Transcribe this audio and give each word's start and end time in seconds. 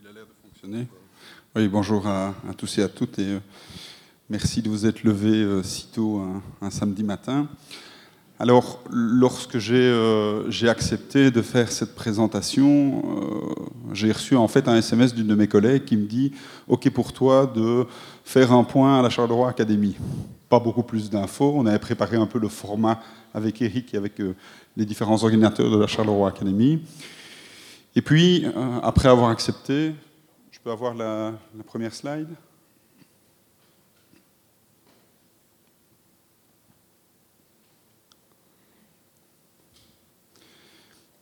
Il 0.00 0.06
a 0.08 0.12
l'air 0.12 0.24
de 0.24 0.32
fonctionner. 0.42 0.88
Oui, 1.54 1.68
bonjour 1.68 2.08
à, 2.08 2.34
tous 2.56 2.78
et 2.78 2.82
à 2.82 2.88
toutes 2.88 3.20
et 3.20 3.34
euh, 3.34 3.38
merci 4.28 4.62
de 4.62 4.68
vous 4.68 4.84
être 4.84 5.04
levés 5.04 5.42
euh, 5.44 5.62
si 5.62 5.86
tôt 5.86 6.20
un, 6.60 6.70
samedi 6.70 7.04
matin. 7.04 7.46
Alors, 8.40 8.82
lorsque 8.90 9.54
euh, 9.54 10.50
j'ai 10.50 10.68
accepté 10.68 11.30
de 11.30 11.40
faire 11.40 11.70
cette 11.70 11.94
présentation, 11.94 13.04
j'ai 13.92 14.10
reçu 14.10 14.34
en 14.34 14.48
fait 14.48 14.66
un 14.66 14.76
SMS 14.76 15.14
d'une 15.14 15.28
de 15.28 15.34
mes 15.36 15.46
collègues 15.46 15.84
qui 15.84 15.96
me 15.96 16.06
dit 16.06 16.32
OK 16.66 16.90
pour 16.90 17.12
toi 17.12 17.46
de 17.46 17.86
faire 18.24 18.52
un 18.52 18.64
point 18.64 18.98
à 18.98 19.02
la 19.02 19.10
Charleroi 19.10 19.50
Academy. 19.50 19.96
Pas 20.48 20.58
beaucoup 20.58 20.82
plus 20.82 21.10
d'infos. 21.10 21.52
On 21.54 21.66
avait 21.66 21.78
préparé 21.78 22.16
un 22.16 22.26
peu 22.26 22.40
le 22.40 22.48
format 22.48 23.00
avec 23.34 23.62
Eric 23.62 23.94
et 23.94 23.96
avec 23.96 24.14
les 24.76 24.84
différents 24.84 25.22
ordinateurs 25.22 25.70
de 25.70 25.78
la 25.78 25.86
Charleroi 25.86 26.28
Academy. 26.28 26.80
Et 27.96 28.02
puis, 28.02 28.44
euh, 28.44 28.80
après 28.82 29.08
avoir 29.08 29.30
accepté, 29.30 29.94
je 30.50 30.58
peux 30.60 30.70
avoir 30.70 30.94
la, 30.94 31.32
première 31.66 31.94
slide 31.94 32.28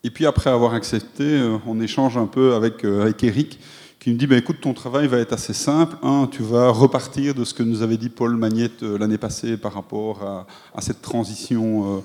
Et 0.04 0.10
puis 0.10 0.24
après 0.24 0.50
avoir 0.50 0.72
accepté, 0.74 1.24
euh, 1.24 1.58
on 1.66 1.80
échange 1.80 2.16
un 2.16 2.26
peu 2.26 2.54
avec, 2.54 2.84
euh, 2.84 3.02
avec 3.02 3.24
Eric, 3.24 3.58
qui 3.98 4.10
me 4.10 4.16
dit 4.16 4.28
bah, 4.28 4.36
écoute, 4.36 4.60
ton 4.60 4.72
travail 4.72 5.08
va 5.08 5.18
être 5.18 5.32
assez 5.32 5.52
simple. 5.52 5.96
Un, 6.02 6.28
tu 6.30 6.44
vas 6.44 6.68
repartir 6.70 7.34
de 7.34 7.44
ce 7.44 7.54
que 7.54 7.64
nous 7.64 7.82
avait 7.82 7.96
dit 7.96 8.08
Paul 8.08 8.36
Magnette 8.36 8.82
l'année 8.82 9.18
passée 9.18 9.56
par 9.56 9.72
rapport 9.72 10.22
à, 10.22 10.46
à 10.76 10.80
cette 10.80 11.02
transition 11.02 12.04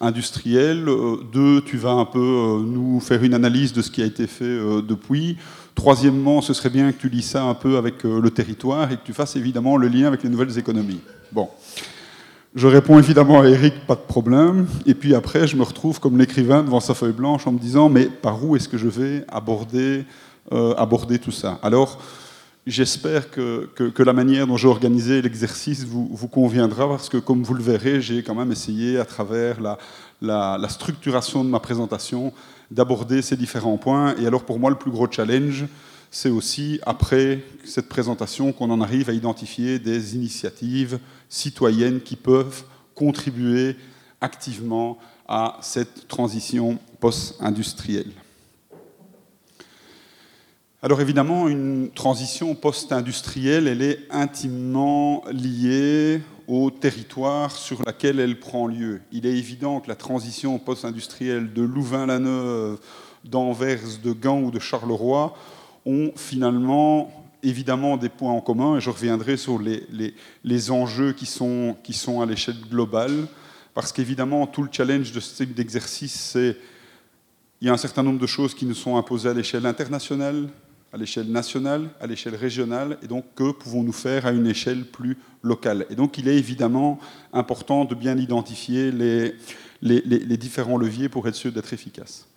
industriel. 0.00 0.88
Euh, 0.88 1.16
deux, 1.32 1.60
tu 1.62 1.76
vas 1.76 1.92
un 1.92 2.04
peu 2.04 2.18
euh, 2.18 2.62
nous 2.64 3.00
faire 3.00 3.22
une 3.22 3.34
analyse 3.34 3.72
de 3.72 3.82
ce 3.82 3.90
qui 3.90 4.02
a 4.02 4.06
été 4.06 4.26
fait 4.26 4.44
euh, 4.44 4.82
depuis. 4.82 5.36
Troisièmement, 5.74 6.40
ce 6.40 6.54
serait 6.54 6.70
bien 6.70 6.90
que 6.92 7.00
tu 7.00 7.08
lis 7.08 7.22
ça 7.22 7.44
un 7.44 7.54
peu 7.54 7.76
avec 7.76 8.02
le 8.02 8.30
territoire 8.30 8.90
et 8.90 8.96
que 8.96 9.04
tu 9.04 9.12
fasses 9.12 9.36
évidemment 9.36 9.76
le 9.76 9.88
lien 9.88 10.08
avec 10.08 10.22
les 10.22 10.28
nouvelles 10.28 10.58
économies. 10.58 11.00
Bon. 11.32 11.48
Je 12.54 12.66
réponds 12.66 12.98
évidemment 12.98 13.40
à 13.40 13.48
Eric, 13.48 13.86
pas 13.86 13.94
de 13.94 14.00
problème. 14.00 14.66
Et 14.84 14.94
puis 14.94 15.14
après, 15.14 15.46
je 15.46 15.56
me 15.56 15.62
retrouve 15.62 16.00
comme 16.00 16.18
l'écrivain 16.18 16.62
devant 16.64 16.80
sa 16.80 16.94
feuille 16.94 17.12
blanche 17.12 17.46
en 17.46 17.52
me 17.52 17.58
disant, 17.58 17.88
mais 17.88 18.06
par 18.06 18.44
où 18.44 18.56
est-ce 18.56 18.68
que 18.68 18.76
je 18.76 18.88
vais 18.88 19.24
aborder, 19.28 20.04
aborder 20.50 21.20
tout 21.20 21.30
ça? 21.30 21.60
Alors, 21.62 22.00
J'espère 22.70 23.32
que, 23.32 23.68
la 23.98 24.12
manière 24.12 24.46
dont 24.46 24.56
j'ai 24.56 24.68
organisé 24.68 25.20
l'exercice 25.20 25.84
vous, 25.84 26.28
conviendra, 26.28 26.88
parce 26.88 27.08
que 27.08 27.16
comme 27.16 27.42
vous 27.42 27.54
le 27.54 27.64
verrez, 27.64 28.00
j'ai 28.00 28.22
quand 28.22 28.36
même 28.36 28.52
essayé, 28.52 28.96
à 28.96 29.04
travers 29.04 29.56
la, 30.22 30.68
structuration 30.68 31.42
de 31.44 31.50
ma 31.50 31.58
présentation, 31.58 32.32
d'aborder 32.70 33.22
ces 33.22 33.36
différents 33.36 33.76
points. 33.76 34.14
Et 34.18 34.26
alors 34.28 34.44
pour 34.44 34.60
moi, 34.60 34.70
le 34.70 34.76
plus 34.76 34.92
gros 34.92 35.10
challenge, 35.10 35.66
c'est 36.12 36.30
aussi, 36.30 36.78
après 36.86 37.40
cette 37.64 37.88
présentation, 37.88 38.52
qu'on 38.52 38.70
en 38.70 38.80
arrive 38.80 39.10
à 39.10 39.14
identifier 39.14 39.80
des 39.80 40.14
initiatives 40.14 41.00
citoyennes 41.28 42.00
qui 42.00 42.14
peuvent 42.14 42.62
contribuer 42.94 43.74
activement 44.20 44.96
à 45.26 45.58
cette 45.60 46.06
transition 46.06 46.78
post-industrielle. 47.00 48.12
Alors 50.82 51.02
évidemment, 51.02 51.46
une 51.46 51.90
transition 51.90 52.54
post-industrielle, 52.54 53.68
elle 53.68 53.82
est 53.82 53.98
intimement 54.08 55.22
liée 55.30 56.22
au 56.48 56.70
territoire 56.70 57.50
sur 57.50 57.82
lequel 57.86 58.18
elle 58.18 58.40
prend 58.40 58.66
lieu. 58.66 59.02
Il 59.12 59.26
est 59.26 59.36
évident 59.36 59.80
que 59.80 59.88
la 59.88 59.94
transition 59.94 60.58
post-industrielle 60.58 61.52
de 61.52 61.60
Louvain-la-Neuve, 61.60 62.78
d'Anvers, 63.26 63.98
de 64.02 64.12
Gand 64.12 64.40
ou 64.40 64.50
de 64.50 64.58
Charleroi 64.58 65.36
ont 65.84 66.12
finalement 66.16 67.12
évidemment 67.42 67.98
des 67.98 68.08
points 68.08 68.32
en 68.32 68.40
commun, 68.40 68.78
et 68.78 68.80
je 68.80 68.88
reviendrai 68.88 69.36
sur 69.36 69.58
les, 69.58 70.70
enjeux 70.70 71.12
qui 71.12 71.26
sont, 71.26 71.76
qui 71.82 71.92
sont 71.92 72.22
à 72.22 72.26
l'échelle 72.26 72.60
globale, 72.70 73.28
parce 73.74 73.92
qu'évidemment, 73.92 74.46
tout 74.46 74.62
le 74.62 74.70
challenge 74.72 75.12
de 75.12 75.20
ce 75.20 75.36
type 75.36 75.52
d'exercice, 75.52 76.14
c'est 76.14 76.56
il 77.60 77.66
y 77.66 77.70
a 77.70 77.74
un 77.74 77.78
certain 77.78 78.02
nombre 78.02 78.18
de 78.18 78.26
choses 78.26 78.54
qui 78.54 78.64
nous 78.64 78.74
sont 78.74 78.96
imposées 78.96 79.28
à 79.28 79.34
l'échelle 79.34 79.66
internationale, 79.66 80.48
à 80.92 80.96
l'échelle 80.96 81.30
nationale, 81.30 81.88
à 82.00 82.06
l'échelle 82.06 82.34
régionale, 82.34 82.98
et 83.02 83.06
donc 83.06 83.24
que 83.34 83.52
pouvons-nous 83.52 83.92
faire 83.92 84.26
à 84.26 84.32
une 84.32 84.46
échelle 84.46 84.84
plus 84.84 85.16
locale. 85.42 85.86
Et 85.90 85.94
donc 85.94 86.18
il 86.18 86.28
est 86.28 86.36
évidemment 86.36 86.98
important 87.32 87.84
de 87.84 87.94
bien 87.94 88.16
identifier 88.16 88.90
les, 88.90 90.36
différents 90.36 90.76
leviers 90.76 91.08
pour 91.08 91.26
être 91.28 91.34
sûr 91.34 91.52
d'être 91.52 91.72
efficace. 91.72 92.29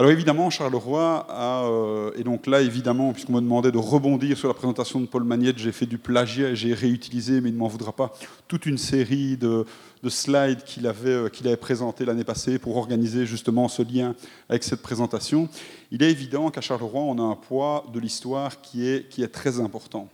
Alors 0.00 0.12
évidemment, 0.12 0.48
Charleroi 0.48 1.26
a, 1.28 1.64
euh, 1.64 2.10
et 2.16 2.24
donc 2.24 2.46
là 2.46 2.62
évidemment, 2.62 3.12
puisqu'on 3.12 3.34
m'a 3.34 3.42
demandé 3.42 3.70
de 3.70 3.76
rebondir 3.76 4.38
sur 4.38 4.48
la 4.48 4.54
présentation 4.54 4.98
de 4.98 5.04
Paul 5.04 5.24
Magnette, 5.24 5.58
j'ai 5.58 5.72
fait 5.72 5.84
du 5.84 5.98
plagiat, 5.98 6.54
j'ai 6.54 6.72
réutilisé, 6.72 7.42
mais 7.42 7.50
il 7.50 7.52
ne 7.52 7.58
m'en 7.58 7.68
voudra 7.68 7.92
pas, 7.92 8.14
toute 8.48 8.64
une 8.64 8.78
série 8.78 9.36
de, 9.36 9.66
slides 10.08 10.64
qu'il 10.64 10.86
avait, 10.86 11.10
euh, 11.10 11.56
présenté 11.60 12.06
l'année 12.06 12.24
passée 12.24 12.58
pour 12.58 12.78
organiser 12.78 13.26
justement 13.26 13.68
ce 13.68 13.82
lien 13.82 14.14
avec 14.48 14.64
cette 14.64 14.80
présentation. 14.80 15.50
Il 15.90 16.02
est 16.02 16.10
évident 16.10 16.50
qu'à 16.50 16.62
Charleroi, 16.62 17.02
on 17.02 17.18
a 17.18 17.32
un 17.32 17.36
poids 17.36 17.84
de 17.92 18.00
l'histoire 18.00 18.62
qui 18.62 18.86
est, 18.86 19.30
très 19.30 19.60
important. 19.60 20.08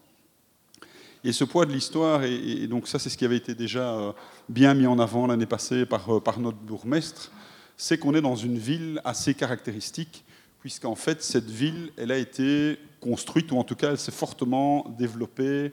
Et 1.22 1.30
ce 1.30 1.44
poids 1.44 1.64
de 1.64 1.70
l'histoire, 1.70 2.24
et, 2.24 2.66
donc 2.66 2.88
ça 2.88 2.98
c'est 2.98 3.08
ce 3.08 3.16
qui 3.16 3.24
avait 3.24 3.36
été 3.36 3.54
déjà 3.54 3.94
euh, 3.94 4.12
bien 4.48 4.74
mis 4.74 4.88
en 4.88 4.98
avant 4.98 5.28
l'année 5.28 5.46
passée 5.46 5.86
par, 5.86 6.20
par 6.22 6.40
notre 6.40 6.58
bourgmestre, 6.58 7.30
c'est 7.76 7.98
qu'on 7.98 8.14
est 8.14 8.20
dans 8.20 8.36
une 8.36 8.58
ville 8.58 9.00
assez 9.04 9.34
caractéristique, 9.34 10.24
puisqu'en 10.60 10.94
fait, 10.94 11.22
cette 11.22 11.50
ville, 11.50 11.90
elle 11.96 12.10
a 12.10 12.18
été 12.18 12.78
construite, 13.00 13.52
ou 13.52 13.58
en 13.58 13.64
tout 13.64 13.76
cas, 13.76 13.90
elle 13.90 13.98
s'est 13.98 14.12
fortement 14.12 14.94
développée 14.98 15.72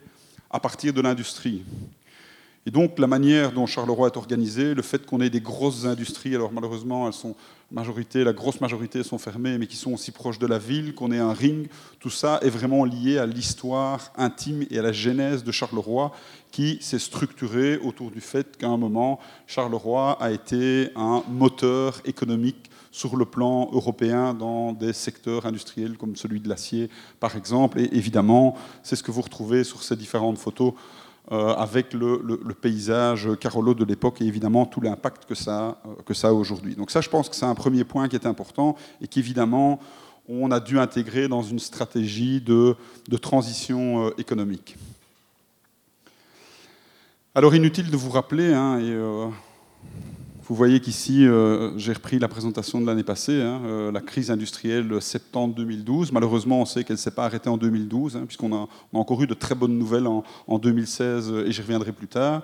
à 0.49 0.59
partir 0.59 0.93
de 0.93 1.01
l'industrie. 1.01 1.63
Et 2.65 2.71
donc, 2.71 2.97
la 2.97 3.07
manière 3.07 3.51
dont 3.51 3.65
Charleroi 3.65 4.07
est 4.07 4.17
organisé, 4.17 4.73
le 4.73 4.81
fait 4.81 5.05
qu'on 5.05 5.19
ait 5.19 5.29
des 5.29 5.41
grosses 5.41 5.85
industries, 5.85 6.33
alors 6.33 6.53
malheureusement, 6.53 7.07
elles 7.07 7.13
sont 7.13 7.35
majorité, 7.73 8.23
la 8.23 8.33
grosse 8.33 8.61
majorité 8.61 9.03
sont 9.03 9.17
fermées, 9.17 9.57
mais 9.57 9.67
qui 9.67 9.75
sont 9.75 9.93
aussi 9.93 10.11
proches 10.11 10.39
de 10.39 10.47
la 10.47 10.59
ville, 10.59 10.93
qu'on 10.93 11.11
ait 11.11 11.19
un 11.19 11.33
ring, 11.33 11.67
tout 11.99 12.11
ça 12.11 12.39
est 12.41 12.49
vraiment 12.49 12.85
lié 12.85 13.17
à 13.17 13.25
l'histoire 13.25 14.13
intime 14.15 14.65
et 14.69 14.79
à 14.79 14.81
la 14.81 14.91
genèse 14.91 15.43
de 15.43 15.51
Charleroi, 15.51 16.11
qui 16.51 16.77
s'est 16.81 16.99
structurée 16.99 17.77
autour 17.79 18.11
du 18.11 18.21
fait 18.21 18.57
qu'à 18.57 18.67
un 18.67 18.77
moment, 18.77 19.19
Charleroi 19.47 20.21
a 20.21 20.31
été 20.31 20.89
un 20.95 21.23
moteur 21.27 21.99
économique 22.05 22.69
sur 22.91 23.17
le 23.17 23.25
plan 23.25 23.69
européen 23.73 24.35
dans 24.35 24.71
des 24.71 24.93
secteurs 24.93 25.47
industriels 25.47 25.97
comme 25.97 26.15
celui 26.15 26.39
de 26.39 26.47
l'acier, 26.47 26.91
par 27.19 27.35
exemple. 27.35 27.79
Et 27.79 27.89
évidemment, 27.91 28.55
c'est 28.83 28.95
ce 28.95 29.01
que 29.01 29.09
vous 29.09 29.23
retrouvez 29.23 29.63
sur 29.63 29.81
ces 29.81 29.95
différentes 29.95 30.37
photos 30.37 30.73
avec 31.31 31.93
le, 31.93 32.53
paysage 32.53 33.29
Carolo 33.39 33.73
de 33.73 33.85
l'époque 33.85 34.21
et 34.21 34.25
évidemment 34.25 34.65
tout 34.65 34.81
l'impact 34.81 35.25
que 35.25 35.35
ça, 35.35 35.81
euh, 35.85 35.95
que 36.05 36.13
ça 36.13 36.29
a 36.29 36.31
aujourd'hui. 36.31 36.75
Donc 36.75 36.91
ça, 36.91 37.01
je 37.01 37.09
pense 37.09 37.29
que 37.29 37.35
c'est 37.35 37.45
un 37.45 37.55
premier 37.55 37.83
point 37.83 38.07
qui 38.07 38.15
est 38.15 38.25
important 38.25 38.75
et 39.01 39.07
qu'évidemment, 39.07 39.79
on 40.27 40.51
a 40.51 40.59
dû 40.59 40.79
intégrer 40.79 41.27
dans 41.27 41.41
une 41.41 41.59
stratégie 41.59 42.41
de, 42.41 42.75
transition 43.21 44.07
euh, 44.07 44.09
économique. 44.17 44.75
Alors 47.35 47.55
inutile 47.55 47.89
de 47.89 47.97
vous 47.97 48.11
rappeler, 48.11 48.53
hein, 48.53 48.79
et, 48.79 48.93
vous 50.53 50.57
voyez 50.57 50.79
qu'ici, 50.79 51.25
euh, 51.25 51.75
j'ai 51.79 51.93
repris 51.93 52.19
la 52.19 52.27
présentation 52.27 52.79
de 52.79 52.85
l'année 52.85 53.01
passée, 53.01 53.41
hein, 53.41 53.59
euh, 53.65 53.91
la 53.91 54.01
crise 54.01 54.29
industrielle 54.29 55.01
septembre 55.01 55.55
2012. 55.55 56.11
Malheureusement, 56.11 56.61
on 56.61 56.65
sait 56.65 56.83
qu'elle 56.83 56.97
ne 56.97 57.01
s'est 57.01 57.09
pas 57.09 57.25
arrêtée 57.25 57.49
en 57.49 57.57
2012, 57.57 58.17
hein, 58.17 58.25
puisqu'on 58.27 58.53
a, 58.55 58.67
encore 58.93 59.23
eu 59.23 59.25
de 59.25 59.33
très 59.33 59.55
bonnes 59.55 59.79
nouvelles 59.79 60.05
en, 60.05 60.59
2016, 60.59 61.33
et 61.47 61.51
j'y 61.51 61.61
reviendrai 61.63 61.91
plus 61.91 62.07
tard. 62.07 62.43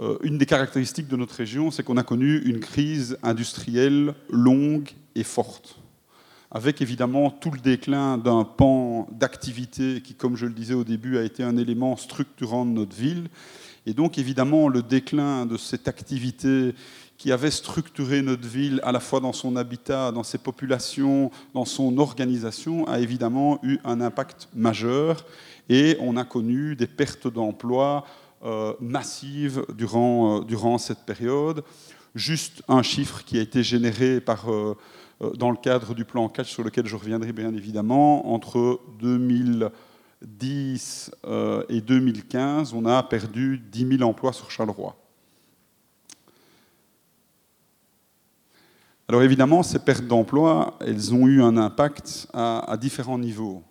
Euh, 0.00 0.18
une 0.24 0.38
des 0.38 0.46
caractéristiques 0.46 1.06
de 1.06 1.14
notre 1.14 1.36
région, 1.36 1.70
c'est 1.70 1.84
qu'on 1.84 1.98
a 1.98 2.02
connu 2.02 2.38
une 2.38 2.58
crise 2.58 3.16
industrielle 3.22 4.14
longue 4.28 4.90
et 5.14 5.22
forte, 5.22 5.78
avec 6.50 6.82
évidemment 6.82 7.30
tout 7.30 7.52
le 7.52 7.60
déclin 7.60 8.18
d'un 8.18 8.42
pan 8.42 9.06
d'activité 9.12 10.02
qui, 10.02 10.14
comme 10.14 10.34
je 10.34 10.46
le 10.46 10.52
disais 10.52 10.74
au 10.74 10.82
début, 10.82 11.16
a 11.16 11.22
été 11.22 11.44
un 11.44 11.56
élément 11.56 11.96
structurant 11.96 12.66
de 12.66 12.72
notre 12.72 12.96
ville. 12.96 13.28
Et 13.86 13.94
donc 13.94 14.18
évidemment 14.18 14.68
le 14.68 14.82
déclin 14.82 15.46
de 15.46 15.56
cette 15.56 15.88
activité 15.88 16.74
qui 17.20 17.30
avait 17.32 17.50
structuré 17.50 18.22
notre 18.22 18.48
ville 18.48 18.80
à 18.82 18.92
la 18.92 18.98
fois 18.98 19.20
dans 19.20 19.34
son 19.34 19.56
habitat, 19.56 20.10
dans 20.10 20.22
ses 20.22 20.38
populations, 20.38 21.30
dans 21.52 21.66
son 21.66 21.98
organisation, 21.98 22.88
a 22.88 22.98
évidemment 22.98 23.58
eu 23.62 23.78
un 23.84 24.00
impact 24.00 24.48
majeur 24.54 25.26
et 25.68 25.98
on 26.00 26.16
a 26.16 26.24
connu 26.24 26.76
des 26.76 26.86
pertes 26.86 27.28
d'emplois 27.28 28.06
euh, 28.42 28.72
massives 28.80 29.66
durant, 29.76 30.38
euh, 30.38 30.44
durant 30.44 30.78
cette 30.78 31.00
période. 31.00 31.62
Juste 32.14 32.62
un 32.68 32.82
chiffre 32.82 33.22
qui 33.22 33.36
a 33.36 33.42
été 33.42 33.62
généré 33.62 34.22
par, 34.22 34.50
euh, 34.50 34.74
dans 35.36 35.50
le 35.50 35.58
cadre 35.58 35.94
du 35.94 36.06
plan 36.06 36.26
4 36.30 36.46
sur 36.46 36.64
lequel 36.64 36.86
je 36.86 36.96
reviendrai 36.96 37.34
bien 37.34 37.52
évidemment, 37.52 38.32
entre 38.32 38.80
2010 38.98 41.10
et 41.68 41.80
2015, 41.82 42.72
on 42.72 42.86
a 42.86 43.02
perdu 43.02 43.62
10 43.70 43.98
000 43.98 44.08
emplois 44.08 44.32
sur 44.32 44.50
Charleroi. 44.50 44.96
Alors 49.10 49.24
évidemment, 49.24 49.64
ces 49.64 49.80
pertes 49.80 50.06
d'emploi, 50.06 50.78
elles 50.86 51.12
ont 51.12 51.26
eu 51.26 51.42
un 51.42 51.56
impact 51.56 52.28
à, 52.32 52.76
différents 52.80 53.18
niveaux. 53.18 53.64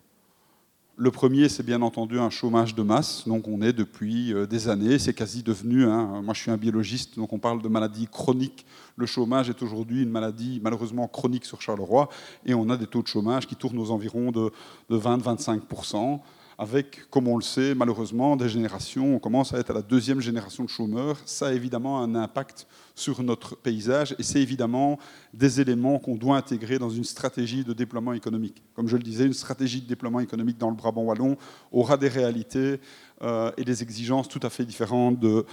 Le 0.98 1.12
premier, 1.12 1.48
c'est 1.48 1.64
bien 1.64 1.82
entendu 1.82 2.20
un 2.20 2.30
chômage 2.30 2.76
de 2.76 2.84
masse. 2.84 3.26
Donc 3.26 3.48
on 3.48 3.62
est 3.62 3.72
depuis 3.72 4.34
euh, 4.34 4.46
des 4.46 4.68
années, 4.68 5.00
c'est 5.00 5.14
quasi 5.14 5.42
devenu, 5.42 5.86
hein, 5.86 6.22
moi 6.26 6.34
je 6.34 6.42
suis 6.42 6.52
un 6.52 6.58
biologiste, 6.58 7.16
donc 7.16 7.32
on 7.32 7.40
parle 7.40 7.62
de 7.62 7.70
maladies 7.70 8.08
chroniques. 8.08 8.66
Le 8.98 9.06
chômage 9.06 9.50
est 9.50 9.64
aujourd'hui 9.64 10.04
une 10.04 10.10
maladie 10.10 10.60
malheureusement 10.62 11.08
chronique 11.08 11.46
sur 11.46 11.62
Charleroi, 11.62 12.10
et 12.46 12.54
on 12.54 12.70
a 12.70 12.76
des 12.76 12.88
taux 12.88 13.02
de 13.02 13.08
chômage 13.08 13.48
qui 13.48 13.56
tournent 13.56 13.80
aux 13.80 13.92
environs 13.92 14.34
de 14.34 14.52
20-25% 14.92 16.20
avec, 16.60 17.10
comme 17.10 17.30
on 17.30 17.38
le 17.38 17.42
sait, 17.42 17.74
malheureusement, 17.74 18.36
des 18.36 18.50
générations, 18.50 19.16
on 19.16 19.20
commence 19.20 19.54
à 19.54 19.60
être 19.60 19.72
à 19.72 19.74
la 19.74 19.82
deuxième 19.82 20.20
génération 20.20 20.66
de 20.66 20.70
chômeurs. 20.70 21.18
Ça 21.24 21.48
a 21.48 21.54
évidemment 21.54 22.04
un 22.04 22.16
impact 22.16 22.68
sur 22.96 23.24
notre 23.24 23.56
paysage 23.56 24.14
et 24.20 24.24
c'est 24.24 24.42
évidemment 24.42 25.00
des 25.34 25.62
éléments 25.62 26.00
qu'on 26.00 26.16
doit 26.16 26.36
intégrer 26.36 26.78
dans 26.78 26.90
une 26.90 27.06
stratégie 27.06 27.64
de 27.64 27.72
déploiement 27.72 28.12
économique. 28.12 28.62
Comme 28.76 28.90
je 28.90 28.98
le 28.98 29.04
disais, 29.04 29.26
une 29.26 29.32
stratégie 29.32 29.82
de 29.82 29.88
déploiement 29.88 30.20
économique 30.20 30.58
dans 30.58 30.70
le 30.70 30.76
Brabant 30.76 31.04
wallon 31.04 31.38
aura 31.72 31.96
des 31.96 32.10
réalités 32.10 32.82
euh, 33.22 33.52
et 33.56 33.64
des 33.64 33.82
exigences 33.82 34.28
tout 34.28 34.42
à 34.44 34.50
fait 34.50 34.66
différentes 34.66 35.18
de, 35.18 35.46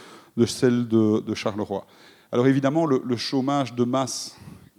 celles 0.44 0.88
de, 0.88 1.34
Charleroi. 1.34 1.86
Alors 2.32 2.48
évidemment, 2.48 2.84
le, 2.84 3.16
chômage 3.16 3.76
de 3.76 3.84
masse 3.84 4.36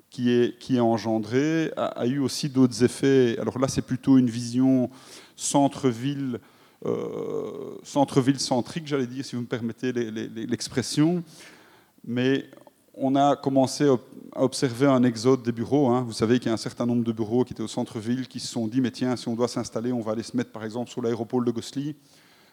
qui 0.10 0.30
est, 0.30 0.60
qui 0.60 0.76
est 0.76 0.82
engendré 0.82 1.72
a, 1.78 1.86
a 1.86 2.06
eu 2.06 2.20
aussi 2.20 2.50
d'autres 2.50 2.84
effets. 2.84 3.38
Alors 3.40 3.58
là, 3.60 3.70
c'est 3.70 3.82
plutôt 3.82 4.18
une 4.18 4.30
vision 4.30 4.90
centre-ville, 5.38 6.40
euh, 6.86 7.78
centre-ville 7.84 8.40
centrique, 8.40 8.88
j'allais 8.88 9.08
dire, 9.08 9.24
si 9.24 9.36
vous 9.38 9.44
me 9.44 9.48
permettez 9.48 9.94
l'expression. 9.94 11.24
Mais 12.06 12.46
on 12.94 13.16
a 13.16 13.36
commencé 13.36 13.88
à 14.36 14.44
observer 14.44 14.88
un 14.88 15.04
exode 15.04 15.44
des 15.44 15.52
bureaux. 15.52 15.88
Hein. 15.88 16.02
Vous 16.02 16.14
savez 16.14 16.40
qu'il 16.40 16.48
y 16.48 16.50
a 16.50 16.54
un 16.54 16.58
certain 16.58 16.86
nombre 16.86 17.04
de 17.04 17.12
bureaux 17.12 17.46
qui 17.46 17.54
étaient 17.54 17.64
au 17.64 17.68
centre-ville 17.68 18.28
qui 18.28 18.40
se 18.40 18.48
sont 18.48 18.68
dit, 18.68 18.82
mais 18.82 18.92
tiens, 18.92 19.16
si 19.16 19.28
on 19.28 19.36
doit 19.36 19.48
s'installer, 19.48 19.94
on 19.94 20.02
va 20.02 20.14
aller 20.14 20.24
se 20.24 20.36
mettre 20.36 20.52
par 20.52 20.66
exemple 20.66 20.90
sur 20.90 21.02
l'aéroport 21.02 21.42
de 21.44 21.52
Gossely, 21.52 21.96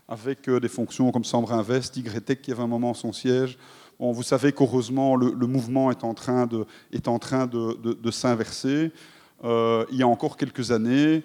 avec 0.06 0.48
euh, 0.48 0.60
des 0.60 0.68
fonctions 0.68 1.10
comme 1.10 1.24
Sambre 1.24 1.52
Invest, 1.52 1.96
YTech 1.96 2.42
qui 2.42 2.52
avait 2.52 2.62
un 2.62 2.68
moment 2.68 2.92
son 2.94 3.12
siège. 3.12 3.58
Vous 3.98 4.22
savez 4.22 4.52
qu'heureusement, 4.52 5.16
le, 5.16 5.46
mouvement 5.46 5.90
est 5.90 6.04
en 6.04 6.14
train 6.14 6.46
de, 6.46 6.66
de, 6.92 7.92
de, 7.92 8.10
s'inverser. 8.10 8.90
Euh, 9.44 9.84
il 9.90 9.98
y 9.98 10.02
a 10.02 10.08
encore 10.08 10.36
quelques 10.36 10.72
années, 10.72 11.22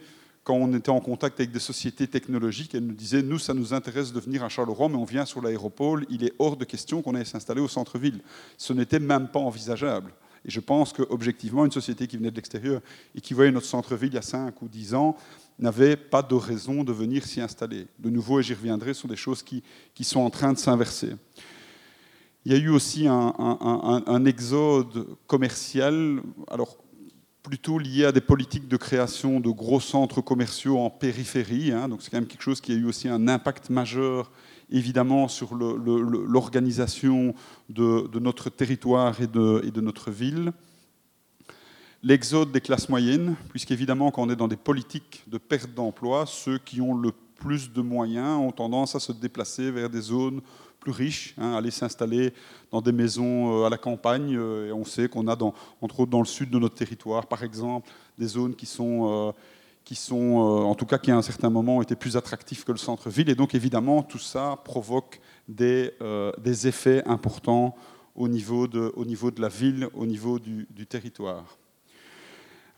quand 0.50 0.56
on 0.56 0.74
était 0.74 0.90
en 0.90 1.00
contact 1.00 1.40
avec 1.40 1.52
des 1.52 1.60
sociétés 1.60 2.08
technologiques, 2.08 2.74
elles 2.74 2.84
nous 2.84 2.96
disaient 2.96 3.22
Nous, 3.22 3.38
ça 3.38 3.54
nous 3.54 3.72
intéresse 3.72 4.12
de 4.12 4.20
venir 4.20 4.44
à 4.44 4.50
Charleroi, 4.50 4.90
mais 4.90 4.96
on 4.96 5.04
vient 5.04 5.24
sur 5.24 5.44
l'aéroport, 5.44 6.00
il 6.10 6.24
est 6.24 6.34
hors 6.40 6.58
de 6.58 6.66
question 6.66 7.04
qu'on 7.04 7.14
aille 7.14 7.28
s'installer 7.28 7.62
au 7.62 7.68
centre-ville. 7.68 8.20
Ce 8.58 8.74
n'était 8.74 8.98
même 8.98 9.28
pas 9.28 9.38
envisageable. 9.38 10.12
Et 10.44 10.50
je 10.50 10.60
pense 10.60 10.92
qu'objectivement, 10.92 11.66
une 11.66 11.72
société 11.72 12.08
qui 12.08 12.18
venait 12.18 12.32
de 12.32 12.36
l'extérieur 12.36 12.82
et 13.14 13.22
qui 13.22 13.36
voyait 13.36 13.52
notre 13.52 13.68
centre-ville 13.68 14.10
il 14.10 14.16
y 14.16 14.18
a 14.18 14.24
5 14.24 14.60
ou 14.64 14.68
10 14.68 14.96
ans 14.96 15.16
n'avait 15.60 15.96
pas 15.96 16.24
de 16.24 16.34
raison 16.34 16.84
de 16.84 16.94
venir 16.94 17.26
s'y 17.26 17.42
installer. 17.42 17.86
De 18.00 18.10
nouveau, 18.10 18.40
et 18.40 18.44
j'y 18.44 18.56
reviendrai, 18.56 18.96
sont 18.96 19.08
des 19.08 19.16
choses 19.16 19.44
qui, 19.44 19.62
sont 20.02 20.22
en 20.22 20.32
train 20.32 20.52
de 20.52 20.58
s'inverser. 20.58 21.12
Il 22.44 22.54
y 22.54 22.56
a 22.56 22.58
eu 22.58 22.70
aussi 22.70 23.08
un, 23.08 23.36
un, 23.38 24.04
un 24.04 24.26
exode 24.26 25.06
commercial. 25.28 26.24
Alors, 26.50 26.76
plutôt 27.50 27.80
lié 27.80 28.06
à 28.06 28.12
des 28.12 28.22
politiques 28.22 28.68
de 28.68 28.78
création 28.78 29.40
de 29.40 29.50
gros 29.50 29.80
centres 29.80 30.22
commerciaux 30.22 30.78
en 30.78 30.92
périphérie. 30.92 31.72
Hein. 31.72 31.90
donc 31.90 32.04
c'est 32.04 32.12
quand 32.12 32.18
même 32.18 32.28
quelque 32.28 32.44
chose 32.44 32.62
qui 32.62 32.72
a 32.72 32.76
eu 32.76 32.86
aussi 32.86 33.10
un 33.10 33.28
impact 33.28 33.72
majeur, 33.72 34.30
évidemment, 34.70 35.28
sur 35.28 35.56
l'organisation 35.56 37.34
de, 37.70 38.20
notre 38.20 38.52
territoire 38.52 39.20
et 39.20 39.26
de, 39.26 39.64
et 39.66 39.72
de 39.72 39.82
notre 39.82 40.12
ville. 40.12 40.54
L'exode 42.04 42.52
des 42.52 42.62
classes 42.62 42.88
moyennes, 42.88 43.36
puisqu'évidemment, 43.50 44.12
quand 44.12 44.22
on 44.22 44.30
est 44.30 44.36
dans 44.36 44.48
des 44.48 44.56
politiques 44.56 45.24
de 45.26 45.40
perte 45.40 45.74
d'emploi, 45.74 46.28
ceux 46.28 46.60
qui 46.60 46.82
ont 46.82 46.94
le 46.94 47.12
plus 47.40 47.74
de 47.74 47.82
moyens 47.82 48.38
ont 48.38 48.52
tendance 48.52 48.94
à 48.94 49.00
se 49.00 49.12
déplacer 49.12 49.72
vers 49.72 49.90
des 49.90 50.02
zones 50.02 50.42
plus 50.80 50.92
riches, 50.92 51.36
hein, 51.38 51.54
aller 51.54 51.72
s'installer 51.72 52.34
dans 52.72 52.82
des 52.82 52.92
maisons 52.92 53.64
euh, 53.64 53.66
à 53.66 53.70
la 53.70 53.78
campagne. 53.78 54.36
Euh, 54.36 54.70
et 54.70 54.72
on 54.72 54.86
sait 54.86 55.08
qu'on 55.10 55.28
a, 55.28 55.38
entre 55.82 56.00
autres 56.00 56.12
dans 56.12 56.20
le 56.20 56.26
sud 56.26 56.50
de 56.50 56.60
notre 56.60 56.76
territoire, 56.76 57.28
par 57.28 57.44
exemple, 57.44 57.90
des 58.18 58.28
zones 58.28 58.56
qui 58.56 58.66
sont, 58.66 59.30
euh, 59.30 59.32
qui 59.84 59.96
sont 59.96 60.16
en 60.16 60.76
tout 60.76 60.86
cas 60.86 60.98
qui 60.98 61.12
à 61.12 61.18
un 61.18 61.22
certain 61.22 61.50
moment 61.50 61.82
été 61.82 61.96
plus 61.96 62.16
attractives 62.16 62.64
que 62.64 62.72
le 62.72 62.78
centre-ville. 62.78 63.30
Et 63.30 63.36
donc 63.36 63.56
évidemment, 63.56 64.04
tout 64.04 64.20
ça 64.20 64.60
provoque 64.64 65.20
des, 65.48 65.94
effets 66.68 67.04
importants 67.06 67.76
au 68.16 68.28
niveau, 68.28 68.68
de, 68.68 68.92
au 68.96 69.06
niveau 69.06 69.32
de 69.32 69.42
la 69.42 69.48
ville, 69.48 69.88
au 69.94 70.06
niveau 70.06 70.38
du 70.40 70.86
territoire. 70.88 71.58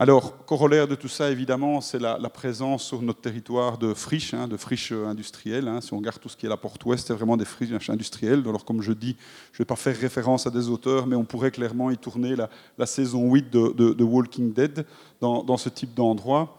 Alors, 0.02 0.46
corollaire 0.48 0.88
de 0.88 0.96
tout 0.96 1.08
ça, 1.08 1.30
évidemment, 1.30 1.80
c'est 1.80 2.00
la, 2.00 2.18
présence 2.28 2.86
sur 2.86 3.04
notre 3.04 3.22
territoire 3.22 3.78
de 3.78 3.94
friches, 3.94 4.34
hein, 4.34 4.48
de 4.48 4.58
friches 4.58 4.94
industrielles. 4.94 5.68
Hein. 5.68 5.80
Si 5.80 5.94
on 5.94 5.98
regarde 5.98 6.20
tout 6.20 6.28
ce 6.28 6.36
qui 6.36 6.48
est 6.48 6.50
la 6.50 6.58
porte 6.58 6.84
ouest, 6.86 7.06
c'est 7.06 7.14
vraiment 7.14 7.38
des 7.38 7.46
friches 7.46 7.88
industrielles. 7.88 8.42
Alors, 8.48 8.66
comme 8.66 8.82
je 8.82 8.94
dis, 8.94 9.16
je 9.52 9.58
ne 9.58 9.60
vais 9.60 9.66
pas 9.66 9.76
faire 9.76 9.96
référence 9.96 10.48
à 10.48 10.50
des 10.50 10.70
auteurs, 10.70 11.06
mais 11.06 11.16
on 11.16 11.24
pourrait 11.24 11.52
clairement 11.52 11.92
y 11.92 12.00
tourner 12.00 12.36
la, 12.36 12.86
saison 12.88 13.32
8 13.32 13.52
de, 13.52 14.04
Walking 14.04 14.52
Dead 14.52 14.88
dans, 15.20 15.44
dans 15.44 15.58
ce 15.58 15.70
type 15.70 15.94
d'endroit. 15.94 16.58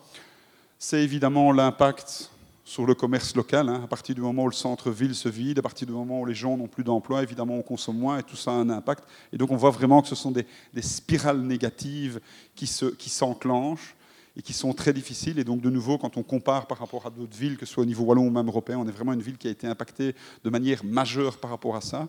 C'est 0.79 1.03
évidemment 1.03 1.51
l'impact 1.51 2.31
sur 2.65 2.87
le 2.87 2.95
commerce 2.95 3.35
local. 3.35 3.69
Hein. 3.69 3.83
À 3.85 3.87
partir 3.87 4.15
du 4.15 4.21
moment 4.21 4.45
où 4.45 4.49
le 4.49 4.55
centre-ville 4.55 5.15
se 5.15 5.29
vide, 5.29 5.59
à 5.59 5.63
partir 5.63 5.87
du 5.87 5.93
moment 5.93 6.21
où 6.21 6.27
les 6.27 6.35
gens 6.35 6.57
n'ont 6.57 6.69
plus 6.69 6.85
d'emploi, 6.85 7.23
évidemment, 7.23 7.57
on 7.57 7.63
consomme 7.63 7.99
moins 7.99 8.19
et 8.19 8.23
tout 8.23 8.37
ça 8.37 8.53
a 8.53 8.55
un 8.55 8.71
impact. 8.71 9.05
Et 9.33 9.37
donc, 9.37 9.51
on 9.51 9.57
voit 9.57 9.71
vraiment 9.71 10.03
que 10.03 10.09
ce 10.09 10.15
sont 10.15 10.31
des, 10.31 10.47
spirales 10.81 11.41
négatives 11.41 12.21
qui 12.55 12.67
s'enclenchent 12.67 13.97
et 14.37 14.43
qui 14.43 14.53
sont 14.53 14.73
très 14.73 14.93
difficiles. 14.93 15.39
Et 15.39 15.45
donc, 15.45 15.61
de 15.61 15.71
nouveau, 15.71 15.99
quand 15.99 16.17
on 16.17 16.23
compare 16.23 16.67
par 16.67 16.79
rapport 16.79 17.07
à 17.07 17.11
d'autres 17.11 17.37
villes, 17.37 17.57
que 17.57 17.67
ce 17.67 17.75
soit 17.75 17.83
au 17.83 17.87
niveau 17.87 18.05
wallon 18.05 18.27
ou 18.27 18.31
même 18.31 18.49
européen, 18.49 18.79
on 18.79 18.87
est 18.87 18.93
vraiment 18.93 19.13
une 19.13 19.23
ville 19.23 19.37
qui 19.37 19.49
a 19.49 19.51
été 19.51 19.67
impactée 19.67 20.15
de 20.45 20.51
manière 20.51 20.85
majeure 20.85 21.39
par 21.39 21.51
rapport 21.51 21.77
à 21.77 21.81
ça. 21.81 22.09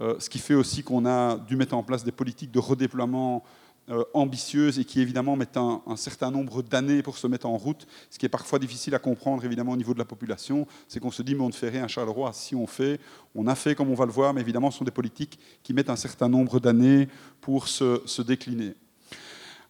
Euh, 0.00 0.14
ce 0.20 0.30
qui 0.30 0.38
fait 0.38 0.54
aussi 0.54 0.82
qu'on 0.82 1.06
a 1.06 1.36
dû 1.36 1.56
mettre 1.56 1.74
en 1.74 1.82
place 1.82 2.04
des 2.04 2.12
politiques 2.12 2.52
de 2.52 2.60
redéploiement 2.60 3.42
euh, 3.90 4.04
ambitieuse 4.12 4.78
et 4.78 4.84
qui 4.84 5.00
évidemment 5.00 5.34
met 5.34 5.56
un, 5.56 5.80
certain 5.96 6.30
nombre 6.30 6.62
d'années 6.62 7.02
pour 7.02 7.16
se 7.16 7.26
mettre 7.26 7.46
en 7.46 7.56
route, 7.56 7.86
ce 8.10 8.18
qui 8.18 8.26
est 8.26 8.28
parfois 8.28 8.58
difficile 8.58 8.94
à 8.94 8.98
comprendre 8.98 9.44
évidemment 9.44 9.72
au 9.72 9.76
niveau 9.76 9.94
de 9.94 9.98
la 9.98 10.04
population, 10.04 10.66
c'est 10.88 11.00
qu'on 11.00 11.10
se 11.10 11.22
dit 11.22 11.34
mais 11.34 11.42
on 11.42 11.48
ne 11.48 11.54
fait 11.54 11.70
rien 11.70 11.84
à 11.84 11.88
Charleroi, 11.88 12.32
si 12.34 12.54
on 12.54 12.66
fait, 12.66 13.00
on 13.34 13.46
a 13.46 13.54
fait 13.54 13.74
comme 13.74 13.90
on 13.90 13.94
va 13.94 14.04
le 14.04 14.12
voir, 14.12 14.34
mais 14.34 14.42
évidemment 14.42 14.70
ce 14.70 14.78
sont 14.78 14.84
des 14.84 14.90
politiques 14.90 15.38
qui 15.62 15.72
mettent 15.72 15.88
un 15.88 15.96
certain 15.96 16.28
nombre 16.28 16.60
d'années 16.60 17.08
pour 17.40 17.68
se, 17.68 18.20
décliner. 18.20 18.74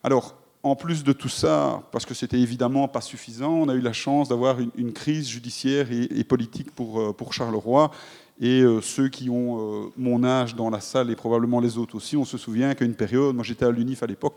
Alors, 0.02 0.34
en 0.64 0.74
plus 0.74 1.04
de 1.04 1.12
tout 1.12 1.28
ça, 1.28 1.84
parce 1.92 2.04
que 2.04 2.14
c'était 2.14 2.40
évidemment 2.40 2.88
pas 2.88 3.00
suffisant, 3.00 3.52
on 3.52 3.68
a 3.68 3.74
eu 3.74 3.80
la 3.80 3.92
chance 3.92 4.28
d'avoir 4.28 4.58
une, 4.58 4.92
crise 4.92 5.28
judiciaire 5.28 5.92
et, 5.92 6.08
et 6.10 6.24
politique 6.24 6.72
pour, 6.72 7.00
euh, 7.00 7.12
pour 7.12 7.32
Charleroi 7.32 7.92
et 8.40 8.62
euh, 8.62 8.80
ceux 8.80 9.08
qui 9.08 9.30
ont 9.30 9.86
euh, 9.86 9.92
mon 9.96 10.22
âge 10.22 10.54
dans 10.54 10.70
la 10.70 10.80
salle 10.80 11.10
et 11.10 11.16
probablement 11.16 11.60
les 11.60 11.76
autres 11.76 11.96
aussi, 11.96 12.16
on 12.16 12.24
se 12.24 12.38
souvient 12.38 12.74
qu'à 12.74 12.84
une 12.84 12.94
période, 12.94 13.34
moi 13.34 13.44
j'étais 13.44 13.64
à 13.64 13.70
l'UNIF 13.70 14.02
à 14.02 14.06
l'époque, 14.06 14.36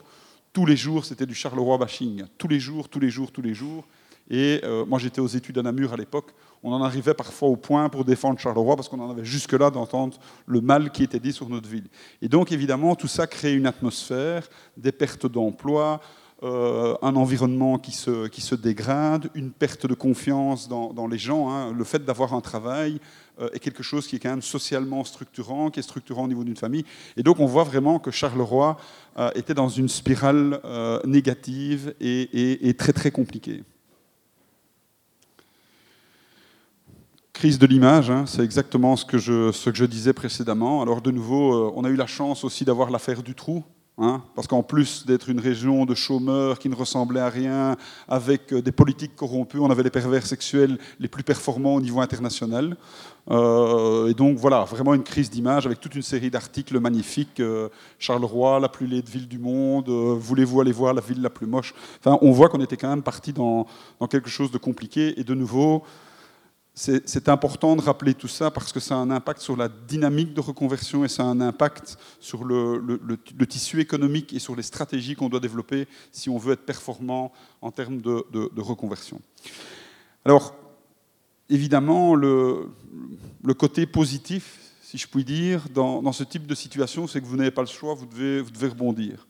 tous 0.54 0.66
les 0.66 0.76
jours 0.76 1.06
c'était 1.06 1.28
du 1.28 1.36
Charleroi 1.36 1.78
bashing. 1.78 2.24
Tous 2.38 2.48
les 2.48 2.60
jours, 2.60 2.90
tous 2.90 3.00
les 3.00 3.10
jours, 3.10 3.32
tous 3.32 3.42
les 3.42 3.54
jours. 3.54 3.86
Et 4.30 4.62
euh, 4.64 4.86
moi 4.86 4.98
j'étais 4.98 5.22
aux 5.22 5.28
études 5.28 5.58
à 5.60 5.62
Namur 5.62 5.94
à 5.94 5.98
l'époque. 5.98 6.32
On 6.64 6.72
en 6.74 6.82
arrivait 6.82 7.14
parfois 7.14 7.50
au 7.50 7.56
point 7.56 7.90
pour 7.90 8.04
défendre 8.04 8.40
Charleroi 8.40 8.76
parce 8.76 8.90
qu'on 8.90 9.00
en 9.00 9.12
avait 9.12 9.26
jusque-là 9.26 9.70
d'entendre 9.70 10.18
le 10.48 10.62
mal 10.62 10.92
qui 10.92 11.04
était 11.04 11.20
dit 11.20 11.34
sur 11.34 11.48
notre 11.48 11.70
ville. 11.70 11.88
Et 12.22 12.28
donc 12.28 12.52
évidemment 12.52 12.96
tout 12.96 13.08
ça 13.08 13.28
crée 13.28 13.54
une 13.54 13.68
atmosphère, 13.68 14.48
des 14.78 14.92
pertes 14.92 15.28
d'emplois, 15.28 16.02
euh, 16.44 16.96
un 17.04 17.16
environnement 17.18 17.78
qui 17.78 17.92
se, 17.92 18.28
qui 18.28 18.42
se, 18.42 18.56
dégrade, 18.56 19.30
une 19.36 19.52
perte 19.52 19.86
de 19.86 19.94
confiance 19.94 20.68
dans, 20.68 21.08
les 21.08 21.20
gens. 21.20 21.52
Hein. 21.52 21.72
Le 21.72 21.84
fait 21.84 22.04
d'avoir 22.04 22.34
un 22.34 22.42
travail 22.42 23.00
euh, 23.40 23.50
est 23.54 23.60
quelque 23.60 23.84
chose 23.84 24.08
qui 24.08 24.16
est 24.16 24.20
quand 24.20 24.32
même 24.32 24.42
socialement 24.42 25.04
structurant, 25.04 25.70
qui 25.70 25.80
est 25.80 25.84
structurant 25.84 26.24
au 26.24 26.28
niveau 26.28 26.44
d'une 26.44 26.58
famille. 26.58 26.84
Et 27.16 27.22
donc 27.22 27.40
on 27.40 27.46
voit 27.46 27.64
vraiment 27.64 28.00
que 28.00 28.10
Charleroi 28.10 28.76
euh, 29.20 29.30
était 29.36 29.54
dans 29.54 29.70
une 29.70 29.88
spirale 29.88 30.60
négative 31.06 31.94
et, 32.02 32.76
très 32.76 32.94
très 32.94 33.12
compliquée. 33.12 33.64
Crise 37.34 37.60
de 37.60 37.68
l'image, 37.68 38.10
hein, 38.10 38.26
c'est 38.26 38.44
exactement 38.44 38.96
ce 38.96 39.06
que, 39.06 39.20
je, 39.20 39.52
ce 39.52 39.70
que 39.70 39.76
je 39.76 39.86
disais 39.86 40.14
précédemment. 40.14 40.82
Alors 40.82 41.04
de 41.04 41.12
nouveau, 41.12 41.72
on 41.76 41.84
a 41.84 41.90
eu 41.90 41.96
la 41.96 42.08
chance 42.08 42.44
aussi 42.44 42.66
d'avoir 42.66 42.90
l'affaire 42.90 43.22
du 43.22 43.36
trou, 43.36 43.64
Hein, 44.04 44.24
parce 44.34 44.48
qu'en 44.48 44.64
plus 44.64 45.06
d'être 45.06 45.30
une 45.30 45.40
région 45.40 45.86
de 45.86 45.94
chômeurs 45.94 46.58
qui 46.58 46.70
ne 46.70 46.74
ressemblait 46.74 47.20
à 47.20 47.30
rien, 47.30 47.78
avec 48.08 48.52
euh, 48.52 48.60
des 48.60 48.72
politiques 48.72 49.16
corrompues, 49.16 49.60
on 49.60 49.70
avait 49.70 49.84
les 49.84 49.92
pervers 49.92 50.26
sexuels 50.26 50.80
les 51.00 51.08
plus 51.08 51.22
performants 51.22 51.76
au 51.76 51.82
niveau 51.82 52.02
international. 52.02 52.78
Euh, 53.30 54.08
et 54.08 54.16
donc 54.16 54.40
voilà, 54.40 54.64
vraiment 54.64 54.96
une 54.96 55.04
crise 55.04 55.30
d'image 55.30 55.68
avec 55.68 55.80
toute 55.80 55.94
une 55.94 56.02
série 56.02 56.32
d'articles 56.32 56.80
magnifiques. 56.80 57.40
Euh, 57.40 57.70
Charleroi, 58.00 58.60
la 58.60 58.70
plus 58.70 58.88
laide 58.88 59.08
ville 59.08 59.28
du 59.28 59.38
monde, 59.38 59.88
voulez-vous 59.88 60.62
aller 60.62 60.72
voir 60.72 60.96
la 60.96 61.02
ville 61.02 61.22
la 61.22 61.30
plus 61.30 61.46
moche? 61.46 61.76
Enfin, 62.00 62.18
on 62.24 62.32
voit 62.32 62.50
qu'on 62.50 62.62
était 62.62 62.78
quand 62.78 62.90
même 62.90 63.04
parti 63.04 63.34
dans, 63.34 63.68
dans, 64.00 64.08
quelque 64.08 64.32
chose 64.32 64.50
de 64.50 64.58
compliqué. 64.58 65.20
Et 65.20 65.24
de 65.24 65.36
nouveau, 65.36 65.84
c'est 66.74 67.28
important 67.28 67.76
de 67.76 67.82
rappeler 67.82 68.14
tout 68.14 68.30
ça 68.30 68.50
parce 68.50 68.72
que 68.72 68.80
ça 68.80 68.96
a 68.96 68.98
un 68.98 69.12
impact 69.12 69.42
sur 69.42 69.58
la 69.58 69.68
dynamique 69.68 70.34
de 70.34 70.40
reconversion 70.40 71.04
et 71.04 71.10
ça 71.10 71.24
a 71.24 71.26
un 71.26 71.42
impact 71.42 71.98
sur 72.22 72.46
le, 72.46 73.00
tissu 73.48 73.82
économique 73.82 74.32
et 74.32 74.40
sur 74.40 74.56
les 74.56 74.64
stratégies 74.64 75.16
qu'on 75.16 75.28
doit 75.28 75.42
développer 75.42 75.88
si 76.12 76.30
on 76.30 76.38
veut 76.38 76.54
être 76.54 76.66
performant 76.66 77.34
en 77.62 77.72
termes 77.72 78.02
de, 78.02 78.62
reconversion. 78.62 79.20
Alors, 80.24 80.56
évidemment, 81.50 82.16
le, 82.16 82.70
côté 83.58 83.86
positif, 83.86 84.60
si 84.82 84.98
je 84.98 85.08
puis 85.08 85.26
dire, 85.26 85.68
dans, 85.74 86.12
ce 86.14 86.24
type 86.24 86.48
de 86.48 86.56
situation, 86.56 87.06
c'est 87.06 87.20
que 87.20 87.26
vous 87.26 87.36
n'avez 87.36 87.52
pas 87.52 87.62
le 87.62 87.68
choix, 87.68 87.94
vous 87.96 88.06
devez, 88.06 88.68
rebondir. 88.68 89.28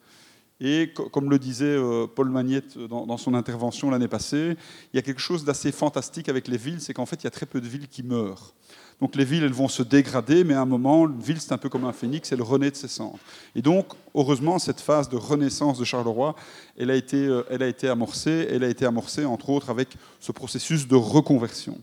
Et 0.64 0.94
comme 1.12 1.32
le 1.32 1.40
disait 1.40 1.66
euh, 1.66 2.06
Paul 2.06 2.30
Magnette 2.30 2.78
dans, 2.78 3.18
son 3.18 3.34
intervention 3.34 3.90
l'année 3.90 4.08
passée, 4.08 4.56
il 4.94 4.96
y 4.96 5.00
a 5.00 5.02
quelque 5.02 5.20
chose 5.20 5.44
d'assez 5.44 5.72
fantastique 5.72 6.30
avec 6.30 6.48
les 6.48 6.58
villes, 6.58 6.80
c'est 6.80 6.94
qu'en 6.94 7.08
fait, 7.08 7.16
il 7.22 7.24
y 7.24 7.28
a 7.28 7.32
très 7.32 7.48
peu 7.48 7.60
de 7.60 7.68
villes 7.68 7.88
qui 7.88 8.04
meurent. 8.04 8.54
Donc 9.02 9.16
les 9.16 9.26
villes, 9.26 9.44
elles 9.44 9.52
vont 9.52 9.68
se 9.68 9.82
dégrader, 9.82 10.44
mais 10.44 10.54
à 10.54 10.62
un 10.62 10.66
moment, 10.66 11.08
une 11.08 11.20
ville, 11.20 11.42
c'est 11.42 11.52
un 11.52 11.58
peu 11.58 11.70
comme 11.70 11.86
un 11.86 11.94
phénix, 11.94 12.32
elle 12.32 12.44
renaît 12.44 12.70
de 12.70 12.76
ses 12.76 12.88
cendres. 12.88 13.18
Et 13.56 13.64
donc, 13.64 13.88
heureusement, 14.14 14.60
cette 14.60 14.80
phase 14.80 15.10
de 15.10 15.18
renaissance 15.18 15.80
de 15.80 15.84
Charleroi, 15.84 16.36
elle 16.78 16.92
a 16.92 16.96
été, 16.96 17.26
euh, 17.26 17.42
elle 17.50 17.64
a 17.64 17.68
été 17.68 17.90
amorcée. 17.90 18.48
Elle 18.52 18.64
a 18.64 18.70
été 18.70 18.86
amorcée, 18.86 19.26
entre 19.26 19.50
autres, 19.50 19.72
avec 19.72 19.90
ce 20.20 20.32
processus 20.32 20.88
de 20.88 20.96
reconversion. 20.96 21.80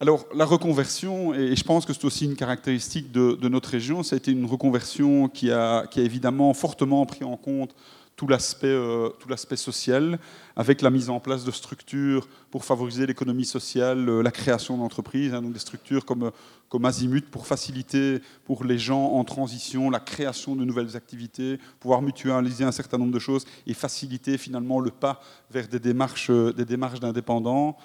Alors, 0.00 0.26
la 0.32 0.44
reconversion, 0.44 1.34
et 1.34 1.56
je 1.56 1.64
pense 1.64 1.84
que 1.84 1.92
c'est 1.92 2.04
aussi 2.04 2.24
une 2.24 2.36
caractéristique 2.36 3.10
de, 3.10 3.48
notre 3.48 3.70
région, 3.70 4.04
ça 4.04 4.14
a 4.14 4.18
été 4.18 4.30
une 4.30 4.46
reconversion 4.46 5.28
qui 5.28 5.50
a, 5.50 5.88
évidemment 5.96 6.54
fortement 6.54 7.04
pris 7.04 7.24
en 7.24 7.36
compte 7.36 7.74
euh, 8.22 9.08
tout 9.10 9.28
l'aspect 9.28 9.56
social, 9.56 10.18
avec 10.54 10.82
la 10.82 10.90
mise 10.90 11.10
en 11.10 11.18
place 11.18 11.44
de 11.44 11.50
structures 11.50 12.28
pour 12.50 12.64
favoriser 12.64 13.06
l'économie 13.06 13.44
sociale, 13.44 14.08
euh, 14.08 14.22
la 14.22 14.30
création 14.30 14.76
d'entreprises, 14.76 15.34
hein, 15.34 15.42
donc 15.42 15.52
des 15.52 15.58
structures 15.58 16.04
comme, 16.04 16.30
comme 16.68 16.84
Azimut 16.84 17.28
pour 17.28 17.46
faciliter 17.46 18.20
pour 18.44 18.64
les 18.64 18.78
gens 18.78 19.04
en 19.04 19.24
transition 19.24 19.90
la 19.90 20.00
création 20.00 20.54
de 20.54 20.64
nouvelles 20.64 20.96
activités, 20.96 21.58
pouvoir 21.80 22.02
mutualiser 22.02 22.64
un 22.64 22.72
certain 22.72 22.98
nombre 22.98 23.12
de 23.12 23.18
choses 23.18 23.44
et 23.66 23.74
faciliter 23.74 24.38
finalement 24.38 24.80
le 24.80 24.90
pas 24.90 25.20
vers 25.50 25.66
des 25.66 25.80
démarches, 25.80 26.30
euh, 26.30 26.52
des 26.52 26.64
démarches 26.64 27.00
d'indépendants 27.00 27.76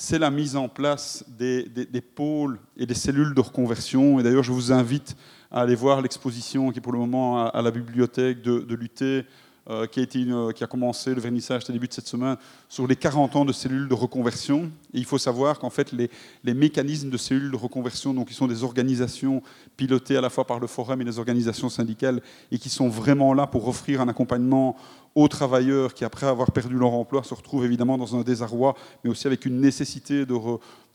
c'est 0.00 0.20
la 0.20 0.30
mise 0.30 0.54
en 0.54 0.68
place 0.68 1.24
des, 1.28 2.00
pôles 2.14 2.60
et 2.76 2.86
des 2.86 2.94
cellules 2.94 3.34
de 3.34 3.40
reconversion. 3.40 4.20
Et 4.20 4.22
d'ailleurs, 4.22 4.44
je 4.44 4.52
vous 4.52 4.70
invite 4.70 5.16
à 5.50 5.62
aller 5.62 5.74
voir 5.74 6.00
l'exposition 6.02 6.70
qui 6.70 6.78
est 6.78 6.80
pour 6.80 6.92
le 6.92 7.00
moment 7.00 7.48
à, 7.48 7.62
la 7.62 7.72
bibliothèque 7.72 8.40
de, 8.40 8.60
de 8.60 8.78
euh, 9.70 9.86
qui, 9.86 10.00
a 10.00 10.52
qui 10.52 10.64
a 10.64 10.66
commencé 10.68 11.12
le 11.12 11.20
vernissage 11.20 11.64
au 11.68 11.72
début 11.72 11.88
de 11.88 11.92
cette 11.92 12.06
semaine 12.06 12.36
sur 12.68 12.86
les 12.86 12.94
40 12.94 13.34
ans 13.34 13.44
de 13.44 13.52
cellules 13.52 13.88
de 13.88 13.94
reconversion. 13.94 14.70
Et 14.94 14.98
il 14.98 15.04
faut 15.04 15.18
savoir 15.18 15.58
qu'en 15.58 15.68
fait, 15.68 15.90
les, 15.90 16.08
les, 16.44 16.54
mécanismes 16.54 17.10
de 17.10 17.16
cellules 17.16 17.50
de 17.50 17.56
reconversion, 17.56 18.14
donc 18.14 18.28
qui 18.28 18.34
sont 18.34 18.46
des 18.46 18.62
organisations 18.62 19.42
pilotées 19.76 20.16
à 20.16 20.20
la 20.20 20.30
fois 20.30 20.46
par 20.46 20.60
le 20.60 20.68
Forum 20.68 21.00
et 21.00 21.04
les 21.04 21.18
organisations 21.18 21.68
syndicales, 21.70 22.22
et 22.52 22.58
qui 22.58 22.68
sont 22.68 22.88
vraiment 22.88 23.34
là 23.34 23.48
pour 23.48 23.66
offrir 23.66 24.00
un 24.00 24.08
accompagnement 24.08 24.76
aux 25.14 25.28
travailleurs 25.28 25.94
qui, 25.94 26.04
après 26.04 26.26
avoir 26.26 26.52
perdu 26.52 26.76
leur 26.76 26.92
emploi, 26.92 27.22
se 27.22 27.34
retrouvent 27.34 27.64
évidemment 27.64 27.98
dans 27.98 28.16
un 28.16 28.22
désarroi, 28.22 28.74
mais 29.02 29.10
aussi 29.10 29.26
avec 29.26 29.46
une 29.46 29.60
nécessité 29.60 30.26
de, 30.26 30.34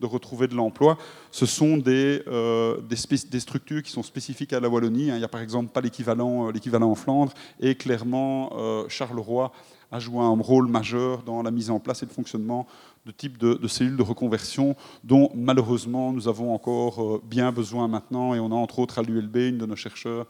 retrouver 0.01 0.47
de 0.47 0.55
l'emploi. 0.55 0.97
Ce 1.31 1.45
sont 1.45 1.77
des, 1.77 2.23
euh, 2.27 2.79
des, 2.81 3.39
structures 3.39 3.81
qui 3.83 3.91
sont 3.91 4.03
spécifiques 4.03 4.53
à 4.53 4.59
la 4.59 4.69
Wallonie. 4.69 5.11
Hein. 5.11 5.15
Il 5.15 5.19
n'y 5.19 5.25
a 5.25 5.29
par 5.29 5.41
exemple 5.41 5.71
pas 5.71 5.81
l'équivalent, 5.81 6.49
euh, 6.49 6.79
en 6.81 6.95
Flandre, 6.95 7.33
et 7.59 7.75
clairement, 7.75 8.51
euh, 8.57 8.85
Charleroi 8.89 9.51
a 9.91 9.99
joué 9.99 10.19
un 10.19 10.41
rôle 10.41 10.67
majeur 10.67 11.21
dans 11.23 11.43
la 11.43 11.51
mise 11.51 11.69
en 11.69 11.79
place 11.79 12.01
et 12.01 12.05
le 12.05 12.11
fonctionnement 12.11 12.65
de 13.05 13.11
type 13.11 13.37
de, 13.37 13.53
de 13.53 13.67
cellules 13.67 13.97
de 13.97 14.01
reconversion 14.01 14.75
dont 15.03 15.29
malheureusement 15.35 16.11
nous 16.13 16.27
avons 16.27 16.53
encore 16.53 17.19
bien 17.19 17.51
besoin 17.51 17.87
maintenant 17.87 18.33
et 18.33 18.39
on 18.39 18.51
a 18.51 18.55
entre 18.55 18.79
autres 18.79 18.97
à 18.97 19.03
l'ULB 19.03 19.35
une 19.35 19.57
de 19.59 19.65
nos 19.67 19.75
chercheurs 19.75 20.25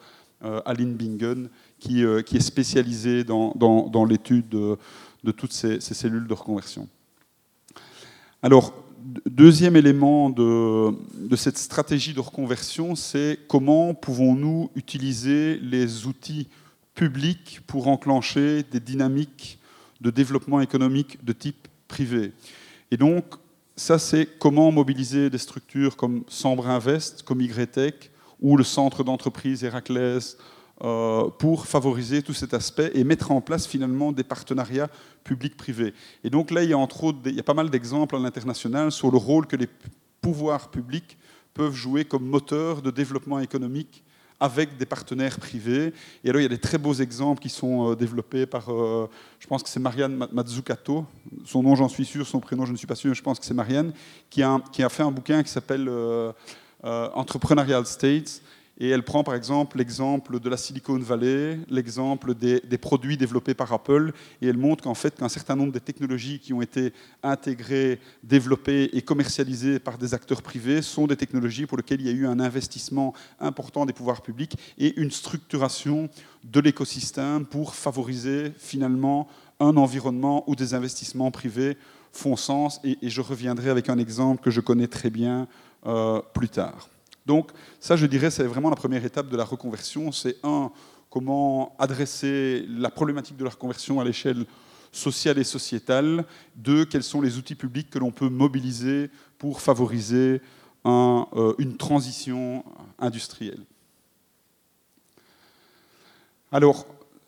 Aline 0.66 0.94
Bingen, 0.94 1.50
qui, 1.80 2.04
qui 2.26 2.38
est 2.38 2.42
spécialisée 2.42 3.24
dans, 3.24 4.06
l'étude 4.08 4.50
de, 4.50 5.32
toutes 5.32 5.54
ces, 5.54 5.80
ces, 5.80 5.94
cellules 5.94 6.28
de 6.28 6.34
reconversion. 6.34 6.88
Alors, 8.42 8.74
deuxième 9.26 9.76
élément 9.76 10.30
de, 10.30 10.94
cette 11.36 11.58
stratégie 11.58 12.14
de 12.14 12.20
reconversion, 12.20 12.96
c'est 12.96 13.40
comment 13.48 13.94
pouvons-nous 13.94 14.70
utiliser 14.76 15.58
les 15.58 16.06
outils 16.06 16.48
publics 16.96 17.62
pour 17.68 17.88
enclencher 17.88 18.64
des 18.64 18.80
dynamiques 18.80 19.60
de 20.02 20.10
développement 20.10 20.62
économique 20.62 21.24
de 21.24 21.34
type 21.34 21.68
privé. 21.88 22.34
Et 22.92 22.98
donc, 22.98 23.26
ça, 23.76 23.98
c'est 23.98 24.28
comment 24.40 24.72
mobiliser 24.72 25.30
des 25.30 25.38
structures 25.38 25.96
comme 25.96 26.24
Sambre 26.28 26.68
Invest, 26.68 27.24
comme 27.24 27.42
YTech, 27.42 28.12
ou 28.44 28.58
le 28.58 28.64
centre 28.64 29.04
d'entreprise 29.04 29.64
Héraclès 29.64 30.38
euh, 30.84 31.30
pour 31.40 31.66
favoriser 31.66 32.22
tout 32.22 32.34
cet 32.34 32.54
aspect 32.54 32.92
et 32.94 33.04
mettre 33.04 33.32
en 33.32 33.42
place 33.42 33.66
finalement 33.66 34.12
des 34.12 34.24
partenariats 34.24 34.90
publics-privés. 35.24 35.94
Et 36.24 36.30
donc 36.30 36.52
là, 36.52 36.62
il 36.64 36.70
y 36.70 36.74
a 36.74 36.78
entre 36.78 37.06
autres, 37.06 37.20
il 37.26 37.36
y 37.36 37.40
a 37.40 37.44
pas 37.44 37.54
mal 37.54 37.70
d'exemples 37.70 38.18
à 38.18 38.20
l'international 38.20 38.92
sur 38.92 39.10
le 39.10 39.18
rôle 39.18 39.48
que 39.48 39.56
les 39.56 39.70
pouvoirs 40.22 40.70
publics 40.70 41.18
peuvent 41.54 41.74
jouer 41.74 42.04
comme 42.04 42.26
moteur 42.26 42.82
de 42.82 42.92
développement 42.92 43.40
économique 43.40 44.04
avec 44.40 44.76
des 44.76 44.86
partenaires 44.86 45.38
privés. 45.38 45.94
Et 46.24 46.30
alors, 46.30 46.42
il 46.42 46.44
y 46.44 46.48
a 46.48 46.50
des 46.50 46.58
très 46.58 46.78
beaux 46.78 46.96
exemples 46.96 47.42
qui 47.42 47.50
sont 47.50 47.92
euh, 47.92 47.96
développés 47.96 48.46
par, 48.46 48.70
euh, 48.70 49.10
je 49.40 49.48
pense 49.48 49.64
que 49.64 49.70
c'est 49.70 49.80
Marianne 49.80 50.28
Mazzucato, 50.34 51.06
son 51.46 51.64
nom 51.64 51.76
j'en 51.76 51.88
suis 51.88 52.04
sûr, 52.04 52.28
son 52.28 52.42
prénom 52.42 52.66
je 52.66 52.74
ne 52.74 52.78
suis 52.78 52.88
pas 52.88 52.96
sûr, 52.96 53.14
je 53.14 53.22
pense 53.22 53.40
que 53.40 53.46
c'est 53.46 53.54
Marianne, 53.54 53.94
qui 54.30 54.44
a, 54.44 54.60
qui 54.74 54.84
a, 54.84 54.90
fait 54.90 55.04
un 55.04 55.12
bouquin 55.12 55.44
qui 55.44 55.50
s'appelle 55.50 55.88
Entrepreneurial 56.84 57.86
States, 57.86 58.42
et 58.80 58.90
elle 58.90 59.04
prend 59.04 59.24
par 59.24 59.36
exemple 59.36 59.78
l'exemple 59.78 60.40
de 60.40 60.50
la 60.50 60.58
Silicon 60.58 60.98
Valley, 60.98 61.60
l'exemple 61.70 62.34
des, 62.34 62.60
produits 62.78 63.18
développés 63.18 63.54
par 63.54 63.72
Apple, 63.72 64.12
et 64.42 64.48
elle 64.48 64.58
montre 64.58 64.84
qu'en 64.84 64.96
fait, 64.96 65.16
qu'un 65.16 65.30
certain 65.30 65.56
nombre 65.56 65.72
de 65.72 65.80
technologies 65.80 66.40
qui 66.40 66.54
ont 66.54 66.62
été 66.62 66.92
intégrées, 67.22 68.00
développées 68.24 68.90
et 68.94 69.02
commercialisées 69.04 69.80
par 69.80 69.98
des 69.98 70.14
acteurs 70.14 70.42
privés 70.42 70.82
sont 70.82 71.06
des 71.06 71.16
technologies 71.16 71.68
pour 71.68 71.78
lesquelles 71.78 72.02
il 72.02 72.08
y 72.08 72.10
a 72.10 72.14
eu 72.14 72.26
un 72.26 72.40
investissement 72.40 73.14
important 73.40 73.86
des 73.86 73.94
pouvoirs 73.94 74.24
publics 74.24 74.58
et 74.80 75.00
une 75.00 75.12
structuration 75.12 76.10
de 76.44 76.60
l'écosystème 76.60 77.46
pour 77.46 77.76
favoriser 77.76 78.52
finalement 78.58 79.28
un 79.60 79.78
environnement 79.78 80.44
où 80.48 80.56
des 80.56 80.74
investissements 80.74 81.30
privés 81.30 81.78
font 82.12 82.36
sens. 82.36 82.80
Et, 82.84 82.98
je 83.04 83.22
reviendrai 83.22 83.70
avec 83.70 83.90
un 83.90 83.98
exemple 83.98 84.42
que 84.42 84.52
je 84.52 84.62
connais 84.62 84.88
très 84.88 85.10
bien 85.10 85.48
euh, 85.86 86.22
plus 86.34 86.50
tard. 86.50 86.90
Donc 87.26 87.52
ça, 87.80 87.96
je 87.96 88.06
dirais, 88.06 88.32
c'est 88.32 88.44
vraiment 88.44 88.70
la 88.70 88.76
première 88.76 89.04
étape 89.04 89.30
de 89.30 89.38
la 89.38 89.46
reconversion. 89.46 90.12
C'est 90.12 90.38
un, 90.44 90.72
comment 91.10 91.76
adresser 91.80 92.66
la 92.68 92.90
problématique 92.90 93.38
de 93.38 93.44
la 93.44 93.50
reconversion 93.50 94.00
à 94.00 94.04
l'échelle 94.04 94.46
sociale 94.92 95.38
et 95.40 95.44
sociétale. 95.44 96.26
Deux, 96.56 96.86
quels 96.86 97.04
sont 97.04 97.22
les 97.22 97.38
outils 97.38 97.56
publics 97.56 97.90
que 97.90 98.00
l'on 98.00 98.12
peut 98.12 98.30
mobiliser 98.30 99.10
pour 99.38 99.62
favoriser 99.62 100.42
euh, 100.86 101.54
une 101.60 101.78
transition 101.78 102.64
industrielle. 103.00 103.62
Alors, 106.52 106.86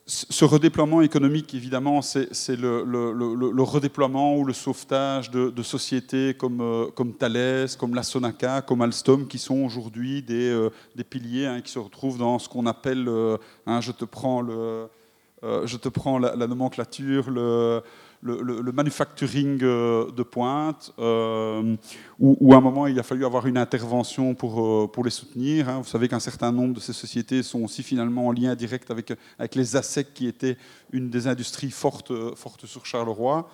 ce 0.08 0.46
redéploiement 0.46 1.02
économique, 1.02 1.56
évidemment, 1.56 2.04
c'est 2.04 2.56
le, 2.56 3.62
redéploiement 3.64 4.38
ou 4.38 4.46
le 4.46 4.54
sauvetage 4.54 5.32
de, 5.32 5.64
sociétés 5.64 6.36
comme, 6.36 6.62
euh, 6.62 6.86
comme, 6.94 7.14
Thales, 7.14 7.70
comme 7.80 7.96
la 7.96 8.04
Sonaca, 8.04 8.62
comme 8.62 8.82
Alstom, 8.84 9.28
qui 9.28 9.40
sont 9.40 9.64
aujourd'hui 9.64 10.22
des, 10.22 10.50
euh, 10.50 10.70
piliers 11.10 11.48
hein, 11.48 11.62
qui 11.62 11.72
se 11.72 11.80
retrouvent 11.80 12.20
dans 12.20 12.38
ce 12.38 12.48
qu'on 12.48 12.68
appelle, 12.68 13.08
euh, 13.08 13.38
hein, 13.66 13.82
je 13.82 13.92
te 13.92 14.06
prends, 14.06 14.44
je 15.42 15.78
te 15.78 15.90
prends 15.90 16.20
la, 16.20 16.36
la 16.36 16.46
nomenclature, 16.46 17.32
le, 17.32 17.82
le, 18.22 18.72
manufacturing 18.72 19.60
euh, 19.62 20.12
de 20.12 20.24
pointe, 20.24 20.94
euh, 21.00 21.76
où, 22.20 22.54
à 22.54 22.58
un 22.58 22.62
moment 22.62 22.88
il 22.88 22.98
a 23.00 23.04
fallu 23.04 23.26
avoir 23.26 23.48
une 23.48 23.58
intervention 23.58 24.34
pour, 24.34 24.66
euh, 24.66 24.88
pour 24.88 25.04
les 25.04 25.12
soutenir. 25.12 25.70
Hein. 25.70 25.80
Vous 25.80 25.90
savez 25.90 26.08
qu'un 26.08 26.20
certain 26.20 26.52
nombre 26.52 26.74
de 26.74 26.80
ces 26.80 26.94
sociétés 26.94 27.44
sont 27.44 27.64
aussi 27.64 27.84
finalement 27.84 28.28
en 28.28 28.32
lien 28.32 28.56
direct 28.56 28.90
avec, 28.92 29.14
avec 29.38 29.56
les 29.56 29.76
ASEC, 29.76 30.14
qui 30.14 30.28
étaient 30.28 30.58
une 30.92 31.10
des 31.10 31.28
industries 31.28 31.72
fortes, 31.72 32.14
fortes 32.36 32.66
sur 32.66 32.86
Charleroi. 32.86 33.50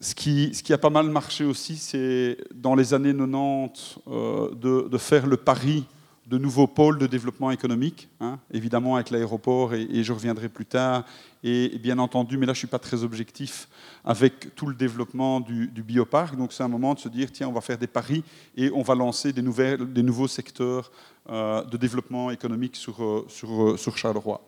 Ce 0.00 0.14
qui, 0.14 0.54
ce 0.54 0.62
qui, 0.62 0.72
a 0.72 0.78
pas 0.78 0.90
mal 0.90 1.08
marché 1.08 1.44
aussi, 1.44 1.76
c'est 1.76 2.36
dans 2.54 2.74
les 2.74 2.92
années 2.92 3.14
90 3.14 3.98
de, 4.06 4.88
de, 4.88 4.98
faire 4.98 5.26
le 5.26 5.36
pari 5.36 5.86
de 6.26 6.38
nouveaux 6.38 6.66
pôles 6.66 6.98
de 6.98 7.06
développement 7.06 7.50
économique, 7.50 8.08
hein, 8.20 8.38
évidemment 8.50 8.94
avec 8.94 9.10
l'aéroport, 9.10 9.74
et, 9.74 10.02
je 10.02 10.12
reviendrai 10.12 10.48
plus 10.48 10.64
tard, 10.64 11.04
et, 11.42 11.78
bien 11.78 11.98
entendu, 11.98 12.38
mais 12.38 12.46
là 12.46 12.52
je 12.52 12.58
ne 12.58 12.60
suis 12.60 12.66
pas 12.66 12.78
très 12.78 13.02
objectif, 13.02 13.68
avec 14.04 14.54
tout 14.54 14.66
le 14.66 14.74
développement 14.74 15.40
du, 15.40 15.66
bioparc. 15.66 16.36
Donc 16.36 16.52
c'est 16.52 16.62
un 16.62 16.68
moment 16.68 16.94
de 16.94 16.98
se 16.98 17.08
dire, 17.08 17.30
tiens, 17.30 17.48
on 17.48 17.52
va 17.52 17.60
faire 17.60 17.78
des 17.78 17.86
paris 17.86 18.24
et 18.56 18.70
on 18.72 18.82
va 18.82 18.94
lancer 18.94 19.32
des, 19.32 19.42
nouvelles, 19.42 19.92
des 19.92 20.02
nouveaux 20.02 20.28
secteurs 20.28 20.90
euh, 21.28 21.62
de 21.64 21.76
développement 21.76 22.30
économique 22.30 22.76
sur, 22.76 23.02
euh, 23.02 23.26
sur, 23.28 23.62
euh, 23.62 23.76
sur 23.76 23.98
Charleroi. 23.98 24.40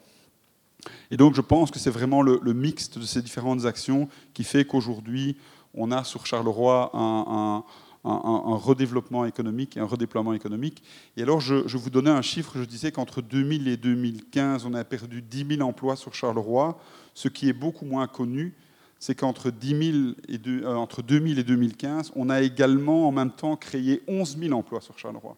Et 1.11 1.17
donc 1.17 1.35
je 1.35 1.41
pense 1.41 1.71
que 1.71 1.79
c'est 1.79 1.91
vraiment 1.91 2.23
le 2.23 2.53
mixte 2.53 2.99
de 2.99 3.05
ces 3.05 3.21
différentes 3.21 3.65
actions 3.65 4.09
qui 4.35 4.45
fait 4.45 4.65
qu'aujourd'hui, 4.65 5.37
on 5.77 5.93
a 5.93 6.03
sur 6.03 6.27
Charleroi 6.27 6.91
un, 6.95 7.63
redéveloppement 8.07 9.25
économique 9.25 9.77
et 9.77 9.81
un 9.81 9.87
redéploiement 9.87 10.33
économique. 10.33 10.83
Et 11.17 11.23
alors, 11.23 11.41
je, 11.41 11.77
vous 11.77 11.91
donnais 11.91 12.11
un 12.11 12.23
chiffre, 12.23 12.53
je 12.57 12.65
disais 12.65 12.93
qu'entre 12.93 13.23
2000 13.23 13.69
et 13.69 13.77
2015, 13.77 14.65
on 14.67 14.75
a 14.75 14.85
perdu 14.85 15.23
10 15.23 15.57
000 15.57 15.69
emplois 15.69 15.97
sur 15.97 16.15
Charleroi. 16.15 16.79
Ce 17.15 17.29
qui 17.29 17.49
est 17.49 17.53
beaucoup 17.53 17.85
moins 17.85 18.07
connu, 18.07 18.55
c'est 18.99 19.15
qu'entre 19.15 19.51
2000 19.51 20.17
et, 20.29 20.41
euh, 20.49 20.75
entre 20.75 21.03
2000 21.03 21.39
et 21.39 21.45
2015, 21.45 22.13
on 22.17 22.31
a 22.31 22.43
également 22.43 23.09
en 23.09 23.13
même 23.13 23.31
temps 23.31 23.57
créé 23.57 24.03
11 24.09 24.39
000 24.39 24.53
emplois 24.55 24.81
sur 24.81 24.99
Charleroi. 24.99 25.37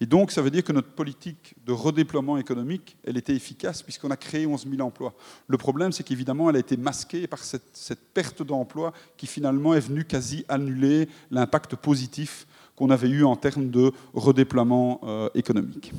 Et 0.00 0.06
donc, 0.06 0.32
ça 0.32 0.42
veut 0.42 0.50
dire 0.50 0.64
que 0.64 0.72
notre 0.72 0.90
politique 0.90 1.54
de 1.64 1.72
redéploiement 1.72 2.36
économique, 2.36 2.96
elle 3.04 3.16
était 3.16 3.34
efficace 3.34 3.82
puisqu'on 3.82 4.10
a 4.10 4.16
créé 4.16 4.46
11 4.46 4.66
000 4.68 4.82
emplois. 4.82 5.14
Le 5.46 5.56
problème, 5.56 5.92
c'est 5.92 6.02
qu'évidemment, 6.02 6.50
elle 6.50 6.56
a 6.56 6.60
été 6.60 6.76
masquée 6.76 7.26
par 7.26 7.38
cette, 7.38 8.00
perte 8.12 8.42
d'emplois 8.42 8.92
qui 9.16 9.26
finalement 9.26 9.74
est 9.74 9.80
venue 9.80 10.04
quasi 10.04 10.44
annuler 10.48 11.08
l'impact 11.30 11.76
positif 11.76 12.46
qu'on 12.76 12.90
avait 12.90 13.08
eu 13.08 13.24
en 13.24 13.36
termes 13.36 13.70
de 13.70 13.92
redéploiement 14.14 15.00
euh, 15.04 15.28
économique. 15.34 15.92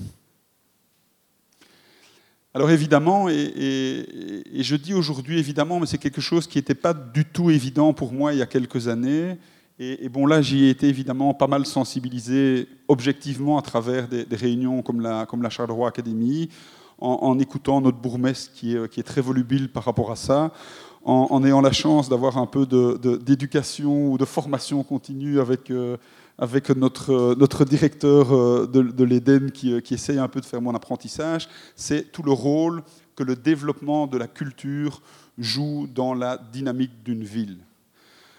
Alors 2.55 2.71
évidemment, 2.71 3.27
et, 3.27 4.43
je 4.53 4.75
dis 4.77 4.93
aujourd'hui 4.93 5.39
évidemment, 5.39 5.81
mais 5.81 5.87
c'est 5.87 5.97
quelque 5.97 6.21
chose 6.21 6.47
qui 6.47 6.57
n'était 6.57 6.73
pas 6.73 6.93
du 6.93 7.25
tout 7.25 7.49
évident 7.49 7.93
pour 7.93 8.13
moi 8.13 8.31
il 8.31 8.39
y 8.39 8.41
a 8.41 8.45
quelques 8.45 8.87
années. 8.87 9.37
Et, 9.77 10.07
bon, 10.07 10.25
là, 10.25 10.41
j'y 10.41 10.65
ai 10.65 10.69
été 10.69 10.87
évidemment 10.87 11.33
pas 11.33 11.47
mal 11.47 11.65
sensibilisé 11.65 12.69
objectivement 12.87 13.57
à 13.57 13.61
travers 13.61 14.07
des, 14.07 14.25
réunions 14.31 14.81
comme 14.81 15.01
la, 15.01 15.25
comme 15.25 15.49
Charleroi 15.49 15.89
Academy, 15.89 16.49
en, 16.97 17.37
écoutant 17.39 17.81
notre 17.81 17.97
bourgmestre 17.97 18.53
qui 18.53 18.73
est, 18.73 19.03
très 19.03 19.19
volubile 19.19 19.69
par 19.69 19.83
rapport 19.83 20.11
à 20.11 20.15
ça, 20.15 20.53
en, 21.03 21.43
ayant 21.43 21.59
la 21.59 21.73
chance 21.73 22.07
d'avoir 22.07 22.37
un 22.37 22.45
peu 22.45 22.65
d'éducation 22.65 24.11
ou 24.11 24.17
de 24.17 24.25
formation 24.25 24.83
continue 24.83 25.39
avec... 25.39 25.71
Euh, 25.71 25.97
avec 26.37 26.69
notre, 26.69 27.63
directeur 27.63 28.33
euh, 28.33 28.67
de, 28.67 28.81
de 28.81 29.03
l'Éden 29.05 29.51
qui, 29.51 29.73
essaye 29.91 30.19
un 30.19 30.27
peu 30.27 30.41
de 30.41 30.45
faire 30.45 30.61
mon 30.61 30.75
apprentissage, 30.75 31.47
c'est 31.77 32.11
tout 32.11 32.23
le 32.23 32.33
rôle 32.33 32.83
que 33.15 33.23
le 33.23 33.37
développement 33.37 34.05
de 34.05 34.17
la 34.17 34.27
culture 34.27 35.01
joue 35.37 35.87
dans 35.87 36.13
la 36.13 36.37
dynamique 36.37 37.03
d'une 37.05 37.23
ville. 37.23 37.59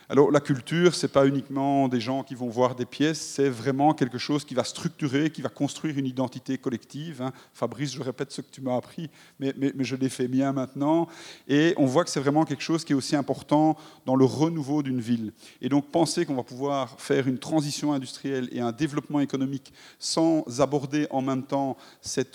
Alors 0.08 0.30
la 0.30 0.38
culture, 0.38 0.94
ce 0.94 1.04
n'est 1.04 1.12
pas 1.12 1.26
uniquement 1.26 1.88
des 1.88 1.98
gens 1.98 2.22
qui 2.22 2.36
vont 2.36 2.48
voir 2.48 2.76
des 2.76 2.86
pièces, 2.86 3.20
c'est 3.20 3.48
vraiment 3.48 3.92
quelque 3.92 4.18
chose 4.18 4.44
qui 4.44 4.54
va 4.54 4.62
structurer, 4.62 5.30
qui 5.30 5.42
va 5.42 5.48
construire 5.48 5.98
une 5.98 6.06
identité 6.06 6.58
collective. 6.58 7.22
Hein. 7.22 7.32
Fabrice, 7.52 7.92
je 7.92 8.00
répète 8.00 8.30
ce 8.30 8.40
que 8.40 8.50
tu 8.52 8.60
m'as 8.60 8.76
appris, 8.76 9.10
mais, 9.40 9.52
je 9.80 9.96
l'ai 9.96 10.08
fait 10.08 10.28
bien 10.28 10.52
maintenant. 10.52 11.08
Et 11.48 11.74
on 11.76 11.86
voit 11.86 12.04
que 12.04 12.10
c'est 12.10 12.20
vraiment 12.20 12.44
quelque 12.44 12.62
chose 12.62 12.84
qui 12.84 12.92
est 12.92 12.96
aussi 12.96 13.16
important 13.16 13.76
dans 14.04 14.14
le 14.14 14.24
renouveau 14.24 14.84
d'une 14.84 15.00
ville. 15.00 15.32
Et 15.60 15.68
donc 15.68 15.90
penser 15.90 16.24
qu'on 16.24 16.36
va 16.36 16.44
pouvoir 16.44 17.00
faire 17.00 17.26
une 17.26 17.38
transition 17.38 17.92
industrielle 17.92 18.48
et 18.52 18.60
un 18.60 18.70
développement 18.70 19.18
économique 19.18 19.72
sans 19.98 20.44
aborder 20.60 21.08
en 21.10 21.20
même 21.20 21.42
temps 21.42 21.76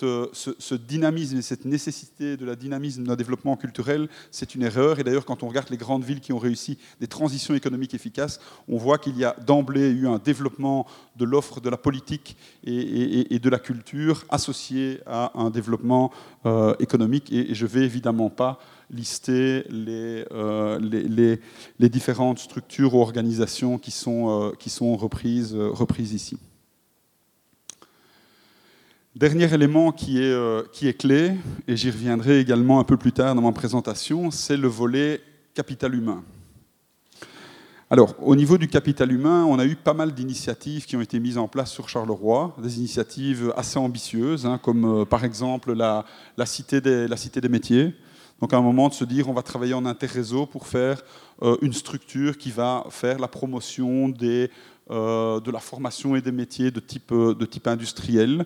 euh, 0.03 0.27
ce, 0.33 0.51
ce 0.59 0.75
dynamisme 0.75 1.37
et 1.37 1.41
cette 1.41 1.63
nécessité 1.63 2.35
de 2.35 2.45
la 2.45 2.57
dynamisme 2.57 3.05
d'un 3.05 3.15
développement 3.15 3.55
culturel, 3.55 4.09
c'est 4.29 4.55
une 4.55 4.63
erreur. 4.63 4.99
Et 4.99 5.05
d'ailleurs, 5.05 5.25
quand 5.25 5.41
on 5.41 5.47
regarde 5.47 5.69
les 5.69 5.77
grandes 5.77 6.03
villes 6.03 6.19
qui 6.19 6.33
ont 6.33 6.37
réussi 6.37 6.77
des 6.99 7.07
transitions 7.07 7.55
économique 7.61 7.93
efficace, 7.93 8.39
on 8.67 8.77
voit 8.77 8.97
qu'il 8.97 9.17
y 9.17 9.23
a 9.23 9.35
d'emblée 9.45 9.89
eu 9.89 10.07
un 10.07 10.17
développement 10.17 10.87
de 11.15 11.25
l'offre 11.25 11.61
de 11.61 11.69
la 11.69 11.77
politique 11.77 12.35
et, 12.63 13.39
de 13.39 13.49
la 13.49 13.59
culture 13.59 14.25
associé 14.29 14.99
à 15.05 15.31
un 15.35 15.49
développement 15.49 16.11
euh, 16.45 16.73
économique. 16.79 17.31
Et, 17.31 17.53
je 17.53 17.65
ne 17.65 17.69
vais 17.69 17.83
évidemment 17.83 18.29
pas 18.29 18.59
lister 18.89 19.63
euh, 19.71 20.79
les, 21.79 21.89
différentes 21.89 22.39
structures 22.39 22.95
ou 22.95 23.01
organisations 23.01 23.77
qui 23.77 23.91
sont, 23.91 24.51
euh, 24.51 24.89
reprises 24.95 26.13
ici. 26.13 26.37
Dernier 29.15 29.53
élément 29.53 29.91
qui 29.91 30.19
est, 30.23 30.71
qui 30.71 30.87
est 30.87 30.93
clé, 30.93 31.33
et 31.67 31.75
j'y 31.75 31.91
reviendrai 31.91 32.39
également 32.39 32.79
un 32.79 32.85
peu 32.85 32.97
plus 32.97 33.11
tard 33.11 33.35
dans 33.35 33.41
ma 33.41 33.51
présentation, 33.51 34.31
c'est 34.31 34.57
le 34.57 34.69
volet 34.69 35.21
capital 35.53 35.93
humain. 35.93 36.23
Alors, 37.93 38.15
au 38.21 38.37
niveau 38.37 38.57
du 38.57 38.69
capital 38.69 39.11
humain, 39.11 39.43
on 39.43 39.59
a 39.59 39.65
eu 39.65 39.75
pas 39.75 39.93
mal 39.93 40.13
d'initiatives 40.13 40.85
qui 40.85 40.95
ont 40.95 41.01
été 41.01 41.19
mises 41.19 41.37
en 41.37 41.49
place 41.49 41.69
sur 41.69 41.89
Charleroi, 41.89 42.55
des 42.63 42.77
initiatives 42.77 43.53
assez 43.57 43.77
ambitieuses, 43.77 44.45
hein, 44.45 44.57
comme 44.63 45.01
euh, 45.01 45.03
par 45.03 45.25
exemple 45.25 45.73
la, 45.73 46.05
cité 46.45 46.79
des, 46.79 47.49
métiers. 47.49 47.93
Donc, 48.39 48.53
à 48.53 48.57
un 48.57 48.61
moment 48.61 48.87
de 48.87 48.93
se 48.93 49.03
dire, 49.03 49.27
on 49.27 49.33
va 49.33 49.41
travailler 49.41 49.73
en 49.73 49.85
interréseau 49.85 50.45
pour 50.45 50.67
faire 50.67 51.01
euh, 51.41 51.57
une 51.61 51.73
structure 51.73 52.37
qui 52.37 52.49
va 52.49 52.85
faire 52.91 53.19
la 53.19 53.27
promotion 53.27 54.13
euh, 54.21 55.39
de 55.41 55.51
la 55.51 55.59
formation 55.59 56.15
et 56.15 56.21
des 56.21 56.31
métiers 56.31 56.71
de 56.71 56.79
type 56.79 57.67
industriel. 57.67 58.45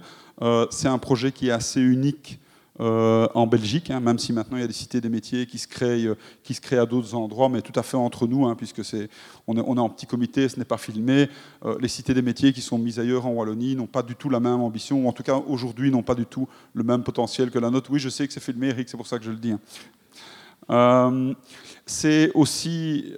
C'est 0.71 0.87
un 0.87 0.97
projet 0.97 1.31
qui 1.31 1.49
est 1.49 1.51
assez 1.51 1.81
unique 1.81 2.39
euh, 2.81 3.27
en 3.33 3.47
Belgique, 3.47 3.89
hein, 3.89 4.01
même 4.01 4.19
si 4.19 4.33
maintenant 4.33 4.57
il 4.57 4.61
y 4.61 4.63
a 4.63 4.67
des 4.67 4.73
cités 4.73 4.99
des 4.99 5.07
métiers 5.07 5.45
qui 5.45 5.59
se 5.59 5.67
créent, 5.67 6.07
euh, 6.07 6.17
qui 6.43 6.53
se 6.53 6.59
créent 6.59 6.77
à 6.77 6.85
d'autres 6.85 7.15
endroits, 7.15 7.47
mais 7.47 7.61
tout 7.61 7.77
à 7.79 7.83
fait 7.83 7.95
entre 7.95 8.27
nous, 8.27 8.45
hein, 8.45 8.55
puisque 8.55 8.83
c'est, 8.83 9.07
on, 9.47 9.55
est, 9.55 9.63
on 9.65 9.77
est 9.77 9.79
en 9.79 9.89
petit 9.89 10.05
comité, 10.05 10.49
ce 10.49 10.59
n'est 10.59 10.65
pas 10.65 10.77
filmé. 10.77 11.29
Euh, 11.63 11.77
les 11.79 11.87
cités 11.87 12.13
des 12.13 12.21
métiers 12.21 12.51
qui 12.51 12.59
sont 12.59 12.77
mises 12.77 12.99
ailleurs 12.99 13.27
en 13.27 13.29
Wallonie 13.29 13.77
n'ont 13.77 13.87
pas 13.87 14.03
du 14.03 14.15
tout 14.15 14.29
la 14.29 14.41
même 14.41 14.59
ambition, 14.59 15.05
ou 15.05 15.07
en 15.07 15.13
tout 15.13 15.23
cas 15.23 15.41
aujourd'hui 15.47 15.89
n'ont 15.89 16.03
pas 16.03 16.15
du 16.15 16.25
tout 16.25 16.49
le 16.73 16.83
même 16.83 17.03
potentiel 17.03 17.49
que 17.49 17.59
la 17.59 17.69
nôtre. 17.69 17.89
Oui, 17.91 17.99
je 17.99 18.09
sais 18.09 18.27
que 18.27 18.33
c'est 18.33 18.43
filmé, 18.43 18.67
Eric, 18.67 18.89
c'est 18.89 18.97
pour 18.97 19.07
ça 19.07 19.19
que 19.19 19.23
je 19.23 19.31
le 19.31 19.37
dis. 19.37 19.53
Hein. 20.67 21.33
c'est 21.85 22.31
aussi 22.33 23.13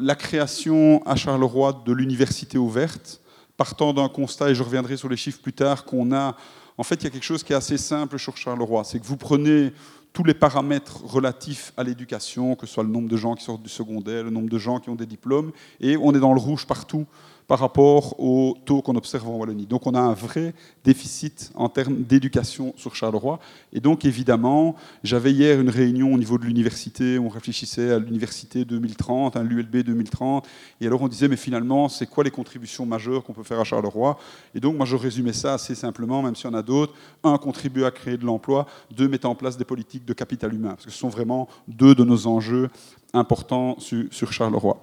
la 0.00 0.14
création 0.14 1.02
à 1.04 1.16
Charleroi 1.16 1.82
de 1.84 1.92
l'université 1.92 2.56
ouverte, 2.56 3.20
partant 3.58 3.92
d'un 3.92 4.08
constat, 4.08 4.50
et 4.50 4.54
je 4.54 4.62
reviendrai 4.62 4.96
sur 4.96 5.10
les 5.10 5.18
chiffres 5.18 5.42
plus 5.42 5.52
tard, 5.52 5.84
qu'on 5.84 6.14
a 6.14 6.34
en 6.78 6.82
fait, 6.82 6.96
il 6.96 7.04
y 7.04 7.06
a 7.06 7.10
quelque 7.10 7.24
chose 7.24 7.42
qui 7.42 7.52
est 7.52 7.56
assez 7.56 7.78
simple 7.78 8.18
sur 8.18 8.36
Charleroi, 8.36 8.84
c'est 8.84 8.98
que 8.98 9.06
vous 9.06 9.16
prenez 9.16 9.72
tous 10.12 10.24
les 10.24 10.34
paramètres 10.34 11.04
relatifs 11.04 11.72
à 11.76 11.84
l'éducation, 11.84 12.54
que 12.54 12.66
ce 12.66 12.72
soit 12.72 12.84
le 12.84 12.88
nombre 12.88 13.08
de 13.08 13.16
gens 13.16 13.34
qui 13.34 13.44
sortent 13.44 13.62
du 13.62 13.68
secondaire, 13.68 14.24
le 14.24 14.30
nombre 14.30 14.48
de 14.48 14.58
gens 14.58 14.80
qui 14.80 14.88
ont 14.88 14.94
des 14.94 15.06
diplômes, 15.06 15.52
et 15.80 15.96
on 15.96 16.14
est 16.14 16.20
dans 16.20 16.32
le 16.32 16.40
rouge 16.40 16.66
partout 16.66 17.06
par 17.46 17.60
rapport 17.60 18.18
au 18.18 18.56
taux 18.64 18.82
qu'on 18.82 18.96
observe 18.96 19.28
en 19.28 19.36
Wallonie. 19.36 19.66
Donc 19.66 19.86
on 19.86 19.94
a 19.94 20.00
un 20.00 20.14
vrai 20.14 20.54
déficit 20.84 21.52
en 21.54 21.68
termes 21.68 22.02
d'éducation 22.02 22.74
sur 22.76 22.94
Charleroi. 22.96 23.38
Et 23.72 23.80
donc 23.80 24.04
évidemment, 24.04 24.74
j'avais 25.04 25.32
hier 25.32 25.60
une 25.60 25.70
réunion 25.70 26.12
au 26.12 26.18
niveau 26.18 26.38
de 26.38 26.44
l'université, 26.44 27.18
on 27.18 27.28
réfléchissait 27.28 27.92
à 27.92 27.98
l'université 27.98 28.64
2030, 28.64 29.36
à 29.36 29.42
l'ULB 29.42 29.76
2030, 29.76 30.46
et 30.80 30.86
alors 30.86 31.02
on 31.02 31.08
disait, 31.08 31.28
mais 31.28 31.36
finalement, 31.36 31.88
c'est 31.88 32.06
quoi 32.06 32.24
les 32.24 32.30
contributions 32.30 32.86
majeures 32.86 33.22
qu'on 33.22 33.32
peut 33.32 33.44
faire 33.44 33.60
à 33.60 33.64
Charleroi? 33.64 34.18
Et 34.54 34.60
donc 34.60 34.76
moi 34.76 34.86
je 34.86 34.96
résumais 34.96 35.32
ça 35.32 35.54
assez 35.54 35.74
simplement, 35.74 36.22
même 36.22 36.34
s'il 36.34 36.50
y 36.50 36.52
en 36.52 36.54
a 36.54 36.62
d'autres. 36.62 36.94
Un, 37.22 37.38
contribuer 37.38 37.84
à 37.84 37.90
créer 37.90 38.16
de 38.16 38.24
l'emploi. 38.24 38.66
Deux, 38.90 39.08
mettre 39.08 39.28
en 39.28 39.34
place 39.34 39.56
des 39.56 39.64
politiques 39.64 40.04
de 40.04 40.12
capital 40.12 40.52
humain, 40.52 40.70
parce 40.70 40.86
que 40.86 40.90
ce 40.90 40.98
sont 40.98 41.08
vraiment 41.08 41.48
deux 41.68 41.94
de 41.94 42.04
nos 42.04 42.26
enjeux 42.26 42.70
importants 43.12 43.76
sur 43.78 44.32
Charleroi. 44.32 44.82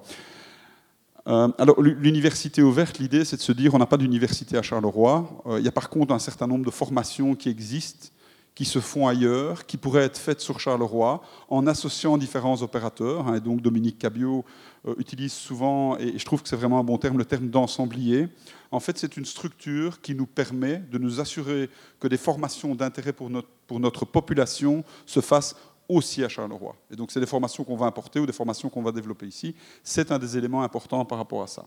Euh, 1.26 1.48
alors, 1.58 1.80
l'université 1.80 2.62
ouverte, 2.62 2.98
l'idée, 2.98 3.24
c'est 3.24 3.36
de 3.36 3.42
se 3.42 3.52
dire 3.52 3.74
on 3.74 3.78
n'a 3.78 3.86
pas 3.86 3.96
d'université 3.96 4.58
à 4.58 4.62
Charleroi. 4.62 5.42
Euh, 5.46 5.58
il 5.58 5.64
y 5.64 5.68
a 5.68 5.72
par 5.72 5.88
contre 5.88 6.12
un 6.12 6.18
certain 6.18 6.46
nombre 6.46 6.66
de 6.66 6.70
formations 6.70 7.34
qui 7.34 7.48
existent, 7.48 8.08
qui 8.54 8.66
se 8.66 8.78
font 8.78 9.08
ailleurs, 9.08 9.64
qui 9.66 9.78
pourraient 9.78 10.04
être 10.04 10.18
faites 10.18 10.40
sur 10.40 10.60
Charleroi, 10.60 11.22
en 11.48 11.66
associant 11.66 12.18
différents 12.18 12.60
opérateurs. 12.62 13.26
Hein, 13.26 13.36
et 13.36 13.40
donc, 13.40 13.62
Dominique 13.62 13.98
Cabio 13.98 14.44
euh, 14.86 14.94
utilise 14.98 15.32
souvent, 15.32 15.96
et 15.96 16.18
je 16.18 16.24
trouve 16.26 16.42
que 16.42 16.48
c'est 16.48 16.56
vraiment 16.56 16.78
un 16.78 16.84
bon 16.84 16.98
terme, 16.98 17.16
le 17.16 17.24
terme 17.24 17.48
d'ensemblier. 17.48 18.28
En 18.70 18.80
fait, 18.80 18.98
c'est 18.98 19.16
une 19.16 19.24
structure 19.24 20.02
qui 20.02 20.14
nous 20.14 20.26
permet 20.26 20.82
de 20.90 20.98
nous 20.98 21.20
assurer 21.20 21.70
que 22.00 22.08
des 22.08 22.18
formations 22.18 22.74
d'intérêt 22.74 23.14
pour 23.14 23.30
notre 23.80 24.04
population 24.04 24.84
se 25.06 25.20
fassent 25.20 25.56
aussi 25.88 26.24
à 26.24 26.28
Charleroi. 26.28 26.74
Et 26.90 26.96
donc, 26.96 27.10
c'est 27.10 27.20
des 27.20 27.26
formations 27.26 27.64
qu'on 27.64 27.76
va 27.76 27.86
importer 27.86 28.20
ou 28.20 28.26
des 28.26 28.32
formations 28.32 28.68
qu'on 28.68 28.82
va 28.82 28.92
développer 28.92 29.26
ici. 29.26 29.54
C'est 29.82 30.12
un 30.12 30.18
des 30.18 30.36
éléments 30.36 30.62
importants 30.62 31.04
par 31.04 31.18
rapport 31.18 31.42
à 31.42 31.46
ça. 31.46 31.64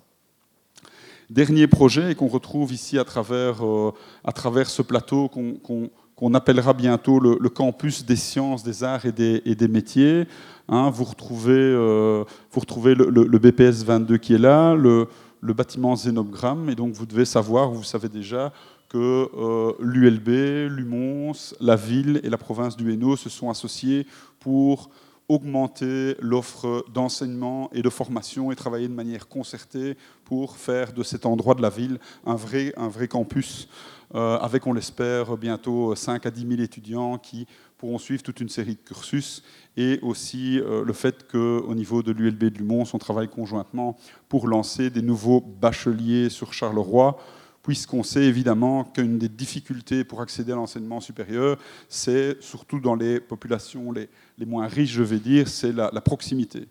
Dernier 1.30 1.68
projet, 1.68 2.12
et 2.12 2.16
qu'on 2.16 2.28
retrouve 2.28 2.72
ici 2.72 2.98
à 2.98 3.04
travers, 3.04 3.66
euh, 3.66 3.94
à 4.24 4.32
travers 4.32 4.70
ce 4.70 4.82
plateau 4.82 5.30
qu'on 5.30 6.34
appellera 6.34 6.74
bientôt 6.74 7.20
le, 7.20 7.50
campus 7.50 8.06
des 8.06 8.16
sciences, 8.16 8.64
des 8.64 8.84
arts 8.84 9.06
et 9.06 9.12
des, 9.12 9.42
et 9.44 9.54
des 9.54 9.68
métiers. 9.68 10.26
Hein, 10.70 10.90
vous 10.90 11.04
retrouvez, 11.04 11.52
euh, 11.54 12.24
vous 12.52 12.60
retrouvez 12.62 12.96
le, 12.96 13.10
le, 13.10 13.40
BPS 13.40 13.84
22 13.84 14.18
qui 14.18 14.36
est 14.36 14.38
là, 14.38 14.74
le, 14.74 15.08
bâtiment 15.42 15.98
Zénogramme, 15.98 16.70
et 16.70 16.76
donc 16.76 16.94
vous 16.94 17.06
devez 17.06 17.26
savoir, 17.26 17.72
vous 17.72 17.84
savez 17.84 18.08
déjà, 18.08 18.54
que 18.90 19.30
euh, 19.36 19.74
l'ULB, 19.80 20.70
l'UMONS, 20.70 21.56
la 21.60 21.76
ville 21.76 22.22
et 22.24 22.30
la 22.30 22.38
province 22.38 22.78
du 22.78 22.92
Hainaut 22.92 23.16
se 23.16 23.30
sont 23.30 23.50
associés 23.50 24.08
pour 24.40 24.90
augmenter 25.30 26.16
l'offre 26.22 26.86
d'enseignement 26.94 27.70
et 27.74 27.82
de 27.82 27.90
formation 27.90 28.52
et 28.52 28.56
travailler 28.56 28.88
de 28.88 28.94
manière 28.94 29.28
concertée 29.28 29.98
pour 30.24 30.56
faire 30.56 30.94
de 30.94 31.04
cet 31.04 31.26
endroit 31.26 31.54
de 31.54 31.62
la 31.62 31.70
ville 31.70 32.00
un 32.26 32.36
vrai, 32.36 32.74
un 32.78 32.88
vrai 32.88 33.08
campus, 33.08 33.68
euh, 34.16 34.38
avec, 34.38 34.66
on 34.68 34.74
l'espère, 34.74 35.36
bientôt 35.36 35.94
5 35.94 36.26
à 36.26 36.32
10 36.32 36.48
000 36.48 36.62
étudiants 36.62 37.18
qui 37.18 37.46
pourront 37.78 37.98
suivre 37.98 38.24
toute 38.24 38.40
une 38.40 38.50
série 38.50 38.76
de 38.76 38.82
cursus, 38.82 39.44
et 39.76 40.00
aussi 40.02 40.60
euh, 40.60 40.84
le 40.84 40.94
fait 40.94 41.30
qu'au 41.30 41.76
niveau 41.76 42.02
de 42.02 42.12
l'ULB 42.12 42.46
de 42.46 42.58
Lumont, 42.58 42.86
on 42.94 42.98
travaille 42.98 43.28
conjointement 43.28 43.98
pour 44.30 44.48
lancer 44.48 44.90
des 44.90 45.02
nouveaux 45.02 45.42
bacheliers 45.42 46.30
sur 46.30 46.54
Charleroi, 46.54 47.20
puisqu'on 47.68 48.02
sait 48.02 48.24
évidemment 48.24 48.86
qu'une 48.86 49.18
des 49.18 49.28
difficultés 49.28 50.06
pour 50.06 50.22
accéder 50.22 50.54
à 50.54 50.56
l'enseignement 50.56 51.02
supérieur, 51.02 51.58
c'est 51.90 52.42
surtout 52.42 52.80
dans 52.80 52.96
les 52.96 53.20
populations 53.20 53.92
les, 53.92 54.08
moins 54.46 54.68
riches, 54.68 54.94
je 54.94 55.04
vais 55.04 55.20
dire, 55.20 55.50
c'est 55.50 55.74
la, 55.74 55.90
proximité. 56.00 56.70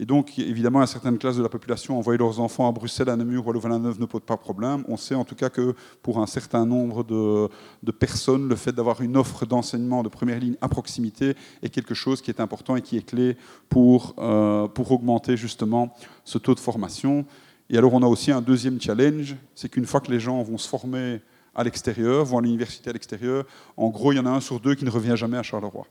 Et 0.00 0.06
donc, 0.06 0.38
évidemment, 0.38 0.80
à 0.80 0.86
certaines 0.86 1.18
classes 1.18 1.36
de 1.36 1.42
la 1.42 1.50
population, 1.50 1.98
envoyer 1.98 2.16
leurs 2.16 2.40
enfants 2.40 2.66
à 2.66 2.72
Bruxelles, 2.72 3.10
à 3.10 3.16
Namur 3.16 3.46
à 3.46 3.52
Louvain-la-Neuve 3.52 4.00
ne 4.00 4.06
pose 4.06 4.22
pas 4.22 4.38
problème. 4.38 4.84
On 4.88 4.96
sait 4.96 5.14
en 5.14 5.26
tout 5.26 5.34
cas 5.34 5.50
que 5.50 5.74
pour 6.02 6.18
un 6.18 6.26
certain 6.26 6.64
nombre 6.64 7.04
de, 7.04 7.92
personnes, 7.92 8.48
le 8.48 8.56
fait 8.56 8.72
d'avoir 8.72 9.02
une 9.02 9.18
offre 9.18 9.44
d'enseignement 9.44 10.02
de 10.02 10.08
première 10.08 10.40
ligne 10.40 10.56
à 10.62 10.68
proximité 10.70 11.34
est 11.62 11.68
quelque 11.68 11.92
chose 11.92 12.22
qui 12.22 12.30
est 12.30 12.40
important 12.40 12.74
et 12.76 12.80
qui 12.80 12.96
est 12.96 13.06
clé 13.06 13.36
pour, 13.68 14.14
euh, 14.16 14.66
pour 14.66 14.92
augmenter 14.92 15.36
justement 15.36 15.94
ce 16.24 16.38
taux 16.38 16.54
de 16.54 16.60
formation. 16.60 17.26
Et 17.72 17.78
alors 17.78 17.94
on 17.94 18.02
a 18.02 18.06
aussi 18.06 18.30
un 18.30 18.42
deuxième 18.42 18.78
challenge, 18.78 19.34
c'est 19.54 19.70
qu'une 19.70 19.86
fois 19.86 20.02
que 20.02 20.12
les 20.12 20.20
gens 20.20 20.42
vont 20.42 20.58
se 20.58 20.68
former 20.68 21.22
à 21.54 21.64
l'extérieur, 21.64 22.22
vont 22.26 22.38
à 22.38 22.42
l'université 22.42 22.90
à 22.90 22.92
l'extérieur, 22.92 23.46
en 23.78 23.88
gros 23.88 24.12
il 24.12 24.16
y 24.16 24.18
en 24.18 24.26
a 24.26 24.30
un 24.30 24.40
sur 24.40 24.60
deux 24.60 24.74
qui 24.74 24.84
ne 24.84 24.90
revient 24.90 25.14
jamais 25.16 25.38
à 25.38 25.42
Charleroi. 25.42 25.86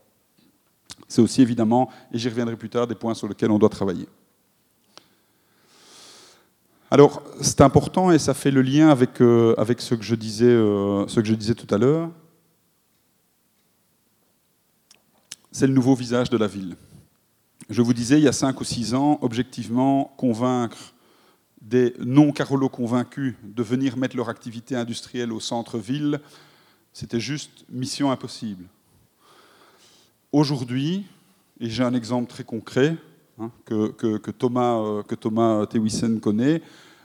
C'est 1.08 1.24
aussi 1.24 1.42
évidemment, 1.42 1.90
et 2.14 2.20
j'y 2.20 2.30
reviendrai 2.30 2.56
plus 2.56 2.70
tard, 2.70 2.86
des 2.86 2.94
points 2.94 3.16
sur 3.16 3.28
lesquels 3.28 3.50
on 3.50 3.58
doit 3.58 3.70
travailler. 3.70 4.08
Alors, 6.92 7.24
c'est 7.40 7.62
important 7.62 8.12
et 8.12 8.20
ça 8.20 8.34
fait 8.34 8.52
le 8.52 8.62
lien 8.62 8.90
avec, 8.90 9.22
euh, 9.22 9.56
avec 9.58 9.82
ce, 9.82 9.96
que 9.96 10.04
je 10.04 10.14
disais, 10.14 10.46
euh, 10.46 11.08
ce 11.08 11.22
que 11.22 11.26
je 11.26 11.34
disais 11.34 11.56
tout 11.56 11.74
à 11.74 11.78
l'heure. 11.78 12.12
C'est 15.52 15.68
le 15.68 15.74
nouveau 15.74 15.96
visage 15.96 16.30
de 16.30 16.38
la 16.38 16.48
ville. 16.48 16.76
Je 17.70 17.82
vous 17.82 17.94
disais, 17.94 18.20
il 18.20 18.24
y 18.24 18.28
a 18.28 18.34
cinq 18.34 18.60
ou 18.60 18.66
six 18.66 18.94
ans, 18.94 19.20
objectivement, 19.22 20.14
convaincre 20.18 20.94
des 21.62 21.94
non-Carolo 22.00 22.70
convaincus 22.70 23.36
de 23.44 23.64
venir 23.64 23.98
mettre 23.98 24.18
leur 24.18 24.30
activité 24.30 24.76
industrielle 24.76 25.32
au 25.32 25.40
centre-ville, 25.40 26.20
c'était 26.92 27.20
juste 27.20 27.66
mission 27.70 28.12
impossible. 28.12 28.66
Aujourd'hui, 30.32 31.06
et 31.60 31.70
j'ai 31.70 31.84
un 31.84 31.94
exemple 31.94 32.30
très 32.30 32.44
concret 32.44 32.98
hein, 33.40 33.52
que, 33.66 34.32
Thomas, 34.32 34.80
euh, 34.80 35.04
que 35.04 35.16
Thomas 35.16 35.66
Tewissen 35.68 36.20
connaît, 36.20 36.62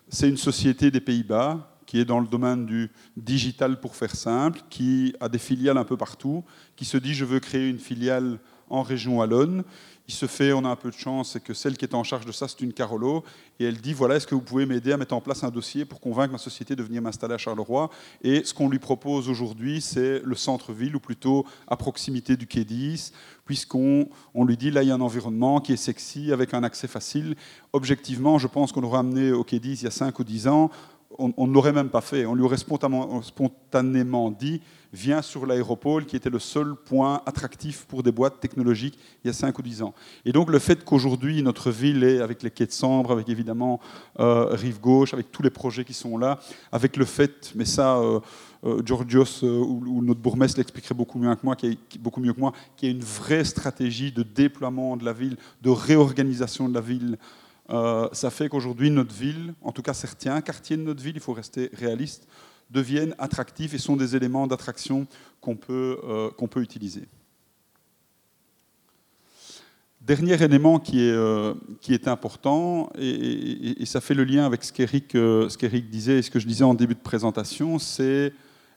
c'est 0.09 0.29
une 0.29 0.37
société 0.37 0.91
des 0.91 1.01
Pays-Bas 1.01 1.73
qui 1.85 2.01
est 2.01 2.05
dans 2.05 2.21
le 2.21 2.27
domaine 2.27 2.67
du 2.67 2.91
digital 3.17 3.81
pour 3.81 3.95
faire 3.95 4.15
simple, 4.15 4.61
qui 4.71 5.15
a 5.21 5.29
des 5.29 5.39
filiales 5.39 5.79
un 5.79 5.85
peu 5.85 5.97
partout, 5.97 6.45
qui 6.75 6.85
se 6.85 6.97
dit 6.97 7.15
je 7.15 7.25
veux 7.25 7.39
créer 7.41 7.69
une 7.69 7.79
filiale 7.79 8.39
en 8.69 8.83
région 8.83 9.19
wallonne 9.19 9.65
il 10.09 10.15
se 10.15 10.27
fait, 10.27 10.53
on 10.53 10.65
a 10.65 10.69
un 10.69 10.77
peu 10.77 10.91
de 10.91 10.97
chance, 10.97 11.33
c'est 11.33 11.43
que 11.43 11.53
celle 11.53 11.77
qui 11.77 11.85
est 11.85 11.95
en 11.95 12.05
charge 12.05 12.27
de 12.27 12.33
ça, 12.33 12.47
c'est 12.47 12.61
une 12.61 12.73
Carolo, 12.73 13.25
et 13.59 13.65
elle 13.65 13.81
dit, 13.81 13.93
voilà, 13.93 14.17
est-ce 14.17 14.27
que 14.27 14.37
vous 14.37 14.41
pouvez 14.41 14.65
m'aider 14.65 14.93
à 14.93 14.97
mettre 14.97 15.15
en 15.15 15.21
place 15.21 15.43
un 15.43 15.51
dossier 15.51 15.85
pour 15.85 16.01
convaincre 16.01 16.33
ma 16.33 16.39
société 16.39 16.77
de 16.77 16.83
venir 16.83 17.03
m'installer 17.03 17.35
à 17.35 17.39
Charleroi? 17.39 17.91
Et 18.23 18.45
ce 18.45 18.55
qu'on 18.55 18.69
lui 18.69 18.79
propose 18.79 19.29
aujourd'hui, 19.29 19.81
c'est 19.81 20.21
le 20.25 20.35
centre-ville, 20.37 20.95
ou 20.95 21.01
plutôt 21.01 21.45
à 21.67 21.77
proximité 21.77 22.37
du 22.37 22.47
quai 22.47 22.65
10, 22.65 23.13
puisqu'on 23.45 24.09
on 24.33 24.45
lui 24.45 24.57
dit, 24.57 24.71
là, 24.71 24.85
il 24.85 24.89
y 24.89 24.93
a 24.93 24.95
un 24.95 25.01
environnement 25.01 25.61
qui 25.61 25.73
est 25.73 25.77
sexy, 25.77 26.33
avec 26.33 26.55
un 26.55 26.63
accès 26.63 26.87
facile. 26.87 27.35
Objectivement, 27.73 28.39
je 28.39 28.47
pense 28.47 28.71
qu'on 28.71 28.85
aurait 28.85 28.99
amené 28.99 29.33
au 29.33 29.43
quai 29.43 29.59
10 29.59 29.83
il 29.83 29.85
y 29.85 29.89
a 29.89 29.91
5 29.91 30.17
ou 30.21 30.25
10 30.25 30.47
ans, 30.47 30.71
on 31.19 31.47
ne 31.47 31.53
l'aurait 31.53 31.73
même 31.73 31.89
pas 31.89 32.03
fait. 32.03 32.27
On 32.27 32.35
lui 32.35 32.43
aurait 32.43 32.59
spontanément 32.59 34.31
dit 34.31 34.61
vient 34.93 35.23
sur 35.23 35.47
l'aéropole, 35.47 36.07
qui 36.07 36.17
était 36.17 36.31
le 36.31 36.39
seul 36.39 36.75
point 36.75 37.23
attractif 37.27 37.85
pour 37.87 38.03
des 38.03 38.13
boîtes 38.13 38.41
technologiques 38.41 38.99
il 39.25 39.29
y 39.29 39.31
a 39.31 39.33
5 39.33 39.59
ou 39.59 39.63
10 39.63 39.83
ans. 39.83 39.95
Et 40.25 40.33
donc 40.33 40.51
le 40.51 40.59
fait 40.59 40.85
qu'aujourd'hui 40.85 41.43
notre 41.43 41.71
ville 41.71 42.05
est 42.05 42.21
avec 42.21 42.43
les 42.43 42.51
quais 42.51 42.67
de 42.67 42.73
Sambre, 42.73 43.13
avec 43.13 43.29
évidemment 43.29 43.81
euh, 44.21 44.47
Rive 44.53 44.81
Gauche, 44.81 45.15
avec 45.15 45.31
tous 45.33 45.43
les 45.43 45.51
projets 45.51 45.85
qui 45.85 45.95
sont 45.95 46.19
là, 46.19 46.39
avec 46.73 46.97
le 46.97 47.05
fait, 47.05 47.53
mais 47.55 47.65
ça, 47.65 47.99
euh, 47.99 48.21
euh, 48.65 48.83
Georgios 48.85 49.43
ou, 49.43 50.03
notre 50.03 50.21
bourgmestre 50.21 50.59
l'expliquerait 50.59 50.95
beaucoup 50.95 51.19
mieux 51.19 51.35
que 51.35 51.45
moi, 51.45 51.57
qui 51.57 51.79
beaucoup 51.99 52.21
mieux 52.21 52.33
que 52.33 52.41
moi, 52.41 52.53
qui 52.77 52.87
a 52.87 52.91
une 52.91 53.01
vraie 53.05 53.45
stratégie 53.45 54.13
de 54.13 54.23
déploiement 54.23 54.97
de 54.97 55.05
la 55.05 55.13
ville, 55.13 55.37
de 55.63 55.71
réorganisation 55.71 56.69
de 56.69 56.75
la 56.75 56.81
ville. 56.81 57.19
ça 58.13 58.31
fait 58.31 58.49
qu'aujourd'hui, 58.49 58.91
notre 58.91 59.15
ville, 59.15 59.55
en 59.63 59.73
tout 59.73 59.83
cas 59.83 59.95
certains 59.95 60.41
quartiers 60.41 60.77
de 60.77 60.83
notre 60.83 61.03
ville, 61.03 61.17
il 61.17 61.21
faut 61.21 61.33
rester 61.33 61.71
réaliste, 61.75 62.27
deviennent 62.71 63.15
attractifs 63.19 63.75
et 63.75 63.79
sont 63.79 63.97
des 63.97 64.17
éléments 64.17 64.47
d'attraction 64.47 65.07
qu'on 65.41 65.57
peut, 65.57 65.99
euh, 66.05 66.31
peut 66.31 66.63
utiliser. 66.63 67.09
Dernier 70.01 70.41
élément 70.41 70.79
qui 70.79 71.01
est, 71.01 71.11
euh, 71.11 71.55
qui 71.81 71.93
est 71.93 72.07
important, 72.07 72.91
et, 72.97 73.85
ça 73.87 74.01
fait 74.01 74.15
le 74.15 74.23
lien 74.23 74.47
avec 74.47 74.63
ce 74.63 74.73
qu'Éric, 74.73 75.17
euh, 75.17 75.49
disait 75.91 76.19
et 76.19 76.23
ce 76.23 76.31
que 76.31 76.39
je 76.39 76.47
disais 76.47 76.65
en 76.65 76.75
début 76.75 76.95
de 76.95 77.01
présentation, 77.01 77.81
c'est 77.81 78.33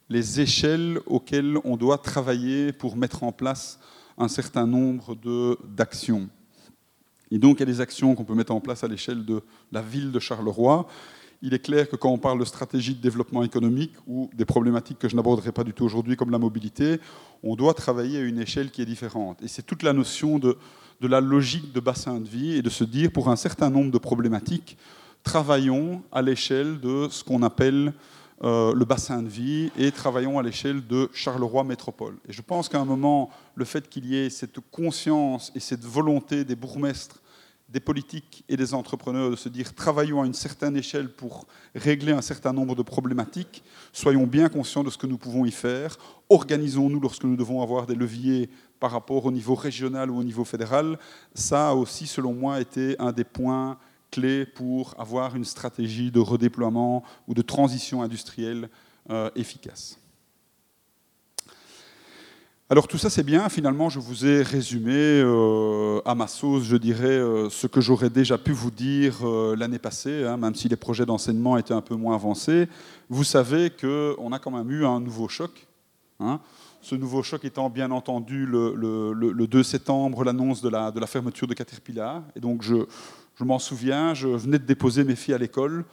les 0.09 0.41
échelles 0.41 0.99
auxquelles 1.05 1.57
on 1.63 1.77
doit 1.77 1.99
travailler 1.99 2.73
pour 2.73 2.97
mettre 2.97 3.23
en 3.23 3.31
place 3.31 3.79
un 4.17 4.27
certain 4.27 4.65
nombre 4.65 5.15
d'actions. 5.67 6.29
Et 7.31 7.37
donc, 7.37 7.57
il 7.57 7.59
y 7.59 7.63
a 7.63 7.67
des 7.67 7.81
actions 7.81 8.15
qu'on 8.15 8.25
peut 8.25 8.33
mettre 8.33 8.53
en 8.53 8.59
place 8.59 8.83
à 8.83 8.87
l'échelle 8.87 9.23
de 9.23 9.41
la 9.71 9.81
ville 9.81 10.11
de 10.11 10.19
Charleroi, 10.19 10.87
il 11.41 11.53
est 11.53 11.59
clair 11.59 11.89
que 11.89 11.95
quand 11.95 12.09
on 12.09 12.17
parle 12.17 12.39
de 12.39 12.45
stratégie 12.45 12.93
de 12.93 13.01
développement 13.01 13.43
économique 13.43 13.93
ou 14.07 14.29
des 14.33 14.45
problématiques 14.45 14.99
que 14.99 15.07
je 15.07 15.15
n'aborderai 15.15 15.51
pas 15.51 15.63
du 15.63 15.73
tout 15.73 15.85
aujourd'hui 15.85 16.15
comme 16.15 16.31
la 16.31 16.37
mobilité, 16.37 16.99
on 17.43 17.55
doit 17.55 17.73
travailler 17.73 18.19
à 18.19 18.21
une 18.21 18.39
échelle 18.39 18.71
qui 18.71 18.81
est 18.81 18.85
différente. 18.85 19.41
Et 19.41 19.47
c'est 19.47 19.61
toute 19.61 19.83
la 19.83 19.93
notion 19.93 20.37
de, 20.37 20.57
la 21.01 21.21
logique 21.21 21.71
de 21.71 21.79
bassin 21.79 22.19
de 22.19 22.27
vie 22.27 22.55
et 22.55 22.61
de 22.61 22.69
se 22.69 22.83
dire 22.83 23.11
pour 23.11 23.29
un 23.29 23.37
certain 23.37 23.69
nombre 23.69 23.91
de 23.91 23.97
problématiques, 23.97 24.77
travaillons 25.23 26.03
à 26.11 26.21
l'échelle 26.21 26.79
de 26.79 27.07
ce 27.09 27.23
qu'on 27.23 27.41
appelle 27.43 27.93
euh, 28.43 28.73
le 28.73 28.85
bassin 28.85 29.21
de 29.21 29.29
vie 29.29 29.71
et 29.77 29.91
travaillons 29.91 30.39
à 30.39 30.43
l'échelle 30.43 30.85
de 30.87 31.09
Charleroi 31.13 31.63
Métropole. 31.63 32.17
Et 32.27 32.33
je 32.33 32.41
pense 32.41 32.67
qu'à 32.67 32.79
un 32.79 32.85
moment, 32.85 33.29
le 33.55 33.65
fait 33.65 33.87
qu'il 33.89 34.05
y 34.05 34.17
ait 34.17 34.29
cette 34.29 34.59
conscience 34.71 35.51
et 35.55 35.59
cette 35.59 35.85
volonté 35.85 36.43
des 36.43 36.55
bourgmestres 36.55 37.21
des 37.71 37.79
politiques 37.79 38.43
et 38.49 38.57
des 38.57 38.73
entrepreneurs 38.73 39.29
de 39.29 39.35
se 39.35 39.47
dire 39.47 39.73
travaillons 39.73 40.21
à 40.21 40.25
une 40.25 40.33
certaine 40.33 40.75
échelle 40.75 41.09
pour 41.09 41.45
régler 41.75 42.11
un 42.11 42.21
certain 42.21 42.51
nombre 42.51 42.75
de 42.75 42.81
problématiques, 42.81 43.63
soyons 43.93 44.25
bien 44.25 44.49
conscients 44.49 44.83
de 44.83 44.89
ce 44.89 44.97
que 44.97 45.07
nous 45.07 45.17
pouvons 45.17 45.45
y 45.45 45.51
faire, 45.51 45.97
organisons-nous 46.29 46.99
lorsque 46.99 47.23
nous 47.23 47.35
devons 47.35 47.61
avoir 47.61 47.85
des 47.85 47.95
leviers 47.95 48.49
par 48.79 48.91
rapport 48.91 49.25
au 49.25 49.31
niveau 49.31 49.55
régional 49.55 50.09
ou 50.09 50.17
au 50.17 50.23
niveau 50.23 50.45
fédéral. 50.45 50.97
Ça 51.33 51.69
a 51.69 51.73
aussi, 51.73 52.07
selon 52.07 52.33
moi, 52.33 52.59
été 52.61 52.95
un 52.99 53.11
des 53.11 53.23
points 53.23 53.77
clés 54.09 54.45
pour 54.45 54.95
avoir 54.99 55.35
une 55.35 55.45
stratégie 55.45 56.11
de 56.11 56.19
redéploiement 56.19 57.03
ou 57.27 57.33
de 57.33 57.41
transition 57.41 58.01
industrielle 58.01 58.69
euh, 59.09 59.29
efficace. 59.35 59.98
Alors 62.71 62.87
tout 62.87 62.99
ça 62.99 63.09
c'est 63.09 63.23
bien, 63.23 63.49
finalement 63.49 63.89
je 63.89 63.97
vous 63.97 64.27
ai 64.27 64.43
résumé 64.43 64.93
euh, 64.93 66.01
à 66.05 66.13
ma 66.13 66.27
sauce, 66.27 66.65
je 66.65 66.77
dirais, 66.77 67.07
euh, 67.07 67.49
ce 67.49 67.65
que 67.65 67.81
j'aurais 67.81 68.11
déjà 68.11 68.37
pu 68.37 68.51
vous 68.51 68.69
dire 68.69 69.27
euh, 69.27 69.55
l'année 69.55 69.79
passée, 69.79 70.23
hein, 70.23 70.37
même 70.37 70.53
si 70.53 70.69
les 70.69 70.75
projets 70.75 71.07
d'enseignement 71.07 71.57
étaient 71.57 71.73
un 71.73 71.81
peu 71.81 71.95
moins 71.95 72.13
avancés. 72.13 72.67
Vous 73.09 73.23
savez 73.23 73.71
qu'on 73.71 74.31
a 74.31 74.37
quand 74.37 74.51
même 74.51 74.69
eu 74.69 74.85
un 74.85 74.99
nouveau 74.99 75.27
choc. 75.27 75.65
Hein. 76.19 76.41
ce 76.81 76.93
nouveau 76.93 77.23
choc 77.23 77.43
étant 77.43 77.71
bien 77.71 77.89
entendu 77.89 78.45
le, 78.45 79.47
2 79.47 79.63
septembre, 79.63 80.23
l'annonce 80.23 80.61
de 80.61 80.69
la, 80.69 80.91
fermeture 81.07 81.47
de 81.47 81.55
Caterpillar. 81.55 82.21
Et 82.35 82.39
donc 82.39 82.61
je 82.61 82.85
m'en 83.43 83.57
souviens, 83.57 84.13
je 84.13 84.27
venais 84.27 84.59
de 84.59 84.65
déposer 84.65 85.03
mes 85.03 85.15
filles 85.15 85.33
à 85.33 85.39
l'école. 85.39 85.85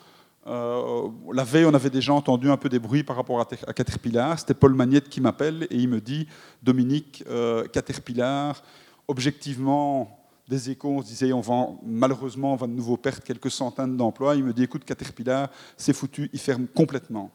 Euh, 0.47 1.09
la 1.33 1.45
veille, 1.45 1.65
on 1.65 1.75
avait 1.75 1.91
déjà 1.91 2.13
entendu 2.13 2.51
un 2.51 2.57
peu 2.57 2.69
des 2.69 2.79
bruits 2.79 3.03
par 3.03 3.17
rapport 3.17 3.41
à, 3.41 3.73
Caterpillar. 3.73 4.39
C'était 4.39 4.55
Paul 4.55 4.75
Magnette 4.75 5.09
qui 5.09 5.21
m'appelle 5.21 5.67
et 5.71 5.77
il 5.77 5.89
me 5.89 6.01
dit 6.01 6.29
Dominique, 6.63 7.25
euh, 7.29 7.67
Caterpillar, 7.67 8.63
objectivement, 9.09 10.21
des 10.49 10.71
échos, 10.71 10.91
on 10.91 11.03
se 11.03 11.09
disait 11.09 11.33
on 11.33 11.41
va, 11.41 11.69
malheureusement, 11.85 12.53
on 12.53 12.57
va 12.57 12.67
de 12.69 12.73
nouveau 12.73 12.97
perdre 12.97 13.23
quelques 13.23 13.51
centaines 13.51 13.97
d'emplois. 13.97 14.37
Il 14.37 14.45
me 14.45 14.53
dit 14.53 14.63
écoute, 14.63 14.85
Caterpillar, 14.85 15.51
c'est 15.77 15.93
foutu, 15.93 16.31
il 16.33 16.39
ferme 16.39 16.67
complètement. 16.69 17.33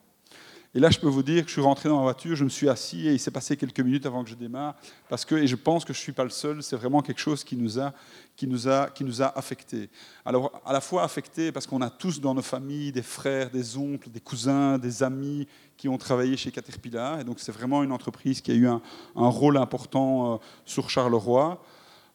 Et 0.73 0.79
là, 0.79 0.89
je 0.89 0.99
peux 0.99 1.07
vous 1.07 1.23
dire 1.23 1.43
que 1.43 1.49
je 1.49 1.53
suis 1.53 1.61
rentré 1.61 1.89
dans 1.89 1.97
ma 1.97 2.03
voiture, 2.03 2.33
je 2.33 2.45
me 2.45 2.49
suis 2.49 2.69
assis 2.69 3.05
et 3.05 3.11
il 3.11 3.19
s'est 3.19 3.31
passé 3.31 3.57
quelques 3.57 3.81
minutes 3.81 4.05
avant 4.05 4.23
que 4.23 4.29
je 4.29 4.35
démarre, 4.35 4.75
parce 5.09 5.25
que, 5.25 5.35
et 5.35 5.45
je 5.45 5.57
pense 5.57 5.83
que 5.83 5.91
je 5.91 5.99
ne 5.99 6.03
suis 6.03 6.13
pas 6.13 6.23
le 6.23 6.29
seul, 6.29 6.63
c'est 6.63 6.77
vraiment 6.77 7.01
quelque 7.01 7.19
chose 7.19 7.43
qui 7.43 7.57
nous 7.57 7.77
a, 7.77 7.93
qui 8.37 8.47
nous 8.47 8.69
a, 8.69 8.89
qui 8.89 9.03
nous 9.03 9.21
a 9.21 9.37
affectés. 9.37 9.89
Alors, 10.23 10.61
à 10.65 10.71
la 10.71 10.79
fois 10.79 11.03
affectés 11.03 11.51
parce 11.51 11.67
qu'on 11.67 11.81
a 11.81 11.89
tous 11.89 12.21
dans 12.21 12.33
nos 12.33 12.41
familles 12.41 12.93
des 12.93 13.01
frères, 13.01 13.49
des 13.49 13.75
oncles, 13.75 14.09
des 14.09 14.21
cousins, 14.21 14.77
des 14.77 15.03
amis 15.03 15.45
qui 15.75 15.89
ont 15.89 15.97
travaillé 15.97 16.37
chez 16.37 16.51
Caterpillar, 16.51 17.19
et 17.19 17.25
donc 17.25 17.41
c'est 17.41 17.51
vraiment 17.51 17.83
une 17.83 17.91
entreprise 17.91 18.39
qui 18.39 18.51
a 18.51 18.55
eu 18.55 18.67
un, 18.67 18.81
rôle 19.15 19.57
important 19.57 20.35
euh, 20.35 20.37
sur 20.63 20.89
Charleroi. 20.89 21.61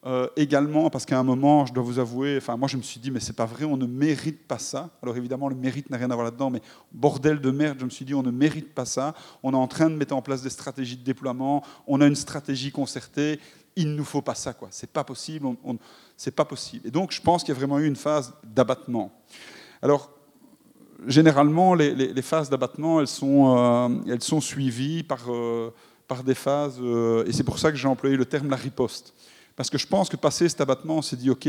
Euh, 0.06 0.28
également, 0.36 0.88
parce 0.88 1.04
qu'à 1.04 1.18
un 1.18 1.24
moment, 1.24 1.66
je 1.66 1.72
dois 1.72 1.82
vous 1.82 1.98
avouer, 1.98 2.36
enfin 2.36 2.56
moi 2.56 2.68
je 2.68 2.76
me 2.76 2.82
suis 2.82 3.00
dit, 3.00 3.10
mais 3.10 3.18
c'est 3.18 3.32
pas 3.32 3.44
vrai, 3.44 3.64
on 3.64 3.76
ne 3.76 3.86
mérite 3.86 4.46
pas 4.46 4.58
ça. 4.58 4.90
Alors 5.02 5.16
évidemment, 5.16 5.48
le 5.48 5.56
mérite 5.56 5.90
n'a 5.90 5.96
rien 5.96 6.08
à 6.12 6.14
voir 6.14 6.24
là-dedans, 6.24 6.48
mais 6.48 6.62
bordel 6.92 7.40
de 7.40 7.50
merde, 7.50 7.78
je 7.80 7.84
me 7.84 7.90
suis 7.90 8.04
dit, 8.04 8.14
on 8.14 8.22
ne 8.22 8.30
mérite 8.30 8.72
pas 8.72 8.84
ça. 8.84 9.14
On 9.42 9.52
est 9.52 9.56
en 9.56 9.66
train 9.66 9.90
de 9.90 9.96
mettre 9.96 10.14
en 10.14 10.22
place 10.22 10.42
des 10.42 10.50
stratégies 10.50 10.96
de 10.96 11.02
déploiement, 11.02 11.64
on 11.88 12.00
a 12.00 12.06
une 12.06 12.14
stratégie 12.14 12.70
concertée, 12.70 13.40
il 13.74 13.88
ne 13.88 13.96
nous 13.96 14.04
faut 14.04 14.22
pas 14.22 14.36
ça, 14.36 14.52
quoi. 14.52 14.68
C'est 14.70 14.92
pas 14.92 15.02
possible, 15.02 15.48
c'est 16.16 16.34
pas 16.34 16.44
possible. 16.44 16.86
Et 16.86 16.92
donc, 16.92 17.10
je 17.10 17.20
pense 17.20 17.42
qu'il 17.42 17.52
y 17.52 17.56
a 17.56 17.58
vraiment 17.58 17.80
eu 17.80 17.86
une 17.86 17.96
phase 17.96 18.32
d'abattement. 18.44 19.10
Alors, 19.82 20.12
généralement, 21.08 21.74
les, 21.74 22.22
phases 22.22 22.48
d'abattement, 22.48 23.00
elles 23.00 23.08
sont, 23.08 23.56
euh, 23.58 23.88
elles 24.06 24.22
sont 24.22 24.40
suivies 24.40 25.02
par, 25.02 25.24
euh, 25.28 25.74
par 26.06 26.22
des 26.22 26.36
phases, 26.36 26.80
et 27.26 27.32
c'est 27.32 27.42
pour 27.42 27.58
ça 27.58 27.72
que 27.72 27.76
j'ai 27.76 27.88
employé 27.88 28.16
le 28.16 28.24
terme 28.24 28.50
la 28.50 28.56
riposte. 28.56 29.12
Parce 29.56 29.70
que 29.70 29.78
je 29.78 29.86
pense 29.86 30.10
que 30.10 30.16
passé 30.16 30.48
cet 30.48 30.60
abattement, 30.60 30.98
on 30.98 31.02
s'est 31.02 31.16
dit, 31.16 31.30
OK, 31.30 31.48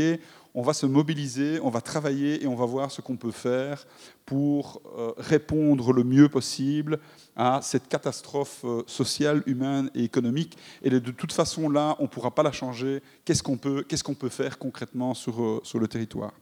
on 0.54 0.62
va 0.62 0.72
se 0.72 0.86
mobiliser, 0.86 1.60
on 1.62 1.68
va 1.68 1.82
travailler 1.82 2.42
et 2.42 2.46
on 2.46 2.54
va 2.54 2.64
voir 2.64 2.90
ce 2.90 3.02
qu'on 3.02 3.16
peut 3.16 3.30
faire 3.30 3.86
pour 4.24 4.80
euh, 4.96 5.12
répondre 5.18 5.92
le 5.92 6.04
mieux 6.04 6.30
possible 6.30 6.98
à 7.36 7.60
cette 7.62 7.86
catastrophe 7.86 8.62
euh, 8.64 8.82
sociale, 8.86 9.42
humaine 9.44 9.90
et 9.94 10.04
économique. 10.04 10.56
Et 10.82 10.88
de 10.88 10.98
toute 10.98 11.32
façon, 11.32 11.68
là, 11.68 11.96
on 11.98 12.04
ne 12.04 12.08
pourra 12.08 12.34
pas 12.34 12.42
la 12.42 12.52
changer. 12.52 13.02
Qu'est-ce 13.26 13.42
qu'on 13.42 13.58
peut, 13.58 13.84
peut, 14.18 14.28
faire 14.30 14.58
concrètement 14.58 15.12
sur, 15.12 15.42
euh, 15.42 15.60
sur 15.62 15.78
le 15.78 15.86
territoire? 15.86 16.32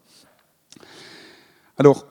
Alors, 1.79 2.07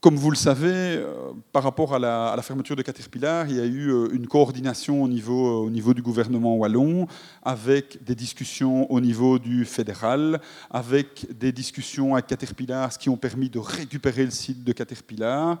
comme 0.00 0.16
vous 0.16 0.30
le 0.30 0.36
savez, 0.36 0.96
euh, 0.96 1.32
par 1.52 1.62
rapport 1.62 1.94
à 1.94 1.98
la, 1.98 2.40
fermeture 2.42 2.74
de 2.74 2.80
Caterpillar, 2.80 3.46
il 3.48 3.56
y 3.56 3.60
a 3.60 3.66
eu 3.66 3.90
euh, 3.90 4.08
une 4.12 4.26
coordination 4.26 5.02
au 5.02 5.08
niveau, 5.08 5.46
euh, 5.46 5.66
au 5.66 5.70
niveau, 5.70 5.92
du 5.92 6.00
gouvernement 6.00 6.56
wallon, 6.56 7.06
avec 7.42 8.02
des 8.02 8.14
discussions 8.14 8.90
au 8.90 8.98
niveau 9.00 9.38
du 9.38 9.66
fédéral, 9.66 10.40
avec 10.70 11.26
des 11.38 11.52
discussions 11.52 12.14
avec 12.14 12.28
Caterpillar, 12.28 12.90
ce 12.90 12.98
qui 12.98 13.10
ont 13.10 13.18
permis 13.18 13.50
de 13.50 13.58
récupérer 13.58 14.24
le 14.24 14.30
site 14.30 14.64
de 14.64 14.72
Caterpillar, 14.72 15.58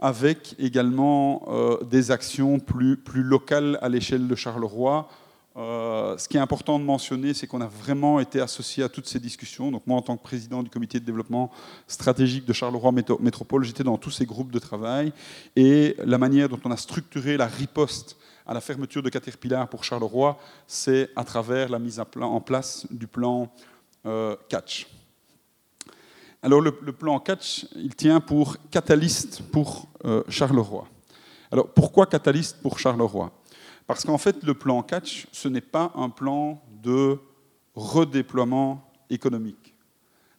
avec 0.00 0.54
également 0.60 1.48
des 1.90 2.12
actions 2.12 2.60
plus 2.60 2.98
locales 3.14 3.78
à 3.82 3.88
l'échelle 3.88 4.28
de 4.28 4.34
Charleroi, 4.36 5.08
euh, 5.58 6.16
ce 6.16 6.28
qui 6.28 6.36
est 6.36 6.40
important 6.40 6.78
de 6.78 6.84
mentionner, 6.84 7.34
c'est 7.34 7.48
qu'on 7.48 7.60
a 7.60 7.66
vraiment 7.66 8.20
été 8.20 8.40
associé 8.40 8.84
à 8.84 8.88
toutes 8.88 9.08
ces 9.08 9.18
discussions. 9.18 9.72
Donc 9.72 9.84
moi, 9.88 9.98
en 9.98 10.02
tant 10.02 10.16
que 10.16 10.22
président 10.22 10.62
du 10.62 10.70
comité 10.70 11.00
de 11.00 11.04
développement 11.04 11.50
stratégique 11.88 12.44
de 12.44 12.52
Charleroi 12.52 12.92
Métropole, 12.92 13.64
j'étais 13.64 13.82
dans 13.82 13.98
tous 13.98 14.12
ces 14.12 14.24
groupes 14.24 14.52
de 14.52 14.60
travail. 14.60 15.12
Et 15.56 15.96
la 16.04 16.16
manière 16.16 16.48
dont 16.48 16.60
on 16.64 16.70
a 16.70 16.76
structuré 16.76 17.36
la 17.36 17.46
riposte 17.46 18.16
à 18.46 18.54
la 18.54 18.60
fermeture 18.60 19.02
de 19.02 19.08
Caterpillar 19.10 19.68
pour 19.68 19.82
Charleroi, 19.82 20.38
c'est 20.68 21.10
à 21.16 21.24
travers 21.24 21.68
la 21.68 21.80
mise 21.80 22.00
en 22.00 22.40
place 22.40 22.86
du 22.90 23.08
plan 23.08 23.52
euh, 24.06 24.36
Catch. 24.48 24.86
Alors 26.40 26.60
le, 26.60 26.70
plan 26.70 27.18
Catch, 27.18 27.66
il 27.74 27.96
tient 27.96 28.20
pour 28.20 28.56
catalyste 28.70 29.42
pour 29.50 29.88
euh, 30.04 30.22
Charleroi. 30.28 30.86
Alors 31.50 31.68
pourquoi 31.68 32.06
catalyste 32.06 32.58
pour 32.62 32.78
Charleroi? 32.78 33.32
Parce 33.88 34.04
qu'en 34.04 34.18
fait, 34.18 34.44
le 34.44 34.52
plan 34.52 34.82
catch, 34.82 35.26
ce 35.32 35.48
n'est 35.48 35.62
pas 35.62 35.92
un 35.96 36.10
plan 36.10 36.62
de 36.82 37.18
redéploiement 37.74 38.92
économique. 39.08 39.74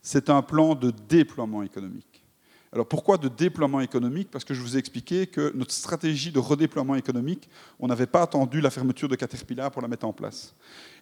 C'est 0.04 0.30
un 0.30 0.44
plan 0.44 0.76
de 0.76 0.94
déploiement 1.10 1.64
économique. 1.64 2.24
Alors 2.72 2.88
pourquoi 2.88 3.18
de 3.18 3.28
déploiement 3.28 3.82
économique? 3.82 4.30
Parce 4.30 4.46
que 4.46 4.54
je 4.54 4.62
vous 4.62 4.76
ai 4.76 4.80
expliqué 4.80 5.26
que 5.26 5.52
notre 5.56 5.72
stratégie 5.72 6.32
de 6.32 6.38
redéploiement 6.38 6.94
économique, 6.94 7.50
on 7.80 7.88
n'avait 7.88 8.06
pas 8.06 8.22
attendu 8.22 8.62
la 8.62 8.70
fermeture 8.70 9.10
de 9.10 9.16
Caterpillar 9.16 9.72
pour 9.72 9.82
la 9.82 9.88
mettre 9.88 10.06
en 10.06 10.14
place. 10.14 10.54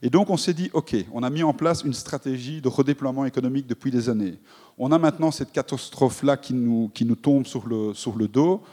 Et 0.02 0.10
donc 0.10 0.30
on 0.30 0.38
s'est 0.38 0.54
dit, 0.54 0.70
OK, 0.72 0.96
on 1.12 1.24
a 1.24 1.30
mis 1.30 1.44
en 1.44 1.54
place 1.54 1.84
une 1.84 1.94
stratégie 1.94 2.62
de 2.62 2.70
redéploiement 2.70 3.26
économique 3.26 3.68
depuis 3.68 3.92
des 3.92 4.08
années. 4.08 4.40
On 4.78 4.94
a 4.94 4.98
maintenant 4.98 5.32
cette 5.32 5.52
catastrophe-là 5.52 6.38
qui 6.38 6.54
nous, 6.54 6.90
qui 6.94 7.04
nous 7.04 7.18
tombe 7.18 7.46
sur 7.46 7.68
le 7.68 8.28
dos. 8.30 8.64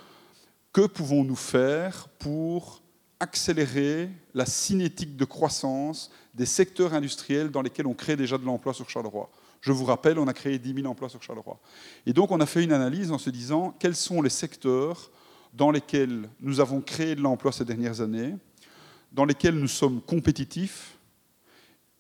Que 0.72 0.87
pouvons-nous 0.87 1.34
faire 1.34 2.06
pour 2.20 2.83
accélérer 3.24 4.10
la 4.34 4.44
cinétique 4.44 5.16
de 5.16 5.24
croissance 5.24 6.10
des 6.34 6.44
secteurs 6.44 6.92
industriels 6.92 7.50
dans 7.50 7.62
lesquels 7.62 7.87
on 7.87 7.94
crée 7.94 8.16
déjà 8.16 8.37
de 8.37 8.44
l'emploi 8.44 8.74
sur 8.74 8.88
Charleroi. 8.90 9.30
Je 9.62 9.72
vous 9.72 9.87
rappelle, 9.87 10.18
on 10.18 10.28
a 10.28 10.34
créé 10.34 10.58
10 10.58 10.74
000 10.74 10.87
emplois 10.87 11.08
sur 11.08 11.22
Charleroi. 11.22 11.58
Et 12.04 12.12
donc 12.12 12.30
on 12.30 12.40
a 12.40 12.46
fait 12.46 12.62
une 12.62 12.72
analyse 12.72 13.10
en 13.10 13.18
se 13.18 13.30
disant 13.30 13.74
quels 13.78 13.96
sont 13.96 14.20
les 14.20 14.28
secteurs 14.28 15.10
dans 15.54 15.70
lesquels 15.70 16.28
nous 16.40 16.60
avons 16.60 16.82
créé 16.82 17.14
de 17.14 17.22
l'emploi 17.22 17.50
ces 17.50 17.64
dernières 17.64 18.02
années, 18.02 18.34
dans 19.10 19.24
lesquels 19.24 19.54
nous 19.54 19.68
sommes 19.68 20.02
compétitifs, 20.02 20.93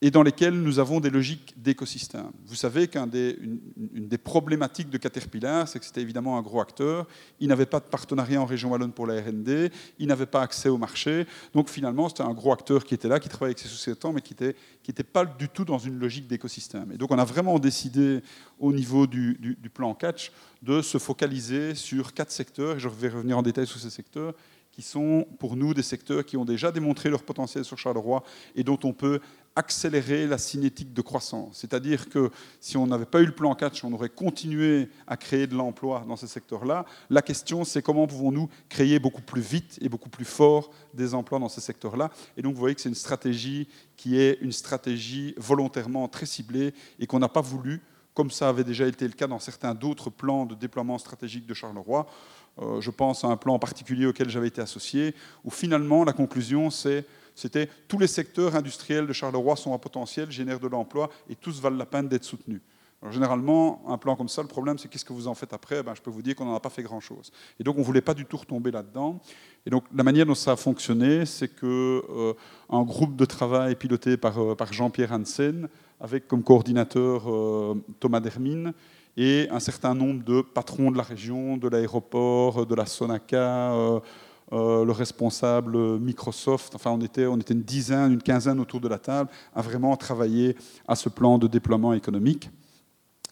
et 0.00 0.10
dans 0.10 0.22
lesquels 0.22 0.54
nous 0.54 0.78
avons 0.78 1.00
des 1.00 1.08
logiques 1.08 1.54
d'écosystème. 1.56 2.30
Vous 2.46 2.56
savez 2.56 2.88
qu'une 2.88 3.08
des, 3.08 4.18
problématiques 4.18 4.90
de 4.90 4.98
Caterpillar, 4.98 5.66
c'est 5.66 5.78
que 5.78 5.84
c'était 5.84 6.02
évidemment 6.02 6.36
un 6.36 6.42
gros 6.42 6.60
acteur, 6.60 7.06
il 7.40 7.48
n'avait 7.48 7.66
pas 7.66 7.80
de 7.80 7.86
partenariat 7.86 8.40
en 8.40 8.44
région 8.44 8.70
wallonne 8.70 8.92
pour 8.92 9.06
la 9.06 9.20
R&D, 9.20 9.70
il 9.98 10.08
n'avait 10.08 10.26
pas 10.26 10.42
accès 10.42 10.68
au 10.68 10.76
marché, 10.76 11.26
donc 11.54 11.70
finalement 11.70 12.08
c'était 12.08 12.22
un 12.22 12.34
gros 12.34 12.52
acteur 12.52 12.84
qui 12.84 12.94
était 12.94 13.08
là, 13.08 13.20
qui 13.20 13.28
travaillait 13.28 13.56
avec 13.56 13.58
ses 13.58 13.68
sous-traitants, 13.68 14.12
mais 14.12 14.20
qui 14.20 14.34
n'était 14.34 15.02
pas 15.04 15.24
du 15.24 15.48
tout 15.48 15.64
dans 15.64 15.78
une 15.78 15.98
logique 15.98 16.26
d'écosystème. 16.26 16.92
Et 16.92 16.98
donc 16.98 17.10
on 17.10 17.18
a 17.18 17.24
vraiment 17.24 17.58
décidé 17.58 18.20
au 18.58 18.72
niveau 18.72 19.06
du, 19.06 19.34
du, 19.40 19.54
du 19.54 19.70
plan 19.70 19.94
catch 19.94 20.32
de 20.62 20.82
se 20.82 20.98
focaliser 20.98 21.74
sur 21.74 22.12
quatre 22.12 22.32
secteurs, 22.32 22.76
et 22.76 22.80
je 22.80 22.88
vais 22.88 23.08
revenir 23.08 23.38
en 23.38 23.42
détail 23.42 23.66
sur 23.66 23.78
ces 23.78 23.90
secteurs, 23.90 24.34
qui 24.74 24.82
sont 24.82 25.26
pour 25.38 25.56
nous 25.56 25.72
des 25.72 25.84
secteurs 25.84 26.24
qui 26.24 26.36
ont 26.36 26.44
déjà 26.44 26.72
démontré 26.72 27.08
leur 27.08 27.22
potentiel 27.22 27.64
sur 27.64 27.78
Charleroi 27.78 28.24
et 28.56 28.64
dont 28.64 28.78
on 28.82 28.92
peut 28.92 29.20
accélérer 29.56 30.26
la 30.26 30.38
cinétique 30.38 30.92
de 30.92 31.00
croissance. 31.00 31.58
C'est-à-dire 31.58 32.08
que 32.08 32.30
si 32.60 32.76
on 32.76 32.86
n'avait 32.86 33.04
pas 33.04 33.20
eu 33.20 33.26
le 33.26 33.34
plan 33.34 33.54
catch, 33.54 33.84
on 33.84 33.92
aurait 33.92 34.08
continué 34.08 34.88
à 35.06 35.16
créer 35.16 35.46
de 35.46 35.54
l'emploi 35.54 36.04
dans 36.08 36.16
ces 36.16 36.26
secteurs-là. 36.26 36.84
La 37.08 37.22
question, 37.22 37.64
c'est 37.64 37.82
comment 37.82 38.06
pouvons-nous 38.06 38.48
créer 38.68 38.98
beaucoup 38.98 39.22
plus 39.22 39.40
vite 39.40 39.78
et 39.80 39.88
beaucoup 39.88 40.08
plus 40.08 40.24
fort 40.24 40.70
des 40.92 41.14
emplois 41.14 41.38
dans 41.38 41.48
ces 41.48 41.60
secteurs-là. 41.60 42.10
Et 42.36 42.42
donc, 42.42 42.54
vous 42.54 42.60
voyez 42.60 42.74
que 42.74 42.80
c'est 42.80 42.88
une 42.88 42.94
stratégie 42.94 43.68
qui 43.96 44.18
est 44.18 44.38
une 44.40 44.52
stratégie 44.52 45.34
volontairement 45.36 46.08
très 46.08 46.26
ciblée 46.26 46.74
et 46.98 47.06
qu'on 47.06 47.20
n'a 47.20 47.28
pas 47.28 47.40
voulu, 47.40 47.80
comme 48.12 48.30
ça 48.30 48.48
avait 48.48 48.64
déjà 48.64 48.86
été 48.86 49.06
le 49.06 49.14
cas 49.14 49.28
dans 49.28 49.38
certains 49.38 49.74
d'autres 49.74 50.10
plans 50.10 50.46
de 50.46 50.54
déploiement 50.54 50.98
stratégique 50.98 51.46
de 51.46 51.54
Charleroi, 51.54 52.06
euh, 52.60 52.80
je 52.80 52.90
pense 52.90 53.24
à 53.24 53.28
un 53.28 53.36
plan 53.36 53.58
particulier 53.58 54.06
auquel 54.06 54.30
j'avais 54.30 54.48
été 54.48 54.60
associé, 54.60 55.14
où 55.44 55.50
finalement 55.50 56.04
la 56.04 56.12
conclusion 56.12 56.70
c'était 57.34 57.68
tous 57.88 57.98
les 57.98 58.06
secteurs 58.06 58.54
industriels 58.54 59.06
de 59.06 59.12
Charleroi 59.12 59.56
sont 59.56 59.74
à 59.74 59.78
potentiel, 59.78 60.30
génèrent 60.30 60.60
de 60.60 60.68
l'emploi 60.68 61.10
et 61.28 61.34
tous 61.34 61.60
valent 61.60 61.76
la 61.76 61.86
peine 61.86 62.08
d'être 62.08 62.24
soutenus. 62.24 62.60
généralement, 63.10 63.82
un 63.88 63.98
plan 63.98 64.16
comme 64.16 64.28
ça, 64.28 64.42
le 64.42 64.48
problème 64.48 64.78
c'est 64.78 64.88
qu'est-ce 64.88 65.04
que 65.04 65.12
vous 65.12 65.28
en 65.28 65.34
faites 65.34 65.52
après? 65.52 65.82
Ben, 65.82 65.94
Je 65.94 66.00
peux 66.00 66.10
vous 66.10 66.22
dire 66.22 66.34
qu'on 66.36 66.44
n'en 66.46 66.54
a 66.54 66.60
pas 66.60 66.70
fait 66.70 66.82
grand-chose. 66.82 67.32
Et 67.58 67.64
donc 67.64 67.76
on 67.76 67.80
ne 67.80 67.84
voulait 67.84 68.00
pas 68.00 68.14
du 68.14 68.24
tout 68.24 68.36
retomber 68.36 68.70
là-dedans. 68.70 69.20
Et 69.66 69.70
donc 69.70 69.84
la 69.94 70.02
manière 70.02 70.26
dont 70.26 70.34
ça 70.34 70.52
a 70.52 70.56
fonctionné, 70.56 71.26
c'est 71.26 71.48
qu'un 71.48 71.66
euh, 71.66 72.34
groupe 72.70 73.16
de 73.16 73.24
travail 73.24 73.74
piloté 73.74 74.16
par, 74.16 74.38
euh, 74.38 74.54
par 74.54 74.72
Jean-Pierre 74.72 75.12
Hansen, 75.12 75.68
avec 76.00 76.28
comme 76.28 76.42
coordinateur 76.42 77.22
Thomas 78.00 78.20
Dermine, 78.20 78.74
et 79.16 79.48
un 79.50 79.60
certain 79.60 79.94
nombre 79.94 80.24
de 80.24 80.42
patrons 80.42 80.90
de 80.90 80.96
la 80.96 81.02
région, 81.02 81.56
de 81.56 81.68
l'aéroport, 81.68 82.66
de 82.66 82.74
la 82.74 82.86
Sonaca, 82.86 83.72
euh, 83.72 83.96
euh, 83.96 84.00
le 84.52 84.90
responsable 84.92 85.98
Microsoft, 85.98 86.74
enfin 86.74 86.90
on 86.90 87.00
était, 87.00 87.24
une 87.24 87.62
dizaine, 87.62 88.12
une 88.12 88.22
quinzaine 88.22 88.60
autour 88.60 88.80
de 88.80 88.88
la 88.88 88.98
table 88.98 89.30
à 89.54 89.62
vraiment 89.62 89.96
travailler 89.96 90.56
à 90.86 90.94
ce 90.94 91.08
plan 91.08 91.38
de 91.38 91.46
déploiement 91.46 91.92
économique. 91.92 92.50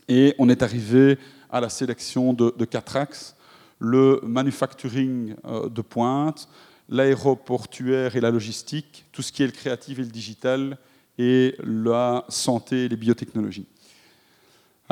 Et 0.08 0.34
on 0.38 0.48
est 0.48 0.62
arrivé 0.62 1.18
à 1.50 1.60
la 1.60 1.68
sélection 1.68 2.32
de, 2.32 2.64
quatre 2.64 2.96
axes, 2.96 3.36
le 3.78 4.20
manufacturing 4.24 5.34
euh, 5.44 5.68
de 5.68 5.82
pointe, 5.82 6.48
l'aéroportuaire 6.88 8.16
et 8.16 8.20
la 8.20 8.30
logistique, 8.30 9.04
tout 9.12 9.22
ce 9.22 9.32
qui 9.32 9.42
est 9.42 9.46
le 9.46 9.52
créatif 9.52 9.98
et 9.98 10.02
le 10.02 10.08
digital, 10.08 10.78
et 11.18 11.54
la 11.62 12.24
santé 12.28 12.84
et 12.84 12.88
les 12.88 12.96
biotechnologies. 12.96 13.66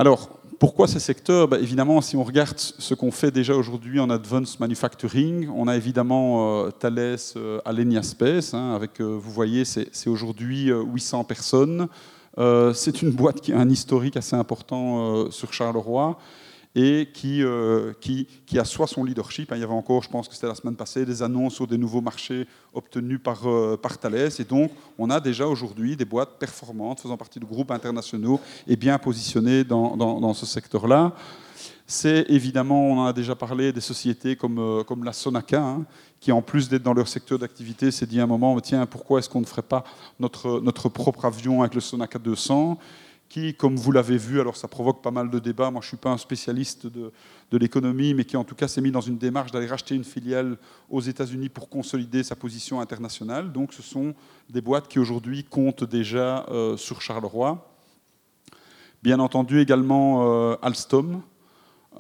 Alors, 0.01 0.31
pourquoi 0.59 0.89
ces 0.89 0.99
secteurs? 0.99 1.47
Ben, 1.47 1.63
Évidemment, 1.63 2.01
si 2.01 2.17
on 2.17 2.25
regarde 2.25 2.57
ce 2.57 2.95
qu'on 2.95 3.11
fait 3.11 3.31
déjà 3.31 3.55
aujourd'hui 3.55 4.01
en 4.01 4.09
advanced 4.09 4.59
manufacturing, 4.59 5.51
on 5.55 5.69
a 5.69 5.77
évidemment 5.77 6.65
euh, 6.65 6.71
Thales 6.71 7.19
euh, 7.37 7.61
Alenia 7.67 8.03
Space, 8.03 8.55
hein, 8.55 8.73
avec, 8.75 9.03
euh, 9.03 9.05
vous 9.05 9.31
voyez, 9.31 9.67
c'est 9.67 10.09
aujourd'hui 10.09 10.71
800 10.71 11.25
personnes. 11.25 11.87
c'est 12.73 13.03
une 13.03 13.11
boîte 13.11 13.43
qui 13.43 13.53
a 13.53 13.59
un 13.59 13.69
historique 13.69 14.17
assez 14.17 14.37
important 14.37 15.31
sur 15.31 15.53
Charleroi 15.53 16.17
et 16.75 17.09
qui, 17.13 17.43
euh, 17.43 17.93
qui, 18.01 18.27
qui, 18.47 18.59
assoit 18.59 18.87
son 18.87 19.03
leadership. 19.03 19.51
Il 19.53 19.61
y 19.61 19.65
avait 19.65 19.73
encore, 19.73 20.03
je 20.03 20.09
pense 20.09 20.29
que 20.29 20.35
c'était 20.35 20.47
la 20.47 20.55
semaine 20.55 20.77
passée, 20.77 21.05
des 21.05 21.23
annonces 21.23 21.55
sur 21.55 21.67
des 21.67 21.79
nouveaux 21.79 22.01
marchés 22.01 22.47
obtenus 22.73 23.21
par, 23.23 23.49
euh, 23.49 23.77
par 23.77 23.99
Thales. 23.99 24.31
Et 24.39 24.45
donc, 24.45 24.71
on 24.97 25.11
a 25.11 25.19
déjà 25.19 25.47
aujourd'hui 25.49 25.97
des 25.97 26.05
boîtes 26.05 26.39
performantes 26.39 27.01
faisant 27.01 27.17
partie 27.17 27.41
de 27.41 27.45
groupes 27.45 27.73
internationaux 27.73 28.41
et 28.69 28.77
bien 28.77 28.99
positionnées 28.99 29.65
dans, 29.65 29.97
dans, 29.97 30.35
ce 30.35 30.47
secteur-là. 30.47 31.13
c'est 31.89 32.25
évidemment, 32.29 32.93
on 32.93 32.99
en 33.01 33.07
a 33.07 33.13
déjà 33.13 33.35
parlé, 33.35 33.73
des 33.73 33.81
sociétés 33.81 34.37
comme, 34.37 34.85
comme 34.87 35.03
la 35.03 35.13
Sonaca, 35.13 35.61
hein, 35.61 35.85
qui 36.21 36.31
en 36.31 36.41
plus 36.41 36.69
d'être 36.69 36.85
dans 36.85 36.95
leur 36.95 37.09
secteur 37.09 37.39
d'activité, 37.39 37.91
s'est 37.91 38.07
dit 38.07 38.21
à 38.21 38.25
un 38.25 38.29
moment, 38.29 38.61
tiens, 38.61 38.87
pourquoi 38.87 39.19
est-ce 39.19 39.29
qu'on 39.29 39.41
ne 39.41 39.47
ferait 39.47 39.63
pas 39.63 39.83
notre, 40.21 40.61
notre 40.61 40.89
propre 40.89 41.25
avion 41.25 41.63
avec 41.63 41.75
le 41.75 41.81
Sonaca 41.81 42.21
200 42.21 42.79
qui, 43.31 43.55
comme 43.55 43.77
vous 43.77 43.93
l'avez 43.93 44.19
vu, 44.19 44.41
alors 44.41 44.57
ça 44.57 44.67
provoque 44.67 45.03
pas 45.03 45.13
mal 45.13 45.31
de 45.31 45.39
débats, 45.39 45.71
moi 45.71 45.81
je 45.81 45.87
ne 45.87 45.91
suis 45.91 45.97
pas 45.97 46.11
un 46.11 46.19
spécialiste 46.19 46.89
de, 46.89 47.13
l'économie, 47.53 48.13
mais 48.13 48.25
qui 48.25 48.37
en 48.37 48.43
tout 48.43 48.57
cas 48.57 48.67
s'est 48.67 48.81
mis 48.81 48.91
dans 48.91 49.01
une 49.01 49.19
démarche 49.19 49.53
d'aller 49.53 49.69
racheter 49.69 49.95
une 49.95 50.05
filiale 50.05 50.59
aux 50.91 51.01
États-Unis 51.01 51.49
pour 51.49 51.69
consolider 51.69 52.25
sa 52.25 52.35
position 52.35 52.81
internationale. 52.81 53.53
Donc 53.53 53.73
ce 53.73 53.83
sont 53.83 54.15
des 54.51 54.61
boîtes 54.61 54.89
qui 54.89 54.99
aujourd'hui 54.99 55.45
comptent 55.45 55.85
déjà 55.85 56.45
euh, 56.51 56.77
sur 56.77 57.01
Charleroi. 57.01 57.73
Bien 59.03 59.21
entendu 59.21 59.61
également 59.61 60.51
euh, 60.51 60.57
Alstom, 60.61 61.23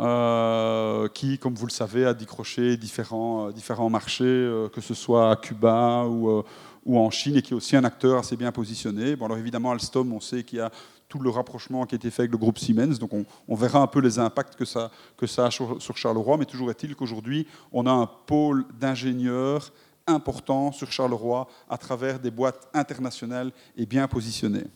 euh, 0.00 1.06
qui, 1.08 1.38
comme 1.38 1.54
vous 1.54 1.66
le 1.66 1.72
savez, 1.72 2.06
a 2.06 2.14
décroché 2.14 2.76
différents, 2.76 3.52
différents 3.52 3.88
marchés, 3.88 4.68
que 4.72 4.80
ce 4.80 4.94
soit 4.94 5.30
à 5.30 5.36
Cuba 5.36 6.06
ou, 6.06 6.42
ou, 6.84 6.98
en 6.98 7.10
Chine, 7.10 7.36
et 7.36 7.42
qui 7.42 7.52
est 7.52 7.56
aussi 7.56 7.76
un 7.76 7.84
acteur 7.84 8.18
assez 8.18 8.36
bien 8.36 8.52
positionné. 8.52 9.16
Bon, 9.16 9.26
alors 9.26 9.38
évidemment, 9.38 9.72
Alstom, 9.72 10.12
on 10.12 10.20
sait 10.20 10.44
qu'il 10.44 10.58
y 10.58 10.62
a 10.62 10.70
tout 11.10 11.18
le 11.18 11.28
rapprochement 11.28 11.84
qui 11.86 11.94
a 11.94 11.96
été 11.96 12.10
fait 12.10 12.22
avec 12.22 12.32
le 12.32 12.38
groupe 12.38 12.58
Siemens. 12.58 12.98
Donc 12.98 13.10
on, 13.12 13.54
verra 13.54 13.80
un 13.80 13.86
peu 13.86 14.00
les 14.00 14.18
impacts 14.18 14.56
que 14.56 14.64
ça, 14.64 14.90
que 15.16 15.26
ça 15.26 15.46
a 15.46 15.50
sur, 15.50 15.96
Charleroi, 15.96 16.38
mais 16.38 16.46
toujours 16.46 16.70
est-il 16.70 16.94
qu'aujourd'hui, 16.94 17.46
on 17.72 17.84
a 17.86 17.90
un 17.90 18.06
pôle 18.06 18.64
d'ingénieurs 18.78 19.72
important 20.06 20.72
sur 20.72 20.90
Charleroi 20.90 21.48
à 21.68 21.76
travers 21.76 22.18
des 22.18 22.30
boîtes 22.30 22.68
internationales 22.72 23.52
et 23.76 23.86
bien 23.86 24.06
positionnées. 24.08 24.66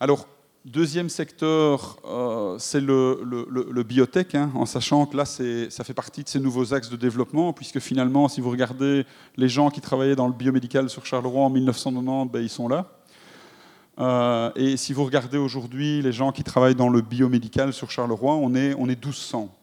Alors, 0.00 0.28
deuxième 0.64 1.08
secteur, 1.08 1.96
euh, 2.04 2.56
c'est 2.58 2.80
le, 2.80 3.82
biotech, 3.82 4.34
hein, 4.34 4.50
en 4.54 4.66
sachant 4.66 5.06
que 5.06 5.16
là, 5.16 5.24
ça 5.24 5.84
fait 5.84 5.94
partie 5.94 6.24
de 6.24 6.28
ces 6.28 6.40
nouveaux 6.40 6.72
axes 6.74 6.90
de 6.90 6.96
développement, 6.96 7.52
puisque 7.52 7.80
finalement, 7.80 8.28
si 8.28 8.40
vous 8.40 8.50
regardez 8.50 9.04
les 9.36 9.48
gens 9.48 9.70
qui 9.70 9.80
travaillaient 9.80 10.16
dans 10.16 10.28
le 10.28 10.32
biomédical 10.32 10.88
sur 10.88 11.04
Charleroi 11.04 11.44
en 11.44 11.50
1990, 11.50 12.32
ben, 12.32 12.40
ils 12.40 12.48
sont 12.48 12.68
là. 12.68 12.90
Euh, 14.00 14.50
et 14.56 14.76
si 14.76 14.92
vous 14.92 15.04
regardez 15.04 15.38
aujourd'hui 15.38 16.02
les 16.02 16.12
gens 16.12 16.32
qui 16.32 16.42
travaillent 16.42 16.74
dans 16.74 16.88
le 16.88 17.00
biomédical 17.00 17.72
sur 17.72 17.90
Charleroi, 17.90 18.34
on 18.34 18.54
est, 18.54 18.74
on 18.78 18.88
est 18.88 19.04
1200. 19.04 19.54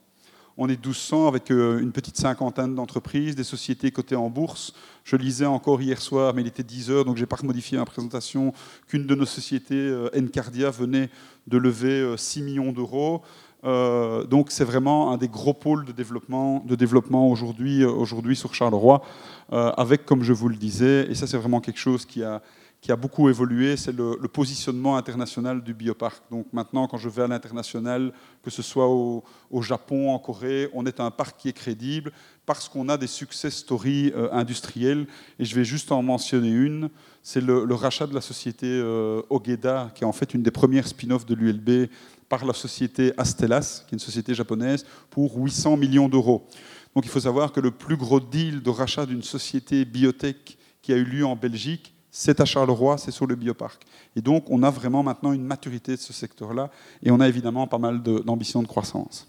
On 0.58 0.68
est 0.68 0.76
1200 0.76 1.28
avec 1.28 1.50
euh, 1.50 1.80
une 1.80 1.92
petite 1.92 2.16
cinquantaine 2.16 2.74
d'entreprises, 2.74 3.34
des 3.34 3.44
sociétés 3.44 3.90
cotées 3.90 4.16
en 4.16 4.28
bourse. 4.28 4.74
Je 5.04 5.16
lisais 5.16 5.46
encore 5.46 5.80
hier 5.80 6.00
soir, 6.00 6.34
mais 6.34 6.42
il 6.42 6.48
était 6.48 6.62
10 6.62 6.90
heures, 6.90 7.04
donc 7.04 7.16
je 7.16 7.22
n'ai 7.22 7.26
pas 7.26 7.38
modifié 7.42 7.78
ma 7.78 7.84
présentation, 7.84 8.52
qu'une 8.86 9.06
de 9.06 9.14
nos 9.14 9.24
sociétés, 9.24 9.74
euh, 9.74 10.10
Ncardia, 10.14 10.70
venait 10.70 11.10
de 11.46 11.58
lever 11.58 12.14
6 12.16 12.42
millions 12.42 12.72
d'euros. 12.72 13.22
donc 13.64 14.50
c'est 14.50 14.64
vraiment 14.64 15.12
un 15.12 15.16
des 15.16 15.28
gros 15.28 15.54
pôles 15.54 15.84
de 15.84 15.92
développement, 15.92 16.62
de 16.66 16.76
développement 16.76 17.28
aujourd'hui 17.28 18.36
sur 18.36 18.54
Charleroi, 18.54 19.02
avec, 19.50 20.06
comme 20.06 20.22
je 20.22 20.32
vous 20.32 20.48
le 20.48 20.56
disais, 20.56 21.10
et 21.10 21.14
ça 21.16 21.26
c'est 21.26 21.36
vraiment 21.36 21.60
quelque 21.60 21.80
chose 21.80 22.06
qui 22.06 22.22
a, 22.22 22.42
qui 22.82 22.90
a 22.90 22.96
beaucoup 22.96 23.28
évolué, 23.28 23.76
c'est 23.76 23.92
le, 23.92 24.16
positionnement 24.26 24.96
international 24.96 25.62
du 25.62 25.72
bioparc. 25.72 26.20
Donc 26.32 26.46
maintenant, 26.52 26.88
quand 26.88 26.98
je 26.98 27.08
vais 27.08 27.22
à 27.22 27.28
l'international, 27.28 28.12
que 28.42 28.50
ce 28.50 28.60
soit 28.60 28.88
au, 28.88 29.22
Japon, 29.60 30.10
en 30.10 30.18
Corée, 30.18 30.68
on 30.74 30.84
est 30.84 30.98
un 30.98 31.12
parc 31.12 31.38
qui 31.38 31.48
est 31.48 31.52
crédible 31.52 32.10
parce 32.44 32.68
qu'on 32.68 32.88
a 32.88 32.96
des 32.96 33.06
success 33.06 33.54
stories 33.54 34.12
euh, 34.16 34.28
industriels. 34.32 35.06
Et 35.38 35.44
je 35.44 35.54
vais 35.54 35.64
juste 35.64 35.92
en 35.92 36.02
mentionner 36.02 36.50
une, 36.50 36.90
c'est 37.22 37.40
le, 37.40 37.72
rachat 37.72 38.08
de 38.08 38.14
la 38.14 38.20
société 38.20 38.66
euh, 38.66 39.22
Ogeda, 39.30 39.92
qui 39.94 40.02
est 40.02 40.06
en 40.06 40.12
fait 40.12 40.34
une 40.34 40.42
des 40.42 40.50
premières 40.50 40.88
spin-offs 40.88 41.24
de 41.24 41.36
l'ULB 41.36 41.88
par 42.28 42.44
la 42.44 42.52
société 42.52 43.12
Astellas, 43.16 43.84
qui 43.86 43.94
est 43.94 43.96
une 43.96 44.00
société 44.00 44.34
japonaise, 44.34 44.84
pour 45.08 45.36
800 45.36 45.76
millions 45.76 46.08
d'euros. 46.08 46.48
Donc 46.96 47.04
il 47.04 47.10
faut 47.10 47.20
savoir 47.20 47.52
que 47.52 47.60
le 47.60 47.70
plus 47.70 47.96
gros 47.96 48.18
deal 48.18 48.60
de 48.60 48.70
rachat 48.70 49.06
d'une 49.06 49.22
société 49.22 49.84
biotech 49.84 50.58
qui 50.82 50.92
a 50.92 50.96
eu 50.96 51.04
lieu 51.04 51.24
en 51.24 51.36
Belgique, 51.36 51.91
c'est 52.14 52.40
à 52.40 52.44
Charleroi, 52.44 52.98
c'est 52.98 53.10
sur 53.10 53.26
le 53.26 53.34
bioparc. 53.34 53.82
Et 54.14 54.20
donc, 54.20 54.44
on 54.50 54.62
a 54.62 54.70
vraiment 54.70 55.02
maintenant 55.02 55.32
une 55.32 55.44
maturité 55.44 55.92
de 55.92 56.00
ce 56.00 56.12
secteur-là, 56.12 56.70
et 57.02 57.10
on 57.10 57.18
a 57.20 57.26
évidemment 57.26 57.66
pas 57.66 57.78
mal 57.78 58.02
d'ambitions 58.02 58.62
de, 58.62 58.68
croissance. 58.68 59.26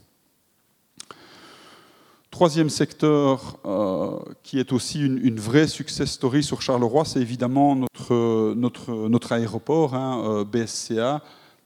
Troisième 2.29 2.69
secteur 2.69 3.57
euh, 3.65 4.17
qui 4.43 4.59
est 4.59 4.73
aussi 4.73 4.99
une, 4.99 5.39
vraie 5.39 5.67
success 5.67 6.11
story 6.11 6.43
sur 6.43 6.61
Charleroi, 6.61 7.05
c'est 7.05 7.21
évidemment 7.21 7.75
notre, 7.75 8.53
notre, 8.55 9.31
aéroport, 9.31 9.95
hein, 9.95 10.21
euh, 10.25 10.43
BSCA, 10.43 11.21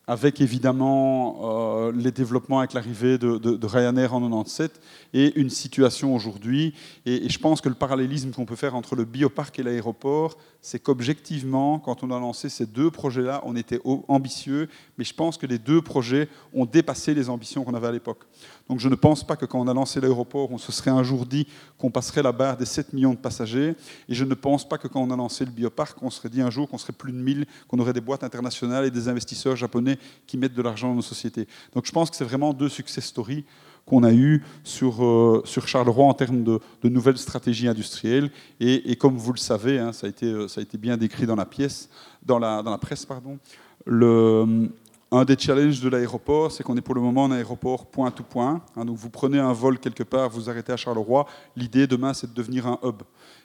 avec 0.07 0.39
évidemment 0.39 1.39
euh, 1.43 1.91
les 1.93 2.11
développements 2.11 2.59
avec 2.59 2.73
l'arrivée 2.73 3.17
de, 3.17 3.65
Ryanair 3.65 4.13
en 4.13 4.21
97 4.21 4.79
et 5.13 5.37
une 5.37 5.49
situation 5.49 6.15
aujourd'hui. 6.15 6.73
Et, 7.05 7.27
je 7.27 7.39
pense 7.39 7.59
que 7.59 7.67
le 7.67 7.75
parallélisme 7.75 8.31
qu'on 8.31 8.45
peut 8.45 8.55
faire 8.55 8.75
entre 8.75 8.95
le 8.95 9.03
bioparc 9.03 9.59
et 9.59 9.63
l'aéroport, 9.63 10.37
c'est 10.67 10.79
qu'objectivement, 10.79 11.79
quand 11.79 12.03
on 12.03 12.11
a 12.11 12.19
lancé 12.19 12.49
ces 12.49 12.65
deux 12.65 12.91
projets-là, 12.91 13.39
on 13.45 13.55
était 13.55 13.79
ambitieux, 14.09 14.67
mais 14.97 15.05
je 15.05 15.13
pense 15.13 15.37
que 15.37 15.45
les 15.45 15.59
deux 15.59 15.81
projets 15.81 16.27
ont 16.53 16.65
dépassé 16.65 17.13
les 17.13 17.29
ambitions 17.29 17.63
qu'on 17.63 17.73
avait 17.73 17.87
à 17.87 17.91
l'époque. 17.93 18.25
Donc 18.67 18.81
je 18.81 18.89
ne 18.89 18.95
pense 18.95 19.25
pas 19.25 19.37
que 19.37 19.45
quand 19.45 19.61
on 19.61 19.67
a 19.69 19.73
lancé 19.73 20.01
l'aéroport, 20.01 20.51
on 20.51 20.57
se 20.57 20.73
serait 20.73 20.91
un 20.91 21.03
jour 21.03 21.25
dit 21.25 21.47
qu'on 21.77 21.89
passerait 21.89 22.21
la 22.21 22.33
barre 22.33 22.57
des 22.57 22.65
7 22.65 22.91
millions 22.91 23.13
de 23.13 23.17
passagers. 23.17 23.75
Et 24.09 24.13
je 24.13 24.25
ne 24.25 24.33
pense 24.33 24.67
pas 24.67 24.77
que 24.77 24.89
quand 24.89 24.99
on 24.99 25.09
a 25.09 25.15
lancé 25.15 25.45
le 25.45 25.51
bioparc, 25.51 26.03
on 26.03 26.09
serait 26.09 26.27
dit 26.27 26.41
un 26.41 26.49
jour 26.49 26.67
qu'on 26.67 26.77
serait 26.77 26.91
plus 26.91 27.13
de 27.13 27.17
1000, 27.17 27.45
qu'on 27.69 27.79
aurait 27.79 27.93
des 27.93 28.01
boîtes 28.01 28.25
internationales 28.25 28.83
et 28.83 28.91
des 28.91 29.07
investisseurs 29.07 29.55
japonais 29.55 29.97
qui 30.25 30.35
mettent 30.35 30.53
de 30.53 30.61
l'argent 30.61 30.89
dans 30.89 30.95
nos 30.95 31.01
sociétés. 31.01 31.47
Donc 31.75 31.85
je 31.85 31.93
pense 31.93 32.09
que 32.09 32.17
c'est 32.17 32.25
vraiment 32.25 32.51
deux 32.51 32.67
success 32.67 33.05
stories 33.05 33.45
qu'on 33.87 34.03
a 34.03 34.11
eu 34.11 34.43
sur, 34.63 35.03
euh, 35.03 35.41
sur 35.45 35.67
Charleroi 35.67 36.05
en 36.05 36.13
termes 36.13 36.43
de, 36.43 36.59
nouvelles 36.83 37.17
stratégies 37.17 37.67
industrielles. 37.67 38.29
Et, 38.59 38.95
comme 38.97 39.17
vous 39.17 39.31
le 39.31 39.39
savez, 39.39 39.79
hein, 39.79 39.93
ça, 39.93 40.05
a 40.05 40.09
été, 40.09 40.27
euh, 40.27 40.47
ça 40.47 40.59
a 40.59 40.63
été 40.63 40.77
bien 40.77 40.97
décrit 40.97 41.25
dans 41.25 41.35
la 41.35 41.45
pièce, 41.45 41.89
dans 42.21 42.37
la, 42.37 42.61
dans 42.61 42.71
la 42.71 42.77
presse, 42.77 43.05
pardon, 43.05 43.39
le, 43.85 44.69
un 45.09 45.23
des 45.23 45.37
challenges 45.37 45.79
de 45.79 45.87
l'aéroport, 45.87 46.51
c'est 46.51 46.63
qu'on 46.63 46.75
est 46.75 46.81
pour 46.81 46.95
le 46.95 47.01
moment 47.01 47.25
un 47.25 47.31
aéroport 47.31 47.85
point 47.85 48.11
to 48.11 48.23
point. 48.23 48.61
Hein, 48.75 48.83
donc 48.83 48.97
vous 48.97 49.09
prenez 49.09 49.39
un 49.39 49.53
vol 49.53 49.79
quelque 49.79 50.03
part, 50.03 50.29
vous 50.29 50.49
arrêtez 50.49 50.73
à 50.73 50.77
Charleroi. 50.77 51.25
L'idée 51.55 51.87
demain, 51.87 52.13
c'est 52.13 52.29
de 52.29 52.35
devenir 52.35 52.67
un 52.67 52.79
hub 52.83 53.03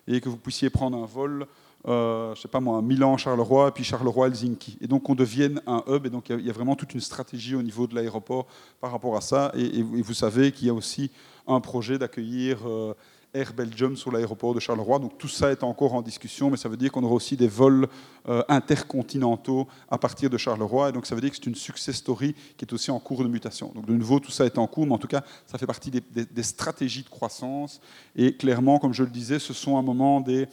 et 0.09 0.21
que 0.21 0.29
vous 0.29 0.37
puissiez 0.37 0.71
prendre 0.71 0.99
un 1.01 1.07
vol, 1.07 1.47
euh, 1.89 2.35
je 2.35 2.41
sais 2.41 2.49
pas 2.49 2.61
moi, 2.61 2.81
Milan-Charleroi, 2.81 3.75
puis 3.75 3.85
Charleroi-Helsinki. 3.85 4.79
Et 4.81 4.87
donc 4.87 5.05
qu'on 5.05 5.15
devienne 5.15 5.61
un 5.67 5.83
hub. 5.89 6.07
Et 6.07 6.11
donc 6.11 6.29
il 6.31 6.47
y, 6.47 6.51
a 6.51 6.53
vraiment 6.53 6.77
toute 6.77 6.95
une 6.95 7.01
stratégie 7.01 7.55
au 7.55 7.63
niveau 7.63 7.87
de 7.87 7.95
l'aéroport 7.95 8.47
par 8.81 8.93
rapport 8.93 9.17
à 9.17 9.21
ça. 9.21 9.53
Et, 9.55 9.83
vous 9.83 10.15
savez 10.15 10.53
qu'il 10.53 10.69
y 10.69 10.71
a 10.71 10.75
aussi 10.75 11.11
un 11.47 11.61
projet 11.61 11.99
d'accueillir 11.99 12.59
euh, 12.67 12.95
Air 13.35 13.53
Belgium 13.55 13.97
sur 13.97 14.13
l'aéroport 14.13 14.55
de 14.55 14.61
Charleroi. 14.61 14.99
Donc 14.99 15.17
tout 15.19 15.29
ça 15.29 15.51
est 15.51 15.63
encore 15.63 15.95
en 15.95 16.03
discussion, 16.03 16.51
mais 16.51 16.57
ça 16.57 16.69
veut 16.69 16.77
dire 16.77 16.93
qu'on 16.93 17.03
aura 17.03 17.15
aussi 17.15 17.37
des 17.37 17.49
vols 17.49 17.89
euh, 18.29 18.43
intercontinentaux 18.49 19.67
à 19.91 19.99
partir 19.99 20.29
de 20.29 20.37
Charleroi. 20.37 20.91
Et 20.91 20.93
donc 20.93 21.07
ça 21.07 21.15
veut 21.15 21.21
dire 21.21 21.31
que 21.31 21.37
c'est 21.37 21.47
une 21.47 21.55
success 21.55 21.97
story 21.97 22.35
qui 22.57 22.65
est 22.65 22.73
aussi 22.73 22.91
en 22.91 23.01
cours 23.01 23.23
de 23.23 23.29
mutation. 23.29 23.73
Donc 23.75 23.87
de 23.87 23.95
nouveau, 23.95 24.21
tout 24.21 24.31
ça 24.31 24.45
est 24.45 24.59
en 24.59 24.67
cours, 24.67 24.87
mais 24.87 24.93
en 24.93 24.99
tout 24.99 25.09
cas, 25.09 25.23
ça 25.47 25.59
fait 25.59 25.67
partie 25.67 25.91
des, 25.91 26.43
stratégies 26.43 27.03
de 27.03 27.09
croissance. 27.09 27.81
Et 28.15 28.37
clairement, 28.37 28.79
comme 28.79 28.93
je 28.93 29.03
le 29.03 29.11
disais, 29.11 29.39
ce 29.39 29.53
sont 29.53 29.79
un 29.79 29.83
moment 29.83 30.21
des 30.21 30.47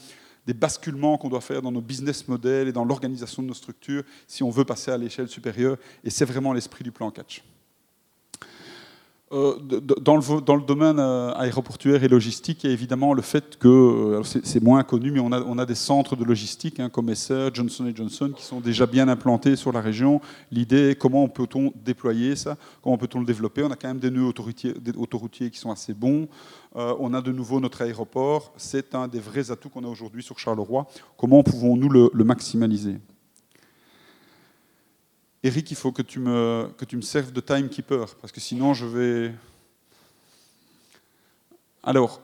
des 0.46 0.54
basculements 0.54 1.18
qu'on 1.18 1.30
doit 1.30 1.42
faire 1.42 1.62
dans 1.62 1.72
nos 1.72 1.82
business 1.82 2.28
models 2.28 2.68
et 2.68 2.72
dans 2.72 2.86
l'organisation 2.86 3.44
de 3.44 3.48
nos 3.48 3.54
structures 3.54 4.04
si 4.28 4.44
on 4.44 4.50
veut 4.50 4.66
passer 4.66 4.92
à 4.92 4.98
l'échelle 4.98 5.28
supérieure. 5.28 5.78
Et 6.04 6.10
c'est 6.10 6.26
vraiment 6.26 6.54
l'esprit 6.54 6.84
du 6.84 6.92
plan 6.92 7.12
catch. 7.12 7.44
Euh, 9.32 9.56
dans 9.60 10.16
le, 10.16 10.42
dans 10.42 10.56
le, 10.56 10.64
domaine 10.64 10.98
euh, 10.98 11.32
aéroportuaire 11.36 12.04
et 12.04 12.08
logistique, 12.08 12.64
il 12.64 12.68
y 12.68 12.70
a 12.72 12.74
évidemment 12.74 13.14
le 13.14 13.22
fait 13.22 13.60
que, 13.60 13.68
euh, 13.68 14.24
c'est 14.24 14.64
moins 14.64 14.82
connu, 14.82 15.12
mais 15.12 15.20
on 15.20 15.32
a, 15.32 15.66
des 15.68 15.76
centres 15.76 16.16
de 16.16 16.24
logistique 16.24 16.80
hein, 16.80 16.90
comme 16.90 17.10
Esser, 17.10 17.50
Johnson 17.54 17.92
Johnson, 17.94 18.32
qui 18.36 18.44
sont 18.44 18.60
déjà 18.60 18.88
bien 18.88 19.08
implantés 19.08 19.56
sur 19.56 19.72
la 19.72 19.82
région. 19.82 20.20
L'idée, 20.52 20.96
comment 21.00 21.28
peut-on 21.28 21.72
déployer 21.86 22.36
ça 22.36 22.58
Comment 22.82 22.98
peut-on 22.98 23.20
le 23.20 23.26
développer 23.26 23.62
On 23.62 23.70
a 23.70 23.76
quand 23.76 23.90
même 23.90 24.00
des 24.00 24.10
nœuds 24.10 24.26
autoroutiers, 24.26 25.52
qui 25.52 25.60
sont 25.60 25.70
assez 25.70 25.94
bons. 25.94 26.28
on 26.74 27.14
a 27.14 27.22
de 27.22 27.32
nouveau 27.32 27.60
notre 27.60 27.84
aéroport. 27.84 28.52
C'est 28.58 28.96
un 28.96 29.08
des 29.08 29.20
vrais 29.20 29.52
atouts 29.52 29.70
qu'on 29.70 29.84
a 29.84 29.88
aujourd'hui 29.88 30.24
sur 30.24 30.40
Charleroi. 30.40 30.88
Comment 31.18 31.44
pouvons-nous 31.44 31.90
le 31.90 32.24
maximaliser? 32.24 32.96
Eric, 35.42 35.72
il 35.72 35.78
faut 35.78 35.92
que 35.92 36.02
tu, 36.02 36.20
me, 36.20 36.70
serves 37.02 37.32
de 37.32 37.40
timekeeper, 37.40 38.16
parce 38.16 38.32
que 38.32 38.42
sinon 38.42 38.74
je 38.74 38.86
vais... 38.86 39.34
Alors, 41.82 42.20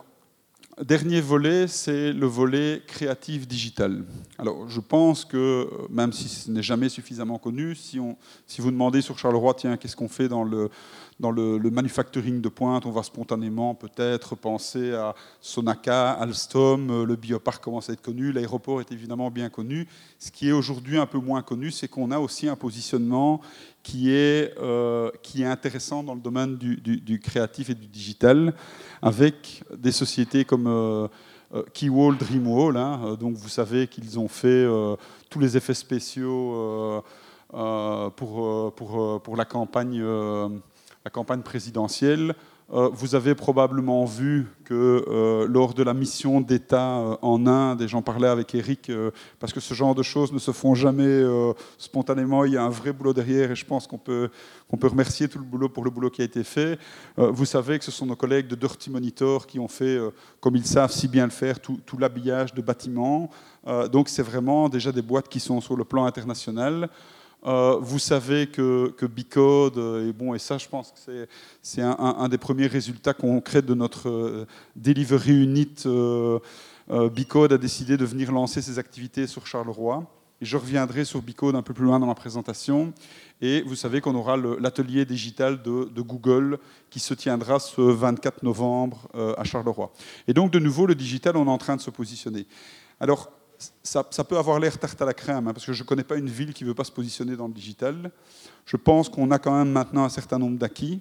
dernier 0.84 1.20
volet, 1.20 1.66
c'est 1.68 2.12
le 2.12 2.26
volet 2.26 2.82
créatif 2.86 3.48
digital. 3.48 4.04
Alors, 4.38 4.68
je 4.68 4.80
pense 4.80 5.24
que, 5.24 5.68
même 5.90 6.12
si 6.12 6.28
ce 6.28 6.50
n'est 6.50 6.62
jamais 6.62 6.88
suffisamment 6.88 7.38
connu, 7.38 7.74
si, 7.74 7.98
on, 7.98 8.16
si 8.46 8.60
vous 8.60 8.70
demandez 8.70 9.00
sur 9.00 9.18
Charleroi, 9.18 9.54
tiens, 9.54 9.76
qu'est-ce 9.76 9.96
qu'on 9.96 10.08
fait 10.08 10.28
dans 10.28 10.44
le, 10.44 10.68
dans 11.18 11.30
le, 11.30 11.58
manufacturing 11.70 12.42
de 12.42 12.48
pointe, 12.48 12.84
on 12.84 12.90
va 12.90 13.02
spontanément 13.02 13.74
peut-être 13.74 14.34
penser 14.34 14.92
à 14.92 15.14
Sonaca, 15.40 16.12
Alstom, 16.12 17.04
le 17.04 17.16
bioparc 17.16 17.62
commence 17.62 17.88
à 17.88 17.94
être 17.94 18.02
connu, 18.02 18.32
l'aéroport 18.32 18.80
est 18.80 18.92
évidemment 18.92 19.30
bien 19.30 19.48
connu. 19.48 19.88
Ce 20.18 20.30
qui 20.30 20.48
est 20.48 20.52
aujourd'hui 20.52 20.98
un 20.98 21.06
peu 21.06 21.18
moins 21.18 21.42
connu, 21.42 21.70
c'est 21.70 21.88
qu'on 21.88 22.10
a 22.10 22.18
aussi 22.18 22.48
un 22.48 22.56
positionnement 22.56 23.40
qui 23.86 24.12
est, 24.12 24.52
qui 25.22 25.42
est 25.42 25.46
intéressant 25.46 26.02
dans 26.02 26.14
le 26.14 26.20
domaine 26.20 26.56
du, 26.56 26.76
du, 26.76 27.20
créatif 27.20 27.70
et 27.70 27.74
du 27.74 27.86
digital, 27.86 28.52
avec 29.00 29.62
des 29.76 29.92
sociétés 29.92 30.44
comme 30.44 31.08
Keywall, 31.72 32.16
Dreamwall. 32.16 32.76
Hein, 32.76 33.16
donc 33.20 33.36
vous 33.36 33.48
savez 33.48 33.86
qu'ils 33.86 34.18
ont 34.18 34.26
fait 34.26 34.66
tous 35.30 35.38
les 35.38 35.56
effets 35.56 35.74
spéciaux 35.74 37.04
pour, 37.48 38.74
pour, 38.74 39.22
pour 39.22 39.36
la 39.36 39.44
campagne 39.44 40.02
la 40.02 41.10
campagne 41.10 41.42
présidentielle. 41.42 42.34
Euh, 42.72 42.90
vous 42.92 43.14
avez 43.14 43.36
probablement 43.36 44.04
vu 44.04 44.48
que 44.64 45.04
euh, 45.06 45.46
lors 45.48 45.72
de 45.72 45.84
la 45.84 45.94
mission 45.94 46.40
d'État 46.40 46.98
euh, 46.98 47.16
en 47.22 47.46
Inde, 47.46 47.82
et 47.82 47.86
j'en 47.86 48.02
parlais 48.02 48.26
avec 48.26 48.56
Eric, 48.56 48.90
parce 49.38 49.52
que 49.52 49.60
ce 49.60 49.72
genre 49.72 49.94
de 49.94 50.02
choses 50.02 50.32
ne 50.32 50.40
se 50.40 50.50
font 50.50 50.74
jamais 50.74 51.22
spontanément, 51.78 52.44
il 52.44 52.54
y 52.54 52.56
a 52.56 52.64
un 52.64 52.70
vrai 52.70 52.92
boulot 52.92 53.12
derrière 53.12 53.50
et 53.50 53.56
je 53.56 53.64
pense 53.64 53.86
qu'on 53.86 53.98
peut, 53.98 54.30
qu'on 54.68 54.76
peut 54.76 54.88
remercier 54.88 55.28
tout 55.28 55.38
le 55.38 55.44
boulot 55.44 55.68
pour 55.68 55.84
le 55.84 55.90
boulot 55.90 56.10
qui 56.10 56.22
a 56.22 56.24
été 56.24 56.42
fait. 56.42 56.78
vous 57.16 57.44
savez 57.44 57.78
que 57.78 57.84
ce 57.84 57.90
sont 57.90 58.06
nos 58.06 58.16
collègues 58.16 58.48
de 58.48 58.54
Dirty 58.54 58.90
Monitor 58.90 59.46
qui 59.46 59.58
ont 59.58 59.68
fait, 59.68 59.98
comme 60.40 60.56
ils 60.56 60.66
savent 60.66 60.92
si 60.92 61.08
bien 61.08 61.24
le 61.24 61.30
faire, 61.30 61.60
tout, 61.60 61.78
tout 61.86 61.98
l'habillage 61.98 62.54
de 62.54 62.62
bâtiments. 62.62 63.30
donc 63.92 64.08
c'est 64.08 64.22
vraiment 64.22 64.68
déjà 64.68 64.92
des 64.92 65.02
boîtes 65.02 65.28
qui 65.28 65.40
sont 65.40 65.60
sur 65.60 65.76
le 65.76 65.84
plan 65.84 66.04
international. 66.04 66.88
Euh, 67.46 67.78
vous 67.80 68.00
savez 68.00 68.48
que, 68.48 68.92
que 68.96 69.06
Bicode, 69.06 69.78
euh, 69.78 70.08
et, 70.08 70.12
bon, 70.12 70.34
et 70.34 70.38
ça 70.38 70.58
je 70.58 70.66
pense 70.68 70.92
que 70.92 71.26
c'est 71.62 71.82
un, 71.82 72.28
des 72.28 72.38
premiers 72.38 72.66
résultats 72.66 73.14
concrets 73.14 73.62
de 73.62 73.74
notre 73.74 74.08
euh, 74.08 74.46
delivery 74.74 75.42
unit. 75.42 75.84
Bicode 77.12 77.52
a 77.52 77.58
décidé 77.58 77.96
de 77.96 78.04
venir 78.04 78.32
lancer 78.32 78.62
ses 78.62 78.78
activités 78.78 79.26
sur 79.26 79.46
Charleroi. 79.46 80.04
Et 80.40 80.44
je 80.44 80.56
reviendrai 80.56 81.04
sur 81.04 81.22
Bicode 81.22 81.56
un 81.56 81.62
peu 81.62 81.72
plus 81.72 81.84
loin 81.84 81.98
dans 81.98 82.06
ma 82.06 82.14
présentation. 82.14 82.92
Et 83.40 83.62
vous 83.62 83.74
savez 83.74 84.00
qu'on 84.00 84.14
aura 84.14 84.36
l'atelier 84.36 85.04
digital 85.04 85.62
de, 85.62 85.88
de, 85.92 86.02
Google 86.02 86.58
qui 86.90 87.00
se 87.00 87.14
tiendra 87.14 87.58
ce 87.58 87.80
24 87.80 88.42
novembre 88.42 89.08
à 89.14 89.44
Charleroi. 89.44 89.90
Et 90.28 90.34
donc, 90.34 90.52
de 90.52 90.58
nouveau, 90.58 90.86
le 90.86 90.94
digital, 90.94 91.36
on 91.36 91.46
est 91.46 91.50
en 91.50 91.58
train 91.58 91.74
de 91.74 91.80
se 91.80 91.90
positionner. 91.90 92.46
Alors, 93.00 93.32
ça, 93.82 94.24
peut 94.24 94.36
avoir 94.36 94.58
l'air 94.58 94.78
tarte 94.78 95.00
à 95.00 95.04
la 95.04 95.14
crème, 95.14 95.48
hein, 95.48 95.52
parce 95.52 95.64
que 95.64 95.72
je 95.72 95.82
ne 95.82 95.86
connais 95.86 96.04
pas 96.04 96.16
une 96.16 96.28
ville 96.28 96.52
qui 96.52 96.64
ne 96.64 96.68
veut 96.68 96.74
pas 96.74 96.84
se 96.84 96.92
positionner 96.92 97.36
dans 97.36 97.48
le 97.48 97.54
digital. 97.54 98.10
Je 98.64 98.76
pense 98.76 99.08
qu'on 99.08 99.30
a 99.30 99.38
quand 99.38 99.56
même 99.56 99.70
maintenant 99.70 100.04
un 100.04 100.08
certain 100.08 100.38
nombre 100.38 100.58
d'acquis, 100.58 101.00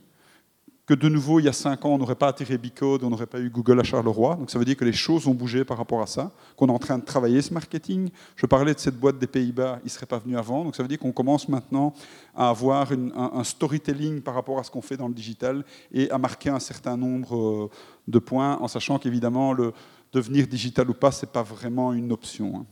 que 0.86 0.94
de 0.94 1.10
nouveau, 1.10 1.40
il 1.40 1.46
y 1.46 1.50
a 1.50 1.54
cinq 1.54 1.84
ans, 1.84 1.96
on 1.96 1.98
n'aurait 1.98 2.16
pas 2.16 2.28
attiré 2.28 2.60
Bicode, 2.60 3.04
on 3.04 3.10
n'aurait 3.10 3.26
pas 3.26 3.40
eu 3.40 3.50
Google 3.50 3.80
à 3.80 3.84
Charleroi. 3.84 4.36
Donc 4.36 4.52
ça 4.52 4.60
veut 4.60 4.66
dire 4.66 4.78
que 4.78 4.86
les 4.86 4.94
choses 4.94 5.28
ont 5.28 5.34
bougé 5.34 5.66
par 5.66 5.78
rapport 5.78 6.02
à 6.02 6.06
ça, 6.06 6.32
qu'on 6.56 6.68
est 6.68 6.72
en 6.72 6.78
train 6.78 7.00
de 7.00 7.04
travailler 7.04 7.42
ce 7.42 7.54
marketing. 7.54 8.10
Je 8.36 8.46
parlais 8.46 8.74
de 8.74 8.80
cette 8.80 8.96
boîte 8.96 9.18
des 9.18 9.26
Pays-Bas, 9.26 9.80
il 9.82 9.86
ne 9.86 9.90
serait 9.90 10.06
pas 10.06 10.20
venu 10.20 10.38
avant. 10.38 10.64
Donc 10.64 10.76
ça 10.76 10.84
veut 10.84 10.90
dire 10.90 11.00
qu'on 11.00 11.12
commence 11.12 11.50
maintenant 11.50 11.94
à 12.36 12.50
avoir 12.50 12.92
un, 12.92 13.44
storytelling 13.44 14.22
par 14.22 14.36
rapport 14.36 14.60
à 14.60 14.64
ce 14.64 14.70
qu'on 14.70 14.82
fait 14.82 14.98
dans 14.98 15.08
le 15.08 15.14
digital 15.14 15.66
et 15.92 16.12
à 16.12 16.20
marquer 16.20 16.50
un 16.50 16.60
certain 16.60 16.98
nombre 16.98 17.36
euh, 17.36 17.70
de 18.08 18.20
points, 18.20 18.58
en 18.62 18.68
sachant 18.68 19.00
qu'évidemment, 19.00 19.54
le, 19.54 19.74
devenir 20.16 20.48
digital 20.48 20.90
ou 20.90 20.94
pas, 20.94 21.12
ce 21.12 21.26
n'est 21.26 21.32
pas 21.32 21.44
vraiment 21.44 21.94
une 21.94 22.12
option. 22.12 22.60
Hein. 22.60 22.66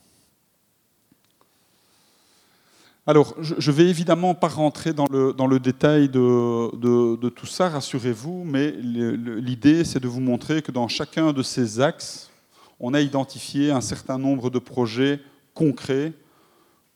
Alors, 3.05 3.35
je 3.41 3.69
ne 3.69 3.75
vais 3.75 3.89
évidemment 3.89 4.33
pas 4.33 4.47
rentrer 4.47 4.93
dans 4.93 5.07
le, 5.11 5.33
dans 5.33 5.45
le 5.45 5.59
détail 5.59 6.07
de, 6.07 6.73
de, 7.17 7.29
tout 7.29 7.45
ça, 7.45 7.67
rassurez-vous, 7.67 8.45
mais 8.45 8.71
l'idée, 8.71 9.83
c'est 9.83 9.99
de 9.99 10.07
vous 10.07 10.21
montrer 10.21 10.61
que 10.61 10.71
dans 10.71 10.87
chacun 10.87 11.33
de 11.33 11.43
ces 11.43 11.81
axes, 11.81 12.31
on 12.79 12.93
a 12.93 13.01
identifié 13.01 13.71
un 13.71 13.81
certain 13.81 14.17
nombre 14.17 14.49
de 14.49 14.57
projets 14.57 15.19
concrets 15.53 16.13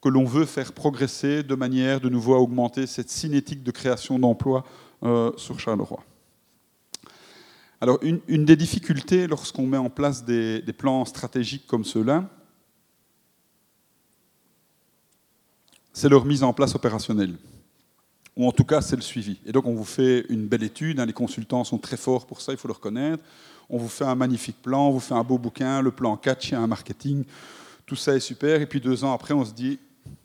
que 0.02 0.08
l'on 0.08 0.24
veut 0.24 0.45
faire 0.45 0.72
progresser 0.72 1.43
de 1.43 1.56
manière 1.56 2.00
de 2.00 2.08
nouveau 2.08 2.36
à 2.36 2.39
augmenter 2.39 2.88
cette 2.88 3.10
cinétique 3.10 3.64
de 3.64 3.72
création 3.72 4.18
d'emplois 4.18 4.64
euh, 5.04 5.32
sur 5.36 5.60
Charleroi. 5.60 6.00
Alors, 7.80 7.99
une, 8.01 8.45
des 8.45 8.55
difficultés 8.55 9.28
lorsqu'on 9.28 9.67
met 9.67 9.78
en 9.78 9.89
place 9.89 10.25
des, 10.25 10.61
plans 10.75 11.05
stratégiques 11.05 11.67
comme 11.67 11.86
ceux-là, 11.86 12.28
c'est 15.93 16.09
leur 16.09 16.25
mise 16.25 16.43
en 16.43 16.53
place 16.53 16.73
opérationnelle. 16.73 17.36
Ou 18.36 18.47
en 18.47 18.51
tout 18.51 18.63
cas, 18.63 18.82
c'est 18.82 18.95
le 18.95 19.01
suivi. 19.01 19.39
Et 19.45 19.51
donc, 19.51 19.65
on 19.65 19.73
vous 19.73 19.84
fait 19.84 20.25
une 20.30 20.47
belle 20.47 20.63
étude. 20.63 20.99
Hein, 20.99 21.05
les 21.05 21.13
consultants 21.13 21.63
sont 21.63 21.78
très 21.78 21.97
forts 21.97 22.25
pour 22.25 22.41
ça, 22.41 22.51
il 22.51 22.57
faut 22.57 22.67
le 22.67 22.73
reconnaître. 22.73 23.23
On 23.69 23.78
vous 23.78 23.89
fait 23.89 24.05
un 24.05 24.15
magnifique 24.15 24.61
plan, 24.61 24.88
on 24.88 24.91
vous 24.91 24.99
fait 24.99 25.15
un 25.15 25.23
beau 25.23 25.38
bouquin, 25.38 25.82
le 25.82 25.91
plan 25.91 26.17
catch, 26.17 26.49
il 26.49 26.51
y 26.53 26.55
a 26.55 26.61
un 26.61 26.67
marketing. 26.67 27.25
Tout 27.86 27.95
ça 27.95 28.15
est 28.15 28.19
super. 28.19 28.59
Et 28.61 28.65
puis, 28.65 28.82
deux 28.82 29.03
ans 29.03 29.13
après, 29.13 29.34
on 29.36 29.45
se 29.45 29.53
dit, 29.53 29.80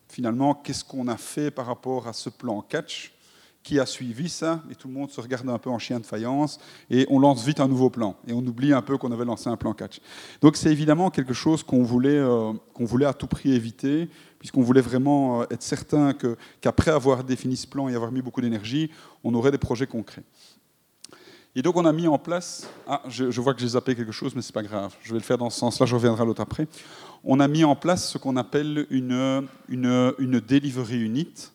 finalement, 0.08 0.54
qu'est-ce 0.54 0.84
qu'on 0.84 1.06
a 1.08 1.18
fait 1.18 1.50
par 1.50 1.66
rapport 1.66 2.06
à 2.06 2.14
ce 2.14 2.30
plan 2.30 2.62
catch? 2.62 3.11
Qui 3.62 3.78
a 3.78 3.86
suivi 3.86 4.28
ça, 4.28 4.62
et 4.70 4.74
tout 4.74 4.88
le 4.88 4.94
monde 4.94 5.10
se 5.10 5.20
regarde 5.20 5.48
un 5.48 5.58
peu 5.58 5.70
en 5.70 5.78
chien 5.78 6.00
de 6.00 6.06
faïence, 6.06 6.58
et 6.90 7.06
on 7.08 7.18
lance 7.18 7.44
vite 7.44 7.60
un 7.60 7.68
nouveau 7.68 7.90
plan, 7.90 8.16
et 8.26 8.32
on 8.32 8.40
oublie 8.40 8.72
un 8.72 8.82
peu 8.82 8.98
qu'on 8.98 9.12
avait 9.12 9.24
lancé 9.24 9.48
un 9.48 9.56
plan 9.56 9.72
catch. 9.72 10.00
Donc 10.40 10.56
c'est 10.56 10.70
évidemment 10.70 11.10
quelque 11.10 11.32
chose 11.32 11.62
qu'on 11.62 11.82
voulait, 11.82 12.18
euh, 12.18 12.52
qu'on 12.74 12.84
voulait 12.84 13.06
à 13.06 13.14
tout 13.14 13.28
prix 13.28 13.52
éviter, 13.52 14.08
puisqu'on 14.38 14.62
voulait 14.62 14.80
vraiment 14.80 15.42
euh, 15.42 15.46
être 15.50 15.62
certain 15.62 16.12
qu'après 16.60 16.90
avoir 16.90 17.22
défini 17.22 17.56
ce 17.56 17.66
plan 17.66 17.88
et 17.88 17.94
avoir 17.94 18.10
mis 18.10 18.22
beaucoup 18.22 18.40
d'énergie, 18.40 18.90
on 19.22 19.32
aurait 19.34 19.52
des 19.52 19.58
projets 19.58 19.86
concrets. 19.86 20.24
Et 21.54 21.62
donc 21.62 21.76
on 21.76 21.84
a 21.84 21.92
mis 21.92 22.08
en 22.08 22.18
place, 22.18 22.66
ah, 22.88 23.02
je, 23.08 23.40
vois 23.40 23.52
que 23.52 23.60
j'ai 23.60 23.68
zappé 23.68 23.94
quelque 23.94 24.12
chose, 24.12 24.34
mais 24.34 24.40
c'est 24.40 24.54
pas 24.54 24.62
grave, 24.62 24.94
je 25.02 25.12
vais 25.12 25.18
le 25.18 25.24
faire 25.24 25.36
dans 25.36 25.50
ce 25.50 25.58
sens-là, 25.58 25.86
je 25.86 25.94
reviendrai 25.94 26.22
à 26.22 26.24
l'autre 26.24 26.40
après. 26.40 26.66
On 27.24 27.40
a 27.40 27.46
mis 27.46 27.62
en 27.62 27.76
place 27.76 28.08
ce 28.08 28.18
qu'on 28.18 28.36
appelle 28.36 28.86
une, 28.90 29.46
une, 29.68 30.14
une 30.18 30.40
delivery 30.40 30.98
unit, 30.98 31.52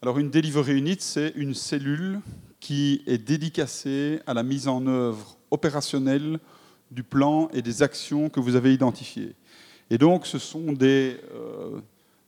alors 0.00 0.18
une 0.18 0.30
delivery 0.30 0.78
unit, 0.78 0.96
c'est 1.00 1.32
une 1.34 1.54
cellule 1.54 2.20
qui 2.60 3.02
est 3.06 3.18
dédicacée 3.18 4.20
à 4.26 4.34
la 4.34 4.44
mise 4.44 4.68
en 4.68 4.86
œuvre 4.86 5.36
opérationnelle 5.50 6.38
du 6.90 7.02
plan 7.02 7.48
et 7.52 7.62
des 7.62 7.82
actions 7.82 8.28
que 8.28 8.38
vous 8.38 8.54
avez 8.54 8.72
identifiées. 8.72 9.34
Et 9.90 9.98
donc 9.98 10.26
ce 10.26 10.38
sont 10.38 10.72
des, 10.72 11.18
euh, 11.34 11.80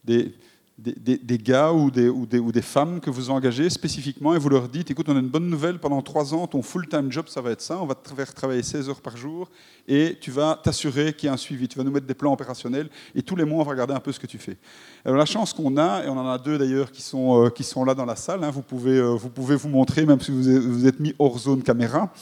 des, 0.04 0.34
des, 0.80 1.38
gars 1.38 1.72
ou 1.72 1.90
des, 1.90 2.08
ou, 2.08 2.26
ou 2.32 2.52
des, 2.52 2.62
femmes 2.62 3.00
que 3.00 3.10
vous 3.10 3.30
engagez 3.30 3.68
spécifiquement 3.68 4.34
et 4.34 4.38
vous 4.38 4.48
leur 4.48 4.68
dites, 4.68 4.90
écoute, 4.90 5.08
on 5.08 5.16
a 5.16 5.20
une 5.20 5.28
bonne 5.28 5.48
nouvelle, 5.48 5.78
pendant 5.78 6.00
trois 6.00 6.32
ans, 6.32 6.46
ton 6.46 6.62
full-time 6.62 7.12
job, 7.12 7.26
ça 7.28 7.40
va 7.40 7.50
être 7.50 7.60
ça, 7.60 7.78
on 7.80 7.86
va 7.86 7.94
te 7.94 8.08
faire 8.14 8.32
travailler 8.32 8.62
16 8.62 8.88
heures 8.88 9.00
par 9.00 9.16
jour 9.16 9.50
et 9.86 10.16
tu 10.20 10.30
vas 10.30 10.58
t'assurer 10.62 11.12
qu'il 11.12 11.26
y 11.26 11.30
a 11.30 11.34
un 11.34 11.36
suivi, 11.36 11.68
tu 11.68 11.76
vas 11.76 11.84
nous 11.84 11.90
mettre 11.90 12.06
des 12.06 12.14
plans 12.14 12.32
opérationnels 12.32 12.88
et 13.14 13.22
tous 13.22 13.36
les 13.36 13.44
mois, 13.44 13.60
on 13.60 13.64
va 13.64 13.72
regarder 13.72 13.94
un 13.94 14.00
peu 14.00 14.12
ce 14.12 14.20
que 14.20 14.26
tu 14.26 14.38
fais. 14.38 14.56
Alors 15.04 15.18
la 15.18 15.26
chance 15.26 15.52
qu'on 15.52 15.76
a, 15.76 16.04
et 16.04 16.08
on 16.08 16.16
en 16.16 16.28
a 16.28 16.38
deux 16.38 16.56
d'ailleurs 16.56 16.90
qui, 16.90 17.02
sont 17.02 17.44
euh, 17.44 17.50
qui 17.50 17.64
sont 17.64 17.84
là 17.84 17.94
dans 17.94 18.06
la 18.06 18.16
salle, 18.16 18.42
hein, 18.42 18.50
vous, 18.50 18.62
pouvez, 18.62 18.98
euh, 18.98 19.10
vous 19.10 19.28
pouvez 19.28 19.56
vous 19.56 19.68
montrer, 19.68 20.06
même 20.06 20.20
si 20.20 20.30
vous 20.30 20.48
êtes, 20.48 20.62
vous 20.62 20.86
êtes 20.86 21.00
mis 21.00 21.14
hors 21.18 21.38
zone 21.38 21.62
caméra, 21.62 22.12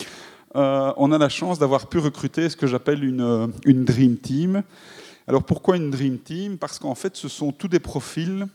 euh, 0.57 0.93
on 0.97 1.13
a 1.13 1.19
la 1.19 1.29
chance 1.29 1.59
d'avoir 1.59 1.87
pu 1.87 1.99
recruter 1.99 2.49
ce 2.49 2.57
que 2.57 2.67
j'appelle 2.67 3.05
une, 3.05 3.53
une 3.65 3.85
Dream 3.85 4.17
Team. 4.17 4.63
Alors 5.29 5.43
pourquoi 5.43 5.77
une 5.77 5.91
Dream 5.91 6.19
Team? 6.19 6.57
Parce 6.57 6.79
qu'en 6.79 6.95
fait, 6.95 7.15
ce 7.15 7.29
sont 7.29 7.53
tous 7.53 7.69
des 7.69 7.81
profils 7.81 8.47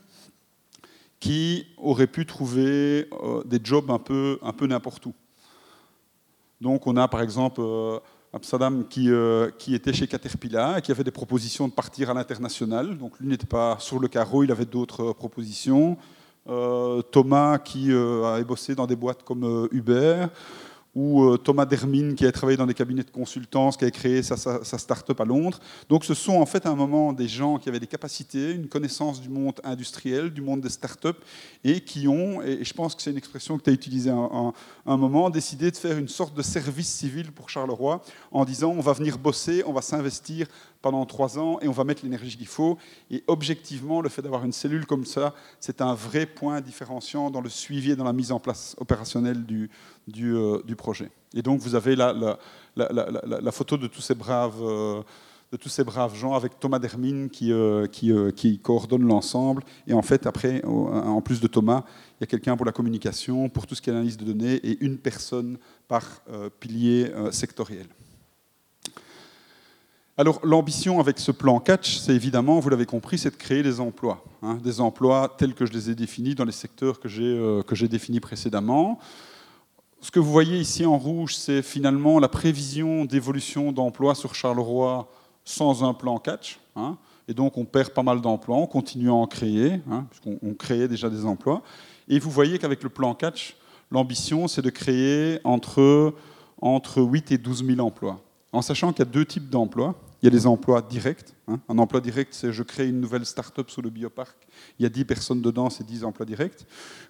qui 1.20 1.68
auraient 1.78 2.08
pu 2.08 2.26
trouver 2.26 3.08
euh, 3.22 3.44
des 3.44 3.60
jobs 3.62 3.88
un 3.92 4.00
peu, 4.00 4.40
n'importe 4.62 5.06
où. 5.06 5.14
Donc 6.60 6.88
on 6.88 6.96
a 6.96 7.06
par 7.06 7.22
exemple 7.22 7.60
euh, 7.60 8.00
Absadam 8.32 8.88
qui, 8.88 9.08
euh, 9.08 9.52
qui, 9.56 9.76
était 9.76 9.92
chez 9.92 10.08
Caterpillar 10.08 10.78
et 10.78 10.82
qui 10.82 10.90
avait 10.90 11.04
des 11.04 11.12
propositions 11.12 11.68
de 11.68 11.72
partir 11.72 12.10
à 12.10 12.14
l'international. 12.14 12.98
Donc 12.98 13.20
lui 13.20 13.28
n'était 13.28 13.46
pas 13.46 13.76
sur 13.78 14.00
le 14.00 14.08
carreau, 14.08 14.42
il 14.42 14.50
avait 14.50 14.66
d'autres 14.66 15.12
propositions. 15.12 15.96
Thomas 17.10 17.56
qui 17.56 17.90
a 17.90 18.42
bossé 18.42 18.74
dans 18.74 18.86
des 18.86 18.96
boîtes 18.96 19.22
comme 19.22 19.66
Uber 19.72 20.26
ou 20.94 21.24
euh, 21.24 21.36
Thomas 21.36 21.66
Dermine 21.66 22.14
qui 22.14 22.26
a 22.26 22.32
travaillé 22.32 22.56
dans 22.56 22.66
des 22.66 22.74
cabinets 22.74 23.02
de 23.02 23.10
consultance, 23.10 23.76
qui 23.76 23.84
a 23.84 23.90
créé 23.90 24.22
sa, 24.22 24.36
start-up 24.62 25.20
à 25.20 25.24
Londres. 25.24 25.58
Donc 25.88 26.04
ce 26.04 26.14
sont 26.14 26.34
en 26.34 26.46
fait 26.46 26.66
à 26.66 26.70
un 26.70 26.76
moment 26.76 27.12
des 27.12 27.28
gens 27.28 27.58
qui 27.58 27.68
avaient 27.68 27.80
des 27.80 27.86
capacités, 27.86 28.52
une 28.52 28.68
connaissance 28.68 29.20
du 29.20 29.28
monde 29.28 29.60
industriel, 29.64 30.30
du 30.30 30.40
monde 30.40 30.60
des 30.60 30.68
start-up, 30.68 31.18
et 31.64 31.80
qui 31.80 32.06
ont, 32.06 32.42
et 32.42 32.64
je 32.64 32.72
pense 32.74 32.94
que 32.94 33.02
c'est 33.02 33.10
une 33.10 33.18
expression 33.18 33.58
que 33.58 33.64
tu 33.64 33.70
as 33.70 33.72
utilisée 33.72 34.10
à 34.10 34.52
un, 34.86 34.96
moment, 34.96 35.30
décidé 35.30 35.70
de 35.70 35.76
faire 35.76 35.98
une 35.98 36.08
sorte 36.08 36.36
de 36.36 36.42
service 36.42 36.88
civil 36.88 37.32
pour 37.32 37.50
Charleroi 37.50 38.02
en 38.30 38.44
disant 38.44 38.70
on 38.70 38.80
va 38.80 38.92
venir 38.92 39.18
bosser, 39.18 39.62
on 39.66 39.72
va 39.72 39.82
s'investir 39.82 40.46
pendant 40.84 41.06
trois 41.06 41.38
ans 41.38 41.58
et 41.62 41.66
on 41.66 41.72
va 41.72 41.82
mettre 41.84 42.04
l'énergie 42.04 42.36
qu'il 42.36 42.46
faut. 42.46 42.76
Et 43.10 43.24
objectivement, 43.26 44.02
le 44.02 44.10
fait 44.10 44.20
d'avoir 44.20 44.44
une 44.44 44.52
cellule 44.52 44.84
comme 44.84 45.06
ça, 45.06 45.32
c'est 45.58 45.80
un 45.80 45.94
vrai 45.94 46.26
point 46.26 46.60
différenciant 46.60 47.30
dans 47.30 47.40
le 47.40 47.48
suivi 47.48 47.92
et 47.92 47.96
dans 47.96 48.04
la 48.04 48.12
mise 48.12 48.32
en 48.32 48.38
place 48.38 48.76
opérationnelle 48.78 49.46
du, 49.46 49.70
du, 50.06 50.36
euh, 50.36 50.60
projet. 50.76 51.10
Et 51.32 51.40
donc, 51.40 51.60
vous 51.60 51.74
avez 51.74 51.96
la, 51.96 52.36
la, 52.76 53.52
photo 53.52 53.78
de 53.78 53.86
tous 53.86 54.02
ces 54.02 54.14
braves. 54.14 54.60
Euh, 54.62 55.02
de 55.52 55.56
tous 55.56 55.68
ces 55.68 55.84
braves 55.84 56.16
gens 56.16 56.34
avec 56.34 56.58
Thomas 56.58 56.80
Dermine 56.80 57.30
qui, 57.30 57.52
euh, 57.52 57.86
qui, 57.86 58.58
coordonne 58.58 59.06
l'ensemble. 59.06 59.62
Et 59.86 59.92
en 59.92 60.02
fait, 60.02 60.26
après, 60.26 60.64
en 60.64 61.20
plus 61.20 61.40
de 61.40 61.46
Thomas, 61.46 61.84
il 62.18 62.22
y 62.22 62.24
a 62.24 62.26
quelqu'un 62.26 62.56
pour 62.56 62.66
la 62.66 62.72
communication, 62.72 63.48
pour 63.48 63.64
tout 63.64 63.76
ce 63.76 63.80
qui 63.80 63.88
est 63.88 63.92
analyse 63.92 64.16
de 64.16 64.24
données, 64.24 64.54
et 64.54 64.84
une 64.84 64.98
personne 64.98 65.58
par 65.86 66.24
pilier 66.58 67.12
sectoriel. 67.30 67.86
Alors 70.16 70.38
l'ambition 70.44 71.00
avec 71.00 71.18
ce 71.18 71.32
plan 71.32 71.58
catch, 71.58 71.96
c'est 71.96 72.14
évidemment, 72.14 72.60
vous 72.60 72.68
l'avez 72.68 72.86
compris, 72.86 73.18
c'est 73.18 73.30
de 73.30 73.36
créer 73.36 73.64
des 73.64 73.80
emplois. 73.80 74.22
Hein, 74.42 74.58
des 74.62 74.80
emplois 74.80 75.34
tels 75.36 75.54
que 75.54 75.66
je 75.66 75.72
les 75.72 75.90
ai 75.90 75.96
définis 75.96 76.36
dans 76.36 76.44
les 76.44 76.52
secteurs 76.52 77.00
que 77.00 77.08
j'ai 77.08 77.24
euh, 77.24 77.62
définis 77.90 78.20
précédemment. 78.20 79.00
Ce 80.00 80.12
que 80.12 80.20
vous 80.20 80.30
voyez 80.30 80.58
ici 80.58 80.86
en 80.86 80.98
rouge, 80.98 81.34
c'est 81.34 81.62
finalement 81.62 82.20
la 82.20 82.28
prévision 82.28 83.04
d'évolution 83.06 83.72
d'emplois 83.72 84.14
sur 84.14 84.36
Charleroi 84.36 85.10
sans 85.44 85.82
un 85.82 85.94
plan 85.94 86.18
catch. 86.18 86.60
Hein. 86.76 86.96
et 87.28 87.34
donc 87.34 87.56
on 87.56 87.64
perd 87.64 87.90
pas 87.90 88.02
mal 88.02 88.20
d'emplois, 88.20 88.56
on 88.56 88.66
continue 88.66 89.08
à 89.08 89.14
en 89.14 89.26
créer, 89.26 89.80
hein, 89.90 90.06
puisqu'on 90.10 90.54
créait 90.54 90.86
déjà 90.86 91.10
des 91.10 91.24
emplois. 91.24 91.62
Et 92.08 92.20
vous 92.20 92.30
voyez 92.30 92.60
qu'avec 92.60 92.84
le 92.84 92.88
plan 92.88 93.14
catch, 93.14 93.56
l'ambition, 93.90 94.46
c'est 94.46 94.62
de 94.62 94.70
créer 94.70 95.40
entre, 95.42 96.14
entre 96.60 97.02
8 97.02 97.32
et 97.32 97.38
12 97.38 97.66
000 97.66 97.80
emplois 97.80 98.23
en 98.54 98.62
sachant 98.62 98.92
qu'il 98.92 99.04
y 99.04 99.08
a 99.08 99.10
deux 99.10 99.24
types 99.24 99.50
d'emplois. 99.50 99.94
Il 100.22 100.26
y 100.26 100.28
a 100.28 100.30
les 100.30 100.46
emplois 100.46 100.80
directs. 100.80 101.34
Hein. 101.48 101.60
Un 101.68 101.76
emploi 101.78 102.00
direct, 102.00 102.32
c'est 102.32 102.52
je 102.52 102.62
crée 102.62 102.88
une 102.88 103.00
nouvelle 103.00 103.26
start-up 103.26 103.68
sous 103.68 103.82
le 103.82 103.90
bioparc. 103.90 104.36
Il 104.78 104.84
y 104.84 104.86
a 104.86 104.88
10 104.88 105.04
personnes 105.04 105.42
dedans, 105.42 105.68
c'est 105.68 105.84
10 105.84 106.04
emplois 106.04 106.24
directs. 106.24 106.64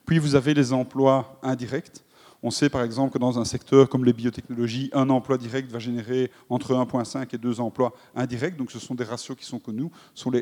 Puis 0.06 0.18
vous 0.18 0.34
avez 0.34 0.54
les 0.54 0.72
emplois 0.72 1.38
indirects. 1.42 2.02
On 2.42 2.50
sait 2.50 2.68
par 2.68 2.82
exemple 2.82 3.12
que 3.12 3.18
dans 3.18 3.38
un 3.38 3.44
secteur 3.44 3.88
comme 3.88 4.04
les 4.04 4.12
biotechnologies, 4.12 4.90
un 4.92 5.08
emploi 5.10 5.38
direct 5.38 5.70
va 5.70 5.78
générer 5.78 6.30
entre 6.50 6.74
1,5 6.74 7.34
et 7.34 7.38
2 7.38 7.60
emplois 7.60 7.94
indirects. 8.16 8.56
Donc 8.56 8.70
ce 8.70 8.78
sont 8.78 8.94
des 8.94 9.04
ratios 9.04 9.36
qui 9.36 9.44
sont 9.44 9.58
connus. 9.58 9.90
Sont 10.14 10.32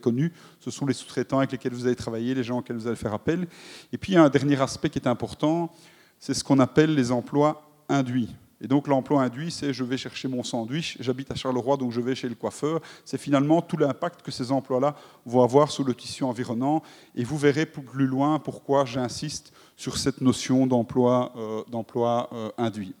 connus. 0.00 0.32
Ce 0.60 0.70
sont 0.70 0.86
les 0.86 0.94
sous-traitants 0.94 1.38
avec 1.38 1.52
lesquels 1.52 1.74
vous 1.74 1.86
allez 1.86 1.96
travailler, 1.96 2.34
les 2.34 2.44
gens 2.44 2.58
auxquels 2.60 2.76
vous 2.76 2.86
allez 2.86 2.96
faire 2.96 3.14
appel. 3.14 3.46
Et 3.92 3.98
puis 3.98 4.16
un 4.16 4.28
dernier 4.28 4.60
aspect 4.60 4.90
qui 4.90 4.98
est 4.98 5.08
important, 5.08 5.72
c'est 6.18 6.34
ce 6.34 6.42
qu'on 6.42 6.60
appelle 6.60 6.94
les 6.94 7.12
emplois 7.12 7.68
induits. 7.88 8.34
Et 8.62 8.68
donc 8.68 8.86
l'emploi 8.86 9.22
induit, 9.22 9.50
c'est 9.50 9.72
je 9.72 9.82
vais 9.82 9.96
chercher 9.96 10.28
mon 10.28 10.44
sandwich, 10.44 10.96
j'habite 11.00 11.32
à 11.32 11.34
Charleroi, 11.34 11.76
donc 11.76 11.90
je 11.90 12.00
vais 12.00 12.14
chez 12.14 12.28
le 12.28 12.36
coiffeur. 12.36 12.80
C'est 13.04 13.18
finalement 13.18 13.60
tout 13.60 13.76
l'impact 13.76 14.22
que 14.22 14.30
ces 14.30 14.52
emplois-là 14.52 14.94
vont 15.26 15.42
avoir 15.42 15.72
sur 15.72 15.82
le 15.82 15.94
tissu 15.94 16.22
environnant. 16.22 16.80
Et 17.16 17.24
vous 17.24 17.36
verrez 17.36 17.66
plus 17.66 18.06
loin 18.06 18.38
pourquoi 18.38 18.84
j'insiste 18.84 19.52
sur 19.76 19.98
cette 19.98 20.20
notion 20.20 20.68
d'emploi 20.68 21.32
euh, 21.36 21.62
euh, 21.74 22.50
induit. 22.56 22.94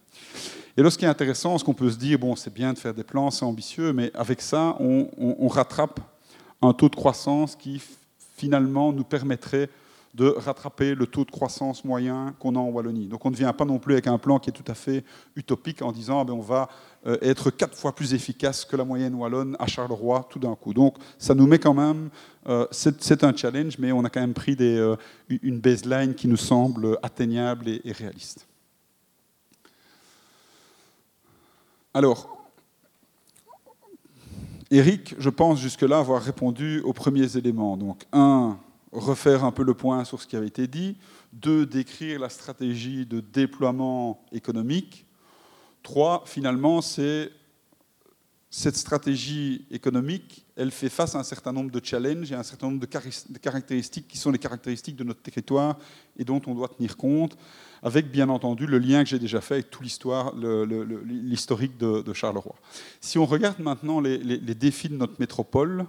Et 0.76 0.82
là, 0.82 0.90
ce 0.90 0.98
qui 0.98 1.04
est 1.04 1.08
intéressant, 1.08 1.56
ce 1.58 1.64
qu'on 1.64 1.74
peut 1.74 1.90
se 1.90 1.96
dire, 1.96 2.18
bon, 2.18 2.34
c'est 2.34 2.52
bien 2.52 2.72
de 2.72 2.78
faire 2.78 2.94
des 2.94 3.04
plans, 3.04 3.30
c'est 3.30 3.44
ambitieux, 3.44 3.92
mais 3.92 4.10
avec 4.14 4.40
ça, 4.40 4.76
on 4.80 5.48
rattrape 5.48 6.00
un 6.60 6.72
taux 6.72 6.88
de 6.88 6.96
croissance 6.96 7.54
qui 7.54 7.80
finalement 8.36 8.92
nous 8.92 9.04
permettrait 9.04 9.68
de 10.14 10.26
rattraper 10.28 10.94
le 10.94 11.06
taux 11.06 11.24
de 11.24 11.30
croissance 11.30 11.84
moyen 11.84 12.34
qu'on 12.38 12.54
a 12.54 12.58
en 12.58 12.68
Wallonie. 12.68 13.06
Donc 13.06 13.24
on 13.24 13.30
ne 13.30 13.36
vient 13.36 13.52
pas 13.52 13.64
non 13.64 13.78
plus 13.78 13.94
avec 13.94 14.06
un 14.06 14.18
plan 14.18 14.38
qui 14.38 14.50
est 14.50 14.52
tout 14.52 14.70
à 14.70 14.74
fait 14.74 15.04
utopique 15.36 15.80
en 15.80 15.90
disant 15.90 16.20
ah 16.20 16.24
ben, 16.24 16.34
on 16.34 16.40
va 16.40 16.68
euh, 17.06 17.16
être 17.22 17.50
quatre 17.50 17.76
fois 17.76 17.94
plus 17.94 18.12
efficace 18.12 18.64
que 18.66 18.76
la 18.76 18.84
moyenne 18.84 19.14
wallonne 19.14 19.56
à 19.58 19.66
Charleroi 19.66 20.26
tout 20.28 20.38
d'un 20.38 20.54
coup. 20.54 20.74
Donc 20.74 20.96
ça 21.16 21.34
nous 21.34 21.46
met 21.46 21.58
quand 21.58 21.72
même, 21.72 22.10
euh, 22.46 22.66
c'est 22.70 23.24
un 23.24 23.34
challenge, 23.34 23.78
mais 23.78 23.90
on 23.90 24.04
a 24.04 24.10
quand 24.10 24.20
même 24.20 24.34
pris 24.34 24.56
euh, 24.60 24.96
une 25.28 25.60
baseline 25.60 26.14
qui 26.14 26.28
nous 26.28 26.36
semble 26.36 26.98
atteignable 27.02 27.68
et, 27.68 27.80
et 27.84 27.92
réaliste. 27.92 28.46
Alors, 31.94 32.28
Eric, 34.70 35.14
je 35.18 35.28
pense 35.28 35.60
jusque-là 35.60 35.98
avoir 35.98 36.22
répondu 36.22 36.80
aux 36.80 36.94
premiers 36.94 37.36
éléments. 37.36 37.76
Donc, 37.76 38.04
un, 38.10 38.58
refaire 38.92 39.44
un 39.44 39.52
peu 39.52 39.64
le 39.64 39.74
point 39.74 40.04
sur 40.04 40.20
ce 40.20 40.26
qui 40.26 40.36
avait 40.36 40.46
été 40.46 40.66
dit. 40.66 40.96
Deux, 41.32 41.66
décrire 41.66 42.20
la 42.20 42.28
stratégie 42.28 43.06
de 43.06 43.20
déploiement 43.20 44.24
économique. 44.32 45.06
Trois, 45.82 46.22
finalement, 46.26 46.80
c'est 46.80 47.32
cette 48.54 48.76
stratégie 48.76 49.64
économique, 49.70 50.44
elle 50.56 50.70
fait 50.70 50.90
face 50.90 51.14
à 51.14 51.18
un 51.18 51.22
certain 51.22 51.54
nombre 51.54 51.70
de 51.70 51.80
challenges 51.82 52.30
et 52.30 52.34
à 52.34 52.40
un 52.40 52.42
certain 52.42 52.66
nombre 52.66 52.80
de 52.80 53.38
caractéristiques 53.38 54.06
qui 54.06 54.18
sont 54.18 54.30
les 54.30 54.38
caractéristiques 54.38 54.94
de 54.94 55.04
notre 55.04 55.22
territoire 55.22 55.78
et 56.18 56.24
dont 56.24 56.40
on 56.46 56.54
doit 56.54 56.68
tenir 56.68 56.98
compte, 56.98 57.38
avec 57.82 58.10
bien 58.10 58.28
entendu 58.28 58.66
le 58.66 58.78
lien 58.78 59.04
que 59.04 59.08
j'ai 59.08 59.18
déjà 59.18 59.40
fait 59.40 59.54
avec 59.54 59.70
toute 59.70 59.82
l'histoire, 59.82 60.34
l'historique 60.36 61.78
de, 61.78 62.12
Charleroi. 62.12 62.54
Si 63.00 63.18
on 63.18 63.24
regarde 63.24 63.58
maintenant 63.58 64.00
les, 64.00 64.18
défis 64.38 64.90
de 64.90 64.96
notre 64.96 65.18
métropole, 65.18 65.86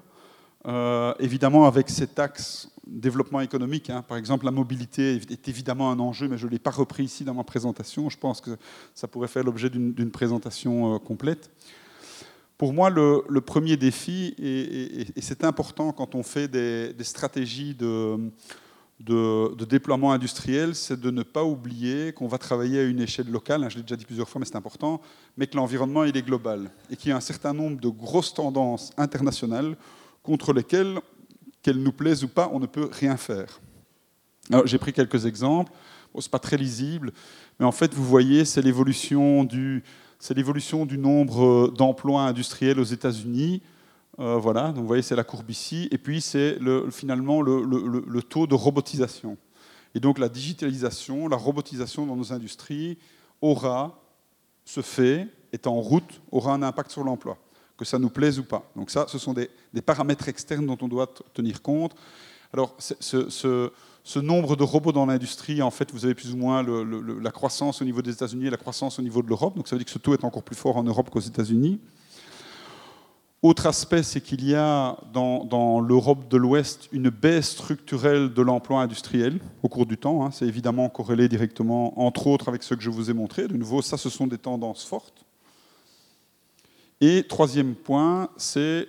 euh, 0.65 1.13
évidemment 1.19 1.67
avec 1.67 1.89
cet 1.89 2.19
axe 2.19 2.69
développement 2.87 3.41
économique. 3.41 3.89
Hein. 3.89 4.03
Par 4.07 4.17
exemple, 4.17 4.45
la 4.45 4.51
mobilité 4.51 5.15
est 5.15 5.47
évidemment 5.47 5.91
un 5.91 5.99
enjeu, 5.99 6.27
mais 6.27 6.37
je 6.37 6.45
ne 6.45 6.51
l'ai 6.51 6.59
pas 6.59 6.71
repris 6.71 7.03
ici 7.03 7.23
dans 7.23 7.33
ma 7.33 7.43
présentation. 7.43 8.09
Je 8.09 8.17
pense 8.17 8.41
que 8.41 8.51
ça 8.93 9.07
pourrait 9.07 9.27
faire 9.27 9.43
l'objet 9.43 9.69
d'une 9.69 10.11
présentation 10.11 10.95
euh, 10.95 10.99
complète. 10.99 11.49
Pour 12.57 12.71
moi, 12.71 12.89
le, 12.89 13.41
premier 13.41 13.75
défi, 13.75 14.35
et, 14.37 15.21
c'est 15.21 15.43
important 15.43 15.91
quand 15.91 16.15
on 16.15 16.23
fait 16.23 16.47
des, 16.47 16.93
stratégies 17.03 17.75
de, 17.75 18.31
déploiement 19.65 20.13
industriel, 20.13 20.75
c'est 20.75 20.97
de 20.97 21.11
ne 21.11 21.23
pas 21.23 21.43
oublier 21.43 22.13
qu'on 22.13 22.27
va 22.27 22.37
travailler 22.37 22.79
à 22.79 22.83
une 22.83 23.01
échelle 23.01 23.29
locale, 23.29 23.63
hein, 23.63 23.69
je 23.69 23.77
l'ai 23.77 23.81
déjà 23.81 23.97
dit 23.97 24.05
plusieurs 24.05 24.29
fois, 24.29 24.39
mais 24.39 24.45
c'est 24.45 24.55
important, 24.55 25.01
mais 25.35 25.47
que 25.47 25.57
l'environnement 25.57 26.05
est 26.05 26.13
global 26.21 26.69
et 26.89 26.95
qu'il 26.95 27.09
y 27.09 27.11
a 27.11 27.17
un 27.17 27.21
certain 27.21 27.53
nombre 27.53 27.81
de 27.81 27.89
grosses 27.89 28.33
tendances 28.33 28.93
internationales 28.97 29.75
contre 30.23 30.53
lesquelles 30.53 30.99
qu'elle 31.61 31.81
nous 31.81 31.91
plaise 31.91 32.23
ou 32.23 32.27
pas, 32.27 32.49
on 32.51 32.59
ne 32.59 32.65
peut 32.65 32.89
rien 32.91 33.17
faire. 33.17 33.61
j'ai 34.65 34.77
pris 34.77 34.93
quelques 34.93 35.25
exemples. 35.25 35.71
Bon, 36.13 36.21
ce 36.21 36.27
n'est 36.27 36.31
pas 36.31 36.39
très 36.39 36.57
lisible, 36.57 37.11
mais 37.59 37.65
en 37.65 37.71
fait, 37.71 37.93
vous 37.93 38.03
voyez, 38.03 38.45
c'est 38.45 38.61
l'évolution 38.61 39.43
du, 39.43 39.83
nombre 40.97 41.43
euh, 41.43 41.73
d'emplois 41.75 42.23
industriels 42.23 42.79
aux 42.79 42.83
États-Unis. 42.83 43.63
Euh, 44.19 44.37
voilà, 44.37 44.67
donc 44.67 44.81
vous 44.81 44.87
voyez, 44.87 45.01
c'est 45.01 45.15
la 45.15 45.23
courbe 45.23 45.49
ici. 45.49 45.87
Et 45.91 45.97
puis, 45.97 46.21
c'est 46.21 46.59
le, 46.59 46.91
finalement 46.91 47.41
le, 47.41 48.21
taux 48.21 48.45
de 48.45 48.53
robotisation. 48.53 49.37
Et 49.95 49.99
donc, 49.99 50.19
la 50.19 50.29
digitalisation, 50.29 51.27
la 51.27 51.37
robotisation 51.37 52.05
dans 52.05 52.15
nos 52.15 52.31
industries 52.31 52.99
aura, 53.41 53.99
se 54.65 54.81
fait, 54.81 55.27
est 55.51 55.65
en 55.65 55.79
route, 55.81 56.21
aura 56.31 56.53
un 56.53 56.61
impact 56.61 56.91
sur 56.91 57.03
l'emploi 57.03 57.37
que 57.83 57.89
ça 57.89 57.99
nous 57.99 58.09
plaise 58.09 58.39
ou 58.39 58.43
pas. 58.43 58.69
Donc 58.75 58.89
ça, 58.89 59.05
ce 59.07 59.17
sont 59.17 59.33
des, 59.33 59.49
paramètres 59.85 60.27
externes 60.27 60.65
dont 60.65 60.77
on 60.81 60.87
doit 60.87 61.13
tenir 61.33 61.61
compte. 61.61 61.93
Alors, 62.53 62.75
ce, 62.79 64.19
nombre 64.19 64.55
de 64.55 64.63
robots 64.63 64.91
dans 64.91 65.05
l'industrie, 65.05 65.61
en 65.61 65.71
fait, 65.71 65.91
vous 65.91 66.05
avez 66.05 66.13
plus 66.13 66.33
ou 66.33 66.37
moins 66.37 66.63
la 66.63 67.31
croissance 67.31 67.81
au 67.81 67.85
niveau 67.85 68.01
des 68.01 68.11
États-Unis 68.11 68.47
et 68.47 68.49
la 68.49 68.57
croissance 68.57 68.99
au 68.99 69.01
niveau 69.01 69.21
de 69.21 69.27
l'Europe. 69.27 69.55
Donc 69.55 69.67
ça 69.67 69.75
veut 69.75 69.79
dire 69.79 69.85
que 69.85 69.91
ce 69.91 69.99
taux 69.99 70.13
est 70.13 70.23
encore 70.23 70.43
plus 70.43 70.55
fort 70.55 70.77
en 70.77 70.83
Europe 70.83 71.09
qu'aux 71.09 71.19
États-Unis. 71.19 71.79
Autre 73.43 73.67
aspect, 73.67 74.03
c'est 74.03 74.21
qu'il 74.21 74.45
y 74.45 74.55
a 74.55 74.97
dans, 75.11 75.81
l'Europe 75.81 76.29
de 76.29 76.37
l'Ouest 76.37 76.87
une 76.93 77.09
baisse 77.09 77.49
structurelle 77.49 78.33
de 78.33 78.41
l'emploi 78.41 78.81
industriel 78.81 79.41
au 79.63 79.67
cours 79.67 79.85
du 79.85 79.97
temps. 79.97 80.25
Hein. 80.25 80.31
C'est 80.31 80.45
évidemment 80.45 80.87
corrélé 80.87 81.27
directement, 81.27 81.99
entre 81.99 82.27
autres, 82.27 82.47
avec 82.47 82.63
ce 82.63 82.73
que 82.73 82.81
je 82.81 82.89
vous 82.89 83.11
ai 83.11 83.13
montré. 83.13 83.49
De 83.49 83.57
nouveau, 83.57 83.81
ça, 83.81 83.97
ce 83.97 84.09
sont 84.09 84.27
des 84.27 84.37
tendances 84.37 84.85
fortes. 84.85 85.22
Et 87.05 87.21
troisième 87.23 87.75
point, 87.75 88.29
c'est 88.37 88.87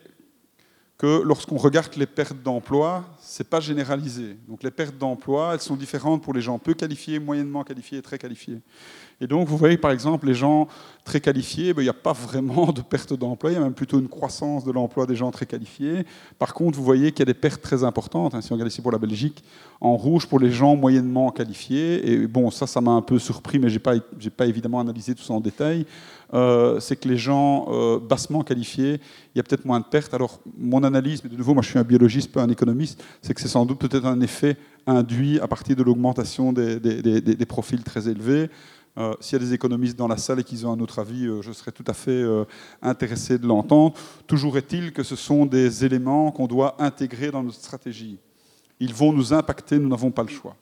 que 0.97 1.23
lorsqu'on 1.25 1.57
regarde 1.57 1.97
les 1.97 2.07
pertes 2.07 2.41
d'emploi, 2.41 3.05
ce 3.21 3.43
n'est 3.43 3.49
pas 3.49 3.59
généralisé. 3.59 4.37
Donc 4.47 4.63
les 4.63 4.71
pertes 4.71 4.97
d'emploi, 4.97 5.51
elles 5.53 5.61
sont 5.61 5.75
différentes 5.75 6.23
pour 6.23 6.33
les 6.33 6.41
gens 6.41 6.57
peu 6.61 6.75
qualifiés, 6.75 7.19
moyennement 7.19 7.65
qualifiés 7.65 7.99
et 7.99 8.03
très 8.03 8.17
qualifiés. 8.17 8.61
Et 9.21 9.27
donc 9.27 9.49
vous 9.49 9.57
voyez 9.57 9.77
par 9.77 9.91
exemple 9.91 10.27
les 10.27 10.35
gens 10.35 10.69
très 11.05 11.21
qualifiés, 11.21 11.75
ben, 11.75 11.83
il 11.83 11.87
n'y 11.87 11.91
a 11.91 11.93
pas 11.93 12.13
vraiment 12.13 12.71
de 12.73 12.83
perte 12.83 13.13
d'emploi, 13.15 13.51
il 13.51 13.55
y 13.55 13.57
a 13.57 13.61
même 13.61 13.75
plutôt 13.75 13.99
une 13.99 14.09
croissance 14.09 14.65
de 14.65 14.71
l'emploi 14.71 15.07
des 15.07 15.17
gens 15.17 15.33
très 15.33 15.47
qualifiés. 15.47 16.07
Par 16.39 16.55
contre, 16.55 16.79
vous 16.79 16.85
voyez 16.85 17.11
qu'il 17.11 17.21
y 17.21 17.23
a 17.23 17.33
des 17.33 17.39
pertes 17.39 17.63
très 17.63 17.83
importantes, 17.83 18.37
hein, 18.37 18.41
si 18.41 18.53
on 18.53 18.55
regarde 18.55 18.71
ici 18.71 18.81
pour 18.81 18.93
la 18.93 18.99
Belgique, 18.99 19.43
en 19.81 19.97
rouge 19.97 20.29
pour 20.29 20.39
les 20.39 20.53
gens 20.53 20.77
moyennement 20.77 21.31
qualifiés. 21.33 22.13
Et 22.13 22.27
bon, 22.29 22.53
ça, 22.53 22.69
ça 22.69 22.81
m'a 22.81 22.93
un 22.93 23.03
peu 23.03 23.19
surpris, 23.19 23.59
mais 23.59 23.69
je 23.69 23.75
n'ai 23.75 23.81
pas, 23.81 23.95
pas 24.37 24.47
évidemment 24.47 24.79
analysé 24.79 25.15
tout 25.15 25.25
ça 25.25 25.35
en 25.35 25.41
détail. 25.41 25.87
Euh, 26.35 26.81
c'est 26.81 26.97
que 26.97 27.09
les 27.09 27.17
gens 27.17 27.67
euh, 27.69 28.01
bassement 28.01 28.43
qualifiés, 28.43 29.01
il 29.35 29.39
y 29.39 29.41
a 29.41 29.45
peut-être 29.45 29.65
moins 29.65 29.79
de 29.79 29.85
pertes. 29.85 30.15
Alors, 30.15 30.41
mon 30.59 30.83
analyse, 30.83 31.23
mais 31.23 31.31
de 31.31 31.37
nouveau, 31.37 31.55
moi 31.55 31.63
je 31.63 31.69
suis 31.71 31.79
un 31.79 31.85
biologiste, 31.85 32.33
pas 32.33 32.43
un 32.43 32.49
économiste, 32.49 33.03
c'est 33.23 33.35
que 33.35 33.41
c'est 33.41 33.49
sans 33.49 33.65
doute 33.65 33.79
peut-être 33.79 34.05
un 34.05 34.21
effet 34.21 34.57
induit 34.87 35.39
à 35.39 35.47
partir 35.47 35.77
de 35.77 35.83
l'augmentation 35.83 36.53
des, 36.53 37.47
profils 37.47 37.83
très 37.83 38.09
élevés. 38.09 38.51
Euh, 38.97 39.13
s'il 39.21 39.41
y 39.41 39.43
a 39.43 39.45
des 39.45 39.55
économistes 39.55 39.97
dans 39.97 40.09
la 40.09 40.17
salle 40.17 40.41
et 40.41 40.45
qu'ils 40.45 40.67
ont 40.67 40.73
un 40.73 40.81
autre 40.81 40.99
avis, 40.99 41.29
je 41.41 41.53
serais 41.53 41.73
tout 41.73 41.85
à 41.87 41.95
fait 41.95 42.25
intéressé 42.83 43.39
de 43.39 43.47
l'entendre. 43.47 43.95
Toujours 44.27 44.57
est-il 44.59 44.93
que 44.93 45.05
ce 45.05 45.17
sont 45.17 45.47
des 45.47 45.85
éléments 45.85 46.33
qu'on 46.33 46.47
doit 46.47 46.77
intégrer 46.83 47.31
dans 47.31 47.43
notre 47.43 47.59
stratégie. 47.59 48.19
Ils 48.81 48.95
vont 48.95 49.13
nous 49.13 49.33
impacter, 49.33 49.79
nous 49.79 49.89
n'avons 49.89 50.11
pas 50.11 50.23
le 50.23 50.29
choix. 50.29 50.57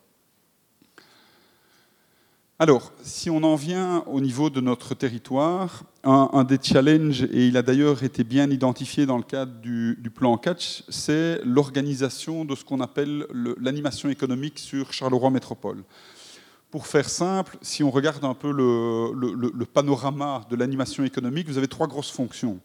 Alors, 2.62 2.92
si 3.02 3.28
on 3.28 3.42
en 3.42 3.56
vient 3.56 4.04
au 4.06 4.20
niveau 4.20 4.48
de 4.48 4.60
notre 4.60 4.94
territoire, 4.94 5.82
un, 6.04 6.44
des 6.44 6.60
challenges, 6.62 7.24
et 7.24 7.48
il 7.48 7.56
a 7.56 7.62
d'ailleurs 7.62 8.04
été 8.04 8.22
bien 8.22 8.48
identifié 8.50 9.04
dans 9.04 9.16
le 9.16 9.24
cadre 9.24 9.50
du, 9.60 10.12
plan 10.14 10.38
Catch, 10.38 10.84
c'est 10.88 11.40
l'organisation 11.44 12.44
de 12.44 12.54
ce 12.54 12.64
qu'on 12.64 12.80
appelle 12.80 13.26
l'animation 13.60 14.10
économique 14.10 14.60
sur 14.60 14.92
Charleroi 14.92 15.30
Métropole. 15.30 15.82
Pour 16.70 16.86
faire 16.86 17.08
simple, 17.08 17.58
si 17.62 17.82
on 17.82 17.90
regarde 17.90 18.24
un 18.24 18.34
peu 18.34 18.52
le, 18.52 19.64
panorama 19.64 20.46
de 20.48 20.54
l'animation 20.54 21.02
économique, 21.02 21.48
vous 21.48 21.58
avez 21.58 21.66
trois 21.66 21.88
grosses 21.88 22.12
fonctions. 22.12 22.60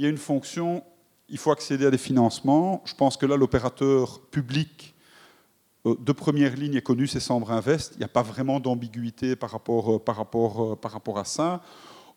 il 0.00 0.04
y 0.04 0.06
a 0.08 0.10
une 0.10 0.18
fonction, 0.18 0.82
il 1.28 1.38
faut 1.38 1.52
accéder 1.52 1.86
à 1.86 1.92
des 1.92 1.98
financements. 1.98 2.82
Je 2.86 2.94
pense 2.94 3.16
que 3.16 3.24
là, 3.24 3.36
l'opérateur 3.36 4.18
public 4.32 4.96
de 5.84 6.12
première 6.12 6.54
ligne 6.56 6.74
est 6.74 6.82
connu, 6.82 7.06
c'est 7.06 7.20
Sambre 7.20 7.52
Invest. 7.52 7.92
Il 7.94 7.98
n'y 7.98 8.04
a 8.04 8.08
pas 8.08 8.22
vraiment 8.22 8.60
d'ambiguïté 8.60 9.36
par 9.36 9.50
rapport, 9.50 9.96
euh, 9.96 9.98
par, 9.98 10.16
rapport, 10.16 10.72
euh, 10.72 10.76
par 10.76 10.92
rapport 10.92 11.18
à 11.18 11.24
ça. 11.24 11.62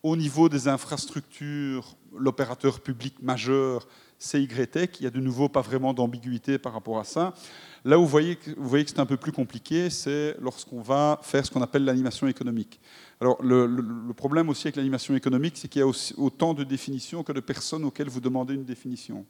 Au 0.03 0.15
niveau 0.15 0.49
des 0.49 0.67
infrastructures, 0.67 1.95
l'opérateur 2.17 2.79
public 2.79 3.21
majeur, 3.21 3.87
c'est 4.17 4.41
YTech. 4.41 4.99
Il 4.99 5.03
n'y 5.03 5.07
a 5.07 5.11
de 5.11 5.19
nouveau 5.19 5.47
pas 5.47 5.61
vraiment 5.61 5.93
d'ambiguïté 5.93 6.57
par 6.57 6.73
rapport 6.73 6.99
à 6.99 7.03
ça. 7.03 7.33
Là 7.85 7.97
où 7.97 8.01
vous 8.01 8.07
voyez, 8.07 8.37
vous 8.57 8.67
voyez 8.67 8.83
que 8.83 8.91
c'est 8.91 8.99
un 8.99 9.05
peu 9.05 9.17
plus 9.17 9.31
compliqué, 9.31 9.89
c'est 9.89 10.35
lorsqu'on 10.39 10.81
va 10.81 11.19
faire 11.23 11.45
ce 11.45 11.51
qu'on 11.51 11.61
appelle 11.61 11.85
l'animation 11.85 12.27
économique. 12.27 12.79
Alors 13.19 13.41
le, 13.43 14.13
problème 14.15 14.49
aussi 14.49 14.67
avec 14.67 14.75
l'animation 14.75 15.15
économique, 15.15 15.57
c'est 15.57 15.67
qu'il 15.67 15.81
y 15.81 15.83
a 15.83 15.91
autant 16.17 16.53
de 16.53 16.63
définitions 16.63 17.23
que 17.23 17.31
de 17.31 17.39
personnes 17.39 17.83
auxquelles 17.83 18.09
vous 18.09 18.19
demandez 18.19 18.53
une 18.55 18.65
définition. 18.65 19.25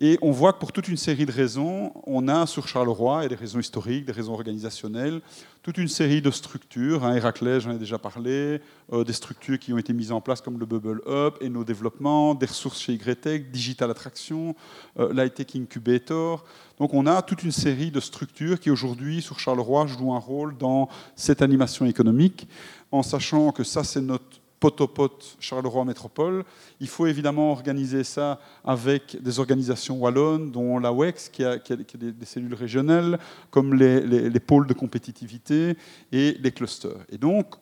Et 0.00 0.18
on 0.22 0.32
voit 0.32 0.52
que 0.52 0.58
pour 0.58 0.72
toute 0.72 0.88
une 0.88 0.96
série 0.96 1.24
de 1.24 1.30
raisons, 1.30 1.92
on 2.04 2.26
a 2.26 2.46
sur 2.46 2.66
Charleroi, 2.66 3.24
et 3.24 3.28
des 3.28 3.36
raisons 3.36 3.60
historiques, 3.60 4.04
des 4.04 4.12
raisons 4.12 4.32
organisationnelles, 4.32 5.20
toute 5.62 5.78
une 5.78 5.86
série 5.86 6.20
de 6.20 6.32
structures. 6.32 7.04
Hein, 7.04 7.14
Héraclès, 7.14 7.60
j'en 7.60 7.70
ai 7.70 7.78
déjà 7.78 7.96
parlé, 7.96 8.60
euh, 8.92 9.04
des 9.04 9.12
structures 9.12 9.56
qui 9.56 9.72
ont 9.72 9.78
été 9.78 9.92
mises 9.92 10.10
en 10.10 10.20
place 10.20 10.40
comme 10.40 10.58
le 10.58 10.66
Bubble 10.66 11.00
Hub 11.06 11.34
et 11.40 11.48
nos 11.48 11.62
développements, 11.62 12.34
des 12.34 12.46
ressources 12.46 12.80
chez 12.80 12.94
YTech, 12.94 13.52
Digital 13.52 13.88
Attraction, 13.88 14.56
euh, 14.98 15.12
l'ITech 15.12 15.54
Incubator. 15.54 16.44
Donc 16.80 16.92
on 16.92 17.06
a 17.06 17.22
toute 17.22 17.44
une 17.44 17.52
série 17.52 17.92
de 17.92 18.00
structures 18.00 18.58
qui 18.58 18.70
aujourd'hui, 18.72 19.22
sur 19.22 19.38
Charleroi, 19.38 19.86
jouent 19.86 20.12
un 20.12 20.18
rôle 20.18 20.58
dans 20.58 20.88
cette 21.14 21.40
animation 21.40 21.86
économique, 21.86 22.48
en 22.90 23.04
sachant 23.04 23.52
que 23.52 23.62
ça, 23.62 23.84
c'est 23.84 24.00
notre 24.00 24.40
pot 24.70 25.36
Charleroi 25.40 25.84
Métropole. 25.84 26.44
Il 26.80 26.88
faut 26.88 27.06
évidemment 27.06 27.50
organiser 27.50 28.04
ça 28.04 28.40
avec 28.64 29.20
des 29.22 29.38
organisations 29.38 29.98
wallonnes, 29.98 30.50
dont 30.50 30.78
la 30.78 30.92
WEX, 30.92 31.28
qui 31.28 31.44
a, 31.44 31.58
des, 31.58 32.26
cellules 32.26 32.54
régionales, 32.54 33.18
comme 33.50 33.74
les, 33.74 34.40
pôles 34.40 34.66
de 34.66 34.74
compétitivité 34.74 35.76
et 36.12 36.36
les 36.40 36.52
clusters. 36.52 37.04
Et 37.10 37.18
donc, 37.18 37.54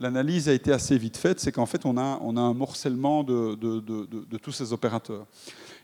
l'analyse 0.00 0.48
a 0.48 0.52
été 0.52 0.72
assez 0.72 0.98
vite 0.98 1.16
faite, 1.16 1.40
c'est 1.40 1.52
qu'en 1.52 1.66
fait, 1.66 1.86
on 1.86 1.96
a, 1.96 2.20
un 2.20 2.54
morcellement 2.54 3.24
de, 3.24 4.38
tous 4.38 4.52
ces 4.52 4.72
opérateurs. 4.72 5.26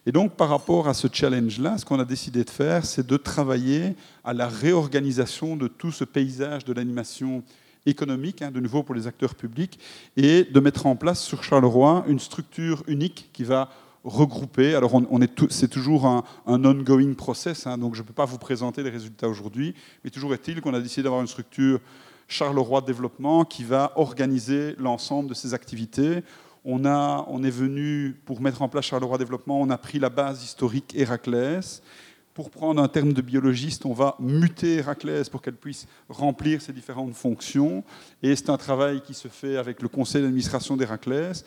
Et 0.07 0.13
donc, 0.13 0.37
par 0.37 0.49
rapport 0.49 0.89
à 0.89 0.95
ce 0.95 1.09
challenge-là, 1.13 1.77
ce 1.77 1.85
qu'on 1.85 1.99
a 1.99 2.05
décidé 2.05 2.45
de 2.45 2.51
faire, 2.51 2.87
c'est 2.87 3.07
de 3.07 3.17
travailler 3.17 3.95
à 4.25 4.33
la 4.33 4.49
réorganisation 4.49 5.57
de 5.57 5.69
tout 5.69 5.93
ce 5.93 6.05
paysage 6.05 6.65
de 6.65 6.73
l'animation 6.73 7.43
économique, 7.89 8.43
hein, 8.43 8.51
de 8.51 8.61
nouveau 8.61 8.83
pour 8.83 8.95
les 8.95 9.07
acteurs 9.07 9.35
publics, 9.35 9.79
et 10.17 10.45
de 10.45 10.61
mettre 10.61 10.87
en 10.87 10.97
place 10.97 11.23
sur 11.23 11.45
Charleroi 11.45 12.05
une 12.09 12.19
structure 12.19 12.83
unique 12.87 13.31
qui 13.33 13.45
va 13.45 13.71
regrouper. 14.05 14.75
Alors, 14.75 14.95
on, 14.95 15.21
est 15.21 15.51
c'est 15.51 15.69
toujours 15.69 16.07
un, 16.07 16.25
ongoing 16.47 17.15
process, 17.15 17.67
hein, 17.67 17.79
donc 17.79 17.95
je 17.95 18.03
ne 18.03 18.07
peux 18.07 18.13
pas 18.13 18.25
vous 18.25 18.39
présenter 18.39 18.83
les 18.83 18.91
résultats 18.91 19.29
aujourd'hui, 19.29 19.75
mais 20.05 20.11
toujours 20.11 20.33
est-il 20.35 20.61
qu'on 20.61 20.75
a 20.75 20.81
décidé 20.81 21.03
d'avoir 21.05 21.21
une 21.21 21.27
structure 21.27 21.81
Charleroi 22.29 22.83
Développement 22.83 23.45
qui 23.45 23.65
va 23.65 23.93
organiser 23.97 24.75
l'ensemble 24.79 25.31
de 25.31 25.35
ces 25.35 25.55
activités. 25.55 26.23
On, 26.65 26.85
a, 26.85 27.25
on 27.29 27.43
est 27.43 27.51
venu, 27.51 28.17
pour 28.27 28.41
mettre 28.43 28.61
en 28.63 28.69
place 28.69 28.85
Charleroi 28.85 29.17
Développement, 29.17 29.61
on 29.61 29.71
a 29.71 29.79
pris 29.79 29.99
la 29.99 30.11
base 30.11 30.45
historique 30.45 30.95
Héraclès, 30.95 31.83
pour 32.39 32.51
prendre 32.51 32.81
un 32.81 32.87
terme 32.87 33.15
de 33.15 33.21
biologiste, 33.21 33.85
on 33.85 33.93
va 33.93 34.15
muter 34.21 34.77
Héraclès 34.77 35.29
pour 35.29 35.43
qu'elle 35.43 35.57
puisse 35.57 35.89
remplir 36.09 36.63
ses 36.63 36.73
différentes 36.73 37.15
fonctions. 37.15 37.83
Et 38.23 38.37
c'est 38.37 38.49
un 38.49 38.57
travail 38.57 39.01
qui 39.01 39.13
se 39.13 39.27
fait 39.27 39.57
avec 39.57 39.83
le 39.83 39.89
conseil 39.89 40.23
d'administration 40.23 40.77
d'Héraclès, 40.77 41.45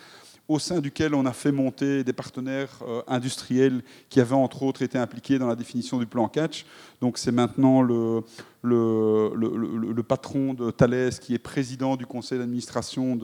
au 0.49 0.59
sein 0.59 0.81
duquel 0.81 1.15
on 1.15 1.25
a 1.25 1.31
fait 1.31 1.53
monter 1.53 2.03
des 2.03 2.11
partenaires 2.11 2.77
euh, 2.85 3.03
industriels 3.07 3.83
qui 4.09 4.19
avaient 4.19 4.35
entre 4.35 4.63
autres 4.63 4.81
été 4.81 4.97
impliqués 4.97 5.39
dans 5.39 5.47
la 5.47 5.55
définition 5.55 5.97
du 5.97 6.05
plan 6.05 6.27
catch. 6.27 6.65
Donc 7.01 7.17
c'est 7.17 7.31
maintenant 7.31 7.81
le, 7.81 8.23
patron 10.07 10.53
de 10.53 10.69
Thales 10.69 11.09
qui 11.19 11.33
est 11.33 11.39
président 11.39 11.95
du 11.95 12.05
conseil 12.05 12.37
d'administration 12.37 13.17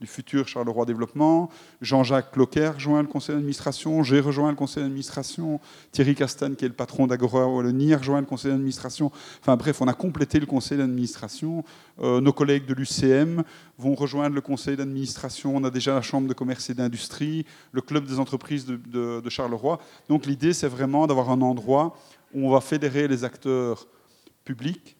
du 0.00 0.06
futur 0.06 0.46
Charleroi 0.46 0.86
Développement. 0.86 1.50
Jean-Jacques 1.80 2.30
Cloquer 2.30 2.68
rejoint 2.68 3.02
le 3.02 3.08
conseil 3.08 3.34
d'administration. 3.34 4.04
J'ai 4.04 4.20
rejoint 4.20 4.50
le 4.50 4.56
conseil 4.56 4.84
d'administration. 4.84 5.58
Thierry 5.90 6.14
Castan, 6.14 6.54
qui 6.54 6.66
est 6.66 6.68
le 6.68 6.74
patron 6.74 7.08
d'Agora 7.08 7.48
Wallonie, 7.48 7.96
rejoint 7.96 8.20
le 8.20 8.26
conseil 8.26 8.52
d'administration. 8.52 9.10
Enfin 9.40 9.56
bref, 9.56 9.82
on 9.82 9.88
a 9.88 9.94
complété 9.94 10.38
le 10.38 10.46
conseil 10.46 10.78
d'administration. 10.78 11.64
Euh, 12.00 12.20
nos 12.20 12.32
collègues 12.32 12.66
de 12.66 12.74
l'UCM 12.74 13.42
vont 13.76 13.96
rejoindre 13.96 14.36
le 14.36 14.40
conseil 14.40 14.76
d'administration. 14.76 15.56
On 15.56 15.64
a 15.64 15.70
déjà 15.70 15.94
la 15.94 16.02
chambre 16.02 16.28
de 16.28 16.34
commerce 16.34 16.70
et 16.70 16.74
d'industrie, 16.74 17.44
le 17.72 17.80
club 17.80 18.06
des 18.06 18.20
entreprises 18.20 18.66
de, 18.66 19.20
de 19.20 19.30
Charleroi. 19.30 19.80
Donc 20.08 20.26
l'idée, 20.26 20.52
c'est 20.52 20.68
vraiment 20.68 21.08
d'avoir 21.08 21.30
un 21.30 21.40
endroit 21.40 21.96
où 22.34 22.48
on 22.48 22.50
va 22.50 22.60
fédérer 22.60 23.08
les 23.08 23.24
acteurs 23.24 23.86
publics 24.44 24.96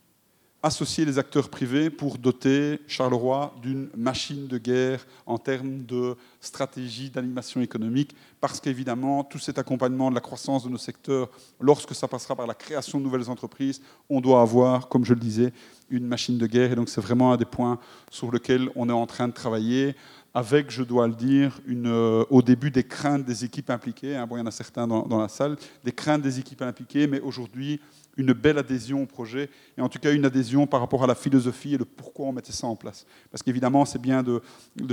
associer 0.66 1.04
les 1.04 1.18
acteurs 1.18 1.48
privés 1.48 1.90
pour 1.90 2.18
doter 2.18 2.80
Charleroi 2.88 3.54
d'une 3.62 3.88
machine 3.96 4.48
de 4.48 4.58
guerre 4.58 5.06
en 5.24 5.38
termes 5.38 5.84
de 5.84 6.16
stratégie 6.40 7.08
d'animation 7.08 7.60
économique, 7.60 8.16
parce 8.40 8.60
qu'évidemment, 8.60 9.22
tout 9.22 9.38
cet 9.38 9.58
accompagnement 9.58 10.10
de 10.10 10.16
la 10.16 10.20
croissance 10.20 10.64
de 10.64 10.68
nos 10.68 10.78
secteurs, 10.78 11.30
lorsque 11.60 11.94
ça 11.94 12.08
passera 12.08 12.34
par 12.34 12.46
la 12.46 12.54
création 12.54 12.98
de 12.98 13.04
nouvelles 13.04 13.30
entreprises, 13.30 13.80
on 14.10 14.20
doit 14.20 14.40
avoir, 14.40 14.88
comme 14.88 15.04
je 15.04 15.14
le 15.14 15.20
disais, 15.20 15.52
une 15.88 16.06
machine 16.06 16.36
de 16.36 16.46
guerre. 16.46 16.72
Et 16.72 16.74
donc 16.74 16.88
c'est 16.88 17.00
vraiment 17.00 17.32
un 17.32 17.36
des 17.36 17.44
points 17.44 17.78
sur 18.10 18.32
lesquels 18.32 18.68
on 18.74 18.88
est 18.88 18.92
en 18.92 19.06
train 19.06 19.28
de 19.28 19.32
travailler 19.32 19.94
avec, 20.36 20.70
je 20.70 20.82
dois 20.82 21.08
le 21.08 21.14
dire, 21.14 21.58
euh, 21.66 22.22
au 22.28 22.42
début 22.42 22.70
des 22.70 22.84
craintes 22.84 23.24
des 23.24 23.46
équipes 23.46 23.70
impliquées. 23.70 24.16
Hein, 24.16 24.26
bon, 24.26 24.36
il 24.36 24.40
y 24.40 24.42
en 24.42 24.46
a 24.46 24.50
certains 24.50 24.86
dans, 24.86 25.18
la 25.18 25.28
salle, 25.28 25.56
des 25.82 25.92
craintes 25.92 26.20
des 26.20 26.38
équipes 26.38 26.60
impliquées, 26.60 27.06
mais 27.06 27.20
aujourd'hui, 27.20 27.80
une 28.18 28.34
belle 28.34 28.58
adhésion 28.58 29.04
au 29.04 29.06
projet, 29.06 29.48
et 29.78 29.80
en 29.80 29.88
tout 29.88 29.98
cas 29.98 30.12
une 30.12 30.26
adhésion 30.26 30.66
par 30.66 30.80
rapport 30.80 31.02
à 31.02 31.06
la 31.06 31.14
philosophie 31.14 31.72
et 31.72 31.78
le 31.78 31.86
pourquoi 31.86 32.26
on 32.26 32.32
mettait 32.32 32.52
ça 32.52 32.66
en 32.66 32.76
place. 32.76 33.06
Parce 33.30 33.42
qu'évidemment, 33.42 33.86
c'est 33.86 33.98
bien 33.98 34.22
de, 34.22 34.42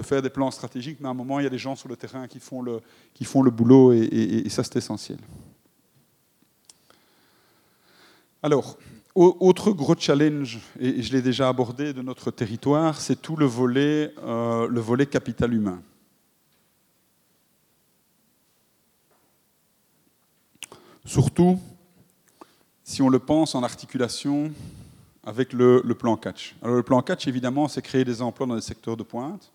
faire 0.02 0.22
des 0.22 0.30
plans 0.30 0.50
stratégiques, 0.50 1.00
mais 1.02 1.08
à 1.08 1.12
un 1.12 1.14
moment, 1.14 1.42
il 1.42 1.44
y 1.44 1.48
a 1.48 1.50
des 1.50 1.58
gens 1.58 1.76
sur 1.76 1.90
le 1.90 1.98
terrain 1.98 2.26
qui 2.30 2.40
font 2.40 2.62
le, 2.62 2.80
qui 3.14 3.26
font 3.26 3.42
le 3.42 3.52
boulot, 3.52 3.92
et, 3.92 4.48
ça, 4.48 4.64
c'est 4.64 4.78
essentiel. 4.78 5.18
Alors, 8.42 8.78
autre 9.16 9.72
gros 9.72 9.96
challenge, 9.98 10.60
et 10.80 11.02
je 11.02 11.14
l'ai 11.14 11.22
déjà 11.22 11.48
abordé 11.48 11.94
de 11.94 12.02
notre 12.02 12.32
territoire, 12.32 13.00
c'est 13.00 13.22
tout 13.22 13.36
le 13.36 13.46
volet, 13.46 14.14
euh, 14.24 14.68
le 14.68 14.80
volet 14.80 15.06
capital 15.06 15.54
humain. 15.54 15.82
Surtout 21.06 21.60
si 22.84 23.02
on 23.02 23.10
le 23.10 23.20
pense 23.20 23.56
en 23.56 23.64
articulation 23.64 24.52
avec 25.26 25.54
le, 25.54 25.82
plan 25.98 26.18
catch. 26.18 26.56
Alors 26.62 26.76
le 26.76 26.84
plan 26.84 27.02
catch, 27.02 27.28
évidemment, 27.28 27.68
c'est 27.68 27.82
créer 27.82 28.04
des 28.04 28.22
emplois 28.22 28.46
dans 28.46 28.56
les 28.56 28.62
secteurs 28.62 28.98
de 28.98 29.04
pointe. 29.04 29.53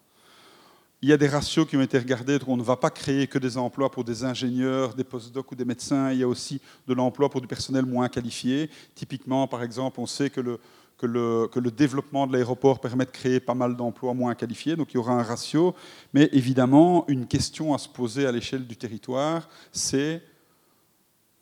Il 1.00 1.08
y 1.08 1.12
a 1.12 1.16
des 1.16 1.28
ratios 1.28 1.64
qui 1.64 1.76
ont 1.76 1.80
été 1.80 1.96
regardés, 1.96 2.38
on 2.48 2.56
ne 2.56 2.62
va 2.62 2.76
pas 2.76 2.90
créer 2.90 3.28
que 3.28 3.38
des 3.38 3.56
emplois 3.56 3.88
pour 3.88 4.02
des 4.02 4.24
ingénieurs, 4.24 4.94
des 4.94 5.04
postdocs 5.04 5.52
ou 5.52 5.54
des 5.54 5.64
médecins, 5.64 6.10
il 6.10 6.18
y 6.18 6.22
a 6.24 6.28
aussi 6.28 6.60
de 6.88 6.94
l'emploi 6.94 7.30
pour 7.30 7.40
du 7.40 7.46
personnel 7.46 7.86
moins 7.86 8.08
qualifié. 8.08 8.68
Typiquement, 8.96 9.46
par 9.46 9.62
exemple, 9.62 10.00
on 10.00 10.06
sait 10.06 10.28
que 10.28 10.40
le, 10.40 10.58
que 10.98 11.60
le 11.60 11.70
développement 11.70 12.26
de 12.26 12.32
l'aéroport 12.32 12.80
permet 12.80 13.04
de 13.04 13.12
créer 13.12 13.38
pas 13.38 13.54
mal 13.54 13.76
d'emplois 13.76 14.12
moins 14.12 14.34
qualifiés, 14.34 14.74
donc 14.74 14.92
il 14.92 14.96
y 14.96 14.98
aura 14.98 15.12
un 15.12 15.22
ratio. 15.22 15.72
Mais 16.12 16.28
évidemment, 16.32 17.04
une 17.06 17.28
question 17.28 17.74
à 17.74 17.78
se 17.78 17.88
poser 17.88 18.26
à 18.26 18.32
l'échelle 18.32 18.66
du 18.66 18.76
territoire, 18.76 19.48
c'est 19.70 20.20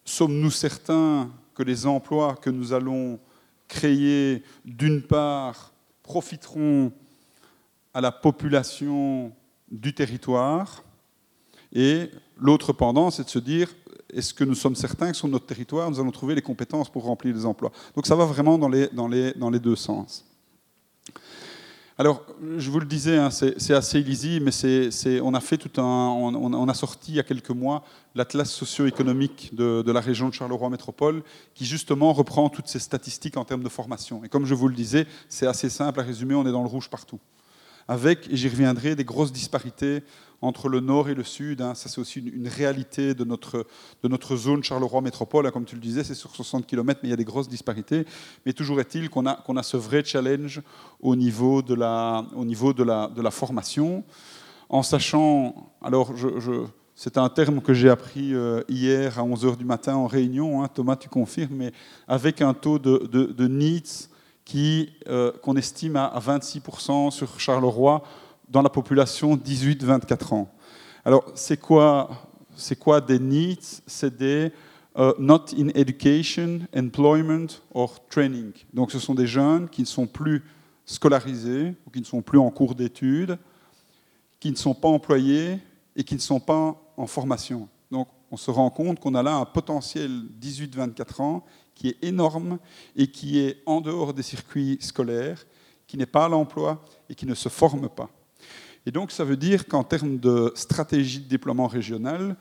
sommes-nous 0.05 0.51
certains 0.51 1.31
que 1.55 1.63
les 1.63 1.87
emplois 1.87 2.37
que 2.37 2.51
nous 2.51 2.75
allons 2.75 3.19
créer, 3.69 4.43
d'une 4.67 5.01
part, 5.01 5.73
profiteront 6.03 6.93
à 7.95 8.03
la 8.03 8.13
population 8.13 9.33
du 9.71 9.95
territoire, 9.95 10.85
et 11.73 12.11
l'autre 12.39 12.73
pendant, 12.73 13.11
c'est 13.11 13.25
de 13.25 13.29
se 13.29 13.39
dire, 13.39 13.69
est-ce 14.13 14.33
que 14.33 14.45
nous 14.45 14.55
sommes 14.55 14.77
certains 14.77 15.11
que 15.11 15.17
sur 15.17 15.29
notre 15.29 15.47
territoire, 15.47 15.91
nous 15.91 16.01
allons 16.01 16.13
trouver 16.13 16.35
les 16.35 16.43
compétences 16.43 16.91
pour 16.91 17.05
remplir 17.05 17.35
les 17.35 17.45
emplois? 17.45 17.73
Donc 17.95 18.07
ça 18.07 18.15
va 18.15 18.25
vraiment 18.25 18.59
dans 18.59 18.69
les, 18.69 18.89
dans 18.89 19.09
les, 19.09 19.33
dans 19.33 19.51
les 19.51 19.59
deux 19.59 19.77
sens. 19.77 20.25
Alors, 21.99 22.23
je 22.59 22.71
vous 22.71 22.79
le 22.79 22.85
disais, 22.85 23.17
hein, 23.17 23.31
c'est 23.31 23.73
assez 23.73 24.01
illisible, 24.01 24.45
mais 24.45 25.21
on 25.23 25.33
a 25.33 25.41
fait 25.41 25.57
tout 25.57 25.81
un, 25.81 26.09
on, 26.11 26.69
a 26.69 26.75
sorti 26.75 27.13
il 27.13 27.15
y 27.15 27.21
a 27.21 27.23
quelques 27.23 27.51
mois 27.51 27.85
l'atlas 28.15 28.51
socio-économique 28.51 29.55
de, 29.55 29.91
la 29.91 30.01
région 30.01 30.29
de 30.29 30.35
Charleroi 30.35 30.69
Métropole, 30.69 31.23
qui 31.55 31.65
justement 31.65 32.13
reprend 32.13 32.51
toutes 32.51 32.69
ces 32.69 32.81
statistiques 32.81 33.39
en 33.39 33.47
termes 33.47 33.63
de 33.63 33.69
formation. 33.71 34.23
Et 34.25 34.29
comme 34.29 34.45
je 34.45 34.55
vous 34.55 34.69
le 34.69 34.75
disais, 34.75 35.07
c'est 35.31 35.47
assez 35.47 35.71
simple 35.71 35.99
à 36.01 36.03
résumer, 36.03 36.35
on 36.35 36.47
est 36.47 36.53
dans 36.53 36.63
le 36.63 36.69
rouge 36.69 36.91
partout. 36.91 37.19
Avec, 37.89 38.29
et 38.31 38.37
j'y 38.37 38.49
reviendrai, 38.49 38.97
des 38.97 39.05
grosses 39.05 39.33
disparités 39.33 40.03
entre 40.43 40.69
le 40.69 40.81
nord 40.81 41.09
et 41.09 41.15
le 41.15 41.25
sud. 41.25 41.63
Hein. 41.63 41.75
Ça, 41.75 41.89
c'est 41.89 42.01
aussi 42.01 42.21
une, 42.21 42.49
réalité 42.49 43.15
de 43.15 43.25
notre, 43.25 43.67
de 44.03 44.09
notre 44.09 44.37
zone 44.37 44.63
Charleroi 44.63 45.01
Métropole. 45.01 45.47
Hein. 45.47 45.51
Comme 45.51 45.65
tu 45.65 45.77
le 45.77 45.81
disais, 45.81 46.05
c'est 46.05 46.15
sur 46.15 46.35
60 46.35 46.67
km, 46.67 47.01
mais 47.03 47.09
il 47.09 47.11
y 47.11 47.15
a 47.15 47.17
des 47.17 47.25
grosses 47.25 47.49
disparités. 47.49 48.05
Mais 48.45 48.53
toujours 48.53 48.81
est-il 48.81 49.09
qu'on 49.09 49.27
a, 49.27 49.35
qu'on 49.35 49.57
a 49.57 49.63
ce 49.63 49.77
vrai 49.77 50.05
challenge 50.05 50.63
au 51.01 51.17
niveau 51.17 51.63
de 51.63 51.75
la, 51.75 52.27
au 52.35 52.45
niveau 52.45 52.73
de 52.73 52.83
la, 52.83 53.09
de 53.09 53.23
la 53.23 53.31
formation. 53.31 54.05
en 54.69 54.83
sachant, 54.83 55.71
alors 55.83 56.13
c'est 56.99 57.19
un 57.19 57.29
terme 57.29 57.61
que 57.61 57.75
j'ai 57.75 57.91
appris 57.91 58.35
euh, 58.35 58.63
hier 58.69 59.19
à 59.19 59.23
11h 59.23 59.59
du 59.59 59.67
matin 59.67 59.97
en 59.97 60.07
réunion, 60.07 60.63
hein, 60.63 60.69
Thomas 60.73 60.97
tu 60.97 61.11
confirmes, 61.11 61.55
mais 61.55 61.73
avec 62.09 62.41
un 62.41 62.55
taux 62.55 62.79
de, 62.79 63.07
de, 63.07 63.47
needs 63.47 64.09
euh, 64.55 65.33
qu'on 65.43 65.57
estime 65.57 65.97
à, 65.97 66.19
26% 66.19 67.11
sur 67.11 67.41
Charleroi 67.41 68.03
dans 68.49 68.63
la 68.63 68.69
population 68.69 69.37
18-24 69.37 70.35
ans. 70.35 70.49
Alors 71.05 71.25
c'est 71.35 71.57
quoi, 71.57 72.11
c'est 72.55 72.79
quoi 72.79 73.01
des 73.01 73.19
needs? 73.19 73.83
C'est 73.87 74.17
des 74.17 74.53
euh, 74.99 75.13
not 75.19 75.47
in 75.59 75.69
education, 75.75 76.61
employment 76.75 77.47
or 77.75 78.07
training. 78.09 78.53
Donc 78.73 78.93
ce 78.93 78.99
sont 78.99 79.15
des 79.15 79.27
jeunes 79.27 79.69
qui 79.69 79.83
ne 79.83 79.87
sont 79.87 80.07
plus 80.07 80.43
scolarisés 80.87 81.75
qui 81.93 82.01
ne 82.01 82.05
sont 82.05 82.23
plus 82.23 82.39
en 82.39 82.51
cours 82.51 82.75
d'études, 82.75 83.37
qui 84.39 84.51
ne 84.51 84.57
sont 84.57 84.75
pas 84.75 84.89
employés 84.89 85.59
et 85.97 86.05
qui 86.05 86.15
ne 86.15 86.21
sont 86.21 86.41
pas 86.41 86.81
en 86.97 87.07
formation. 87.07 87.69
On 88.31 88.37
se 88.37 88.51
rend 88.51 88.71
compte 88.71 89.01
qu'on 89.01 89.15
a 89.15 89.23
là 89.23 89.37
un 89.37 89.45
potentiel 89.45 90.11
18-24 90.41 91.23
ans 91.23 91.45
qui 91.75 91.89
est 91.89 91.97
énorme 92.03 92.59
et 92.97 93.07
qui 93.07 93.39
est 93.39 93.63
en 93.67 93.81
dehors 93.81 94.15
des 94.15 94.23
circuits 94.23 94.79
scolaires, 94.81 95.47
qui 95.87 95.97
n'est 95.97 96.07
pas 96.07 96.25
à 96.25 96.29
l'emploi 96.29 96.85
et 97.09 97.15
qui 97.15 97.27
ne 97.27 97.35
se 97.35 97.49
forme 97.49 97.89
pas. 97.89 98.11
Et 98.87 98.91
donc 98.91 99.11
ça 99.11 99.25
veut 99.25 99.37
dire 99.37 99.67
qu'en 99.67 99.85
termes 99.85 100.19
de 100.19 100.53
stratégie 100.55 101.21
de 101.21 101.29
déploiement 101.29 101.67
régional, 101.67 102.37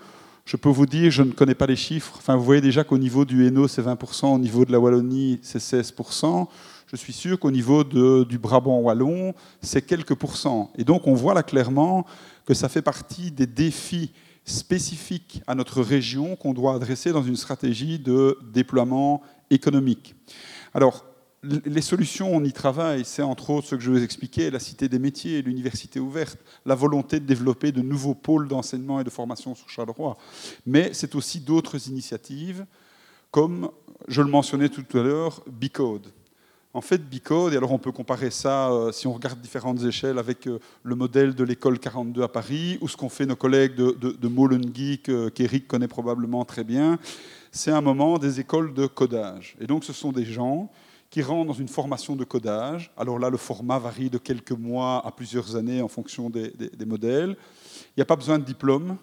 je 0.46 0.58
peux 0.58 0.70
vous 0.70 0.86
dire, 0.86 1.10
je 1.10 1.24
ne 1.24 1.32
connais 1.32 1.56
pas 1.56 1.66
les 1.66 1.76
chiffres. 1.76 2.14
Enfin, 2.18 2.36
vous 2.36 2.44
voyez 2.44 2.62
déjà 2.62 2.84
qu'au 2.84 3.00
niveau 3.00 3.26
du 3.26 3.48
Hainaut, 3.48 3.68
c'est 3.68 3.82
20%, 3.82 4.36
au 4.36 4.38
niveau 4.38 4.64
de 4.64 4.72
la 4.72 4.80
Wallonie, 4.80 5.40
c'est 5.42 5.60
16%. 5.60 6.48
Je 6.86 6.96
suis 6.96 7.14
sûr 7.14 7.40
qu'au 7.40 7.50
niveau 7.50 7.84
du 7.84 8.38
Brabant 8.38 8.80
wallon, 8.80 9.34
c'est 9.60 9.82
quelques 9.82 10.14
pourcents. 10.14 10.72
Et 10.78 10.84
donc, 10.84 11.08
on 11.08 11.16
voit 11.16 11.34
là 11.34 11.42
clairement 11.42 12.06
que 12.46 12.54
ça 12.54 12.70
fait 12.70 12.84
partie 12.84 13.32
des 13.32 13.48
défis 13.48 14.12
spécifiques 14.46 15.42
à 15.48 15.56
notre 15.56 15.82
région 15.82 16.36
qu'on 16.36 16.54
doit 16.54 16.76
adresser 16.76 17.12
dans 17.12 17.24
une 17.24 17.36
stratégie 17.36 18.00
de 18.00 18.38
déploiement 18.54 19.22
économique. 19.50 20.16
Alors, 20.74 21.06
les 21.44 21.82
solutions, 21.82 22.36
on 22.36 22.44
y 22.44 22.54
travaille. 22.54 23.06
C'est 23.06 23.22
entre 23.22 23.50
autres 23.52 23.68
ce 23.68 23.76
que 23.76 23.82
je 23.82 23.92
vous 23.92 24.04
expliquais, 24.04 24.50
la 24.50 24.60
Cité 24.60 24.90
des 24.90 25.00
métiers, 25.00 25.42
l'université 25.42 26.00
ouverte, 26.00 26.40
la 26.66 26.76
volonté 26.76 27.20
de 27.20 27.26
développer 27.26 27.72
de 27.72 27.82
nouveaux 27.82 28.16
pôles 28.16 28.48
d'enseignement 28.48 29.00
et 29.00 29.04
de 29.04 29.10
formation 29.10 29.54
sur 29.56 29.70
Charleroi. 29.70 30.18
Mais 30.66 30.92
c'est 30.94 31.16
aussi 31.16 31.40
d'autres 31.40 31.88
initiatives, 31.88 32.66
comme 33.32 33.70
je 34.08 34.22
le 34.22 34.30
mentionnais 34.30 34.70
tout 34.70 34.86
à 34.98 35.02
l'heure, 35.04 35.44
Bicode. 35.48 36.08
En 36.76 36.82
fait, 36.82 36.98
Bicode, 36.98 37.54
et 37.54 37.58
alors 37.58 37.72
on 37.72 37.80
peut 37.80 37.94
comparer 37.94 38.30
ça, 38.30 38.70
euh, 38.70 38.92
si 38.92 39.08
on 39.08 39.14
regarde 39.14 39.40
différentes 39.40 39.82
échelles, 39.84 40.20
avec 40.20 40.46
euh, 40.46 40.60
le 40.84 40.96
modèle 40.96 41.34
de 41.34 41.46
l'école 41.46 41.80
42 41.80 42.22
à 42.22 42.28
Paris, 42.28 42.78
ou 42.82 42.90
ce 42.90 42.98
qu'ont 42.98 43.08
fait 43.08 43.26
nos 43.26 43.38
collègues 43.38 43.76
de, 43.76 43.92
de, 43.92 44.12
de 44.12 44.28
Molengeek, 44.28 45.08
euh, 45.08 45.30
qu'Eric 45.30 45.70
connaît 45.70 45.88
probablement 45.88 46.44
très 46.44 46.66
bien, 46.66 47.00
c'est 47.50 47.72
un 47.72 47.80
moment 47.80 48.18
des 48.18 48.42
écoles 48.42 48.74
de 48.74 48.88
codage. 48.88 49.56
Et 49.62 49.68
donc 49.68 49.86
ce 49.86 49.94
sont 49.94 50.12
des 50.12 50.26
gens 50.26 50.70
qui 51.10 51.22
rentrent 51.22 51.48
dans 51.48 51.54
une 51.54 51.70
formation 51.70 52.18
de 52.18 52.26
codage. 52.26 52.92
Alors 52.98 53.20
là, 53.20 53.30
le 53.30 53.38
format 53.38 53.80
varie 53.80 54.10
de 54.10 54.18
quelques 54.18 54.52
mois 54.52 55.02
à 55.08 55.12
plusieurs 55.12 55.56
années 55.56 55.82
en 55.82 55.88
fonction 55.88 56.30
des, 56.30 56.52
modèles. 56.86 57.38
Il 57.96 58.00
n'y 58.00 58.04
a 58.04 58.06
pas 58.06 58.18
besoin 58.18 58.38
de 58.38 58.44
diplôme. 58.44 58.98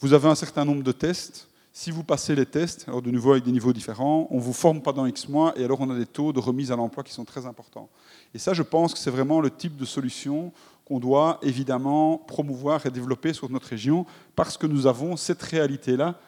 Vous 0.00 0.12
avez 0.12 0.26
un 0.26 0.34
certain 0.34 0.64
nombre 0.64 0.82
de 0.82 0.90
tests. 0.90 1.46
Si 1.78 1.90
vous 1.90 2.04
passez 2.04 2.34
les 2.34 2.46
tests, 2.46 2.86
alors 2.88 3.02
de 3.02 3.10
nouveau 3.10 3.32
avec 3.32 3.44
des 3.44 3.52
niveaux 3.52 3.74
différents, 3.74 4.28
on 4.30 4.38
vous 4.38 4.54
forme 4.54 4.80
pas 4.80 4.94
dans 4.94 5.04
X 5.04 5.28
mois 5.28 5.52
et 5.58 5.64
alors 5.66 5.82
on 5.82 5.90
a 5.90 5.94
des 5.94 6.06
taux 6.06 6.32
de 6.32 6.40
remise 6.40 6.72
à 6.72 6.76
l'emploi 6.76 7.04
qui 7.04 7.12
sont 7.12 7.26
très 7.26 7.44
importants. 7.44 7.90
Et 8.32 8.38
ça, 8.38 8.54
je 8.54 8.62
pense 8.62 8.94
que 8.94 8.98
c'est 8.98 9.10
vraiment 9.10 9.42
le 9.42 9.50
type 9.50 9.76
de 9.76 9.84
solution 9.84 10.54
qu'on 10.86 11.00
doit 11.00 11.38
évidemment 11.42 12.16
promouvoir 12.16 12.86
et 12.86 12.90
développer 12.90 13.34
sur 13.34 13.50
notre 13.50 13.68
région 13.68 14.06
parce 14.34 14.56
que 14.56 14.66
nous 14.66 14.86
avons 14.86 15.18
cette 15.18 15.42
réalité-là 15.42 16.18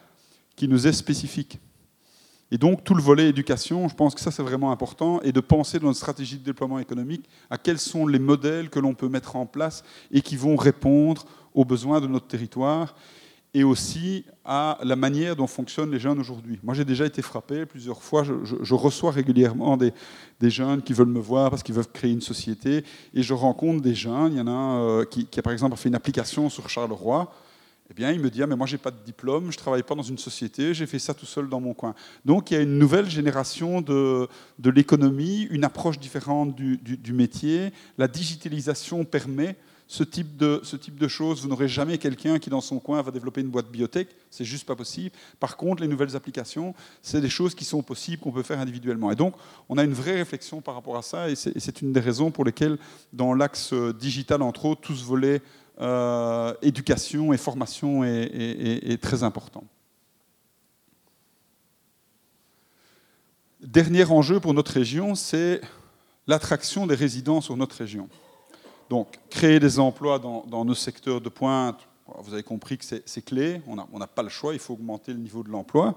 qui 0.55 0.67
nous 0.67 0.85
est 0.85 0.93
spécifique. 0.93 1.57
Et 2.51 2.59
donc, 2.59 2.83
tout 2.83 2.93
le 2.93 3.01
volet 3.01 3.27
éducation, 3.27 3.89
je 3.89 3.95
pense 3.95 4.13
que 4.13 4.21
ça, 4.21 4.29
c'est 4.29 4.43
vraiment 4.43 4.71
important, 4.71 5.19
et 5.21 5.31
de 5.31 5.39
penser 5.39 5.79
dans 5.79 5.87
notre 5.87 5.97
stratégie 5.97 6.37
de 6.37 6.43
déploiement 6.43 6.77
économique 6.77 7.27
à 7.49 7.57
quels 7.57 7.79
sont 7.79 8.05
les 8.05 8.19
modèles 8.19 8.69
que 8.69 8.79
l'on 8.79 8.93
peut 8.93 9.09
mettre 9.09 9.35
en 9.35 9.47
place 9.47 9.83
et 10.11 10.21
qui 10.21 10.35
vont 10.35 10.55
répondre 10.55 11.25
aux 11.55 11.65
besoins 11.65 12.01
de 12.01 12.07
notre 12.07 12.27
territoire 12.27 12.93
et 13.53 13.63
aussi 13.63 14.25
à 14.45 14.77
la 14.83 14.95
manière 14.95 15.35
dont 15.35 15.47
fonctionnent 15.47 15.91
les 15.91 15.99
jeunes 15.99 16.19
aujourd'hui. 16.19 16.59
Moi, 16.63 16.75
j'ai 16.75 16.85
déjà 16.85 17.05
été 17.05 17.21
frappé 17.21 17.65
plusieurs 17.65 18.01
fois. 18.01 18.23
Je, 18.23 18.73
reçois 18.73 19.11
régulièrement 19.11 19.77
des, 19.77 19.91
jeunes 20.41 20.81
qui 20.81 20.93
veulent 20.93 21.07
me 21.07 21.19
voir 21.19 21.49
parce 21.49 21.63
qu'ils 21.63 21.75
veulent 21.75 21.87
créer 21.91 22.11
une 22.11 22.21
société. 22.21 22.83
Et 23.13 23.23
je 23.23 23.33
rencontre 23.33 23.81
des 23.81 23.95
jeunes. 23.95 24.33
Il 24.33 24.37
y 24.37 24.41
en 24.41 24.47
a 24.47 24.51
un 24.51 24.81
euh, 24.81 25.05
qui, 25.05 25.27
a 25.37 25.41
par 25.41 25.53
exemple, 25.53 25.75
fait 25.77 25.89
une 25.89 25.95
application 25.95 26.49
sur 26.49 26.69
Charleroi 26.69 27.31
eh 27.91 27.95
bien, 27.95 28.11
il 28.11 28.19
me 28.19 28.29
dit, 28.29 28.43
ah, 28.43 28.47
mais 28.47 28.55
moi, 28.55 28.67
je 28.67 28.73
n'ai 28.73 28.77
pas 28.77 28.91
de 28.91 28.99
diplôme, 29.03 29.45
je 29.45 29.57
ne 29.57 29.61
travaille 29.61 29.81
pas 29.81 29.95
dans 29.95 30.03
une 30.03 30.19
société, 30.19 30.75
j'ai 30.75 30.85
fait 30.85 30.99
ça 30.99 31.15
tout 31.15 31.25
seul 31.25 31.49
dans 31.49 31.59
mon 31.59 31.73
coin. 31.73 31.95
Donc, 32.23 32.51
il 32.51 32.53
y 32.53 32.57
a 32.57 32.61
une 32.61 32.77
nouvelle 32.77 33.09
génération 33.09 33.81
de, 33.81 34.27
de 34.59 34.69
l'économie, 34.69 35.47
une 35.49 35.63
approche 35.63 35.97
différente 35.97 36.55
du, 36.55 36.77
du, 36.77 37.13
métier. 37.13 37.73
La 37.97 38.07
digitalisation 38.07 39.05
permet 39.05 39.55
ce 39.89 40.03
type 40.03 40.37
de, 40.37 41.07
choses. 41.07 41.41
Vous 41.41 41.49
n'aurez 41.49 41.67
jamais 41.67 41.97
quelqu'un 41.97 42.37
qui, 42.37 42.51
dans 42.51 42.61
son 42.61 42.77
coin, 42.77 43.01
va 43.01 43.09
développer 43.09 43.41
une 43.41 43.49
boîte 43.49 43.71
biotech. 43.71 44.07
C'est 44.29 44.45
juste 44.45 44.67
pas 44.67 44.75
possible. 44.75 45.15
Par 45.39 45.57
contre, 45.57 45.81
les 45.81 45.87
nouvelles 45.87 46.15
applications, 46.15 46.75
c'est 47.01 47.19
des 47.19 47.29
choses 47.29 47.55
qui 47.55 47.65
sont 47.65 47.81
possibles, 47.81 48.21
qu'on 48.21 48.31
peut 48.31 48.43
faire 48.43 48.59
individuellement. 48.59 49.09
Et 49.09 49.15
donc, 49.15 49.33
on 49.67 49.79
a 49.79 49.83
une 49.83 49.93
vraie 49.93 50.17
réflexion 50.17 50.61
par 50.61 50.75
rapport 50.75 50.95
à 50.95 51.01
ça. 51.01 51.27
Et 51.31 51.35
c'est 51.35 51.81
une 51.81 51.91
des 51.91 51.99
raisons 51.99 52.29
pour 52.29 52.45
lesquelles, 52.45 52.77
dans 53.13 53.33
l'axe 53.33 53.73
digital, 53.99 54.43
entre 54.43 54.65
autres, 54.65 54.81
tout 54.81 54.95
ce 54.95 55.03
volet 55.03 55.41
euh, 55.81 56.53
éducation 56.61 57.33
et 57.33 57.37
formation 57.37 58.03
est, 58.03 59.01
très 59.01 59.23
important. 59.23 59.63
Dernier 63.59 64.03
enjeu 64.05 64.39
pour 64.39 64.53
notre 64.53 64.71
région, 64.71 65.15
c'est 65.15 65.61
l'attraction 66.27 66.85
des 66.85 66.93
résidents 66.93 67.41
sur 67.41 67.57
notre 67.57 67.75
région. 67.75 68.07
Donc, 68.89 69.19
créer 69.29 69.59
des 69.59 69.79
emplois 69.79 70.17
dans, 70.19 70.65
nos 70.65 70.73
secteurs 70.73 71.21
de 71.21 71.29
pointe, 71.29 71.79
vous 72.21 72.33
avez 72.33 72.43
compris 72.43 72.77
que 72.77 72.83
c'est 72.83 73.21
clé, 73.21 73.61
on 73.67 73.99
n'a 73.99 74.07
pas 74.07 74.23
le 74.23 74.29
choix, 74.29 74.53
il 74.53 74.59
faut 74.59 74.73
augmenter 74.73 75.13
le 75.13 75.19
niveau 75.19 75.43
de 75.43 75.49
l'emploi. 75.49 75.95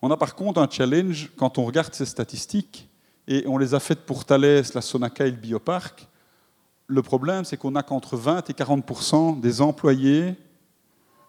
On 0.00 0.10
a 0.10 0.16
par 0.16 0.34
contre 0.34 0.60
un 0.60 0.68
challenge 0.70 1.30
quand 1.36 1.58
on 1.58 1.64
regarde 1.64 1.92
ces 1.92 2.06
statistiques, 2.06 2.88
et 3.26 3.44
on 3.46 3.58
les 3.58 3.74
a 3.74 3.80
faites 3.80 4.04
pour 4.06 4.24
Thales, 4.24 4.62
la 4.74 4.80
Sonaca 4.80 5.26
et 5.26 5.30
le 5.30 5.36
Bioparc, 5.36 6.06
le 6.86 7.02
problème, 7.02 7.44
c'est 7.44 7.56
qu'on 7.56 7.70
n'a 7.70 7.82
qu'entre 7.82 8.16
20 8.16 8.50
et 8.50 8.54
40 8.54 9.40
des 9.40 9.60
employés 9.62 10.34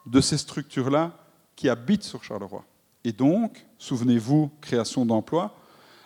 de 0.05 0.21
ces 0.21 0.37
structures-là 0.37 1.17
qui 1.55 1.69
habitent 1.69 2.03
sur 2.03 2.23
Charleroi. 2.23 2.65
Et 3.03 3.13
donc, 3.13 3.65
souvenez-vous, 3.77 4.51
création 4.61 5.05
d'emplois, 5.05 5.55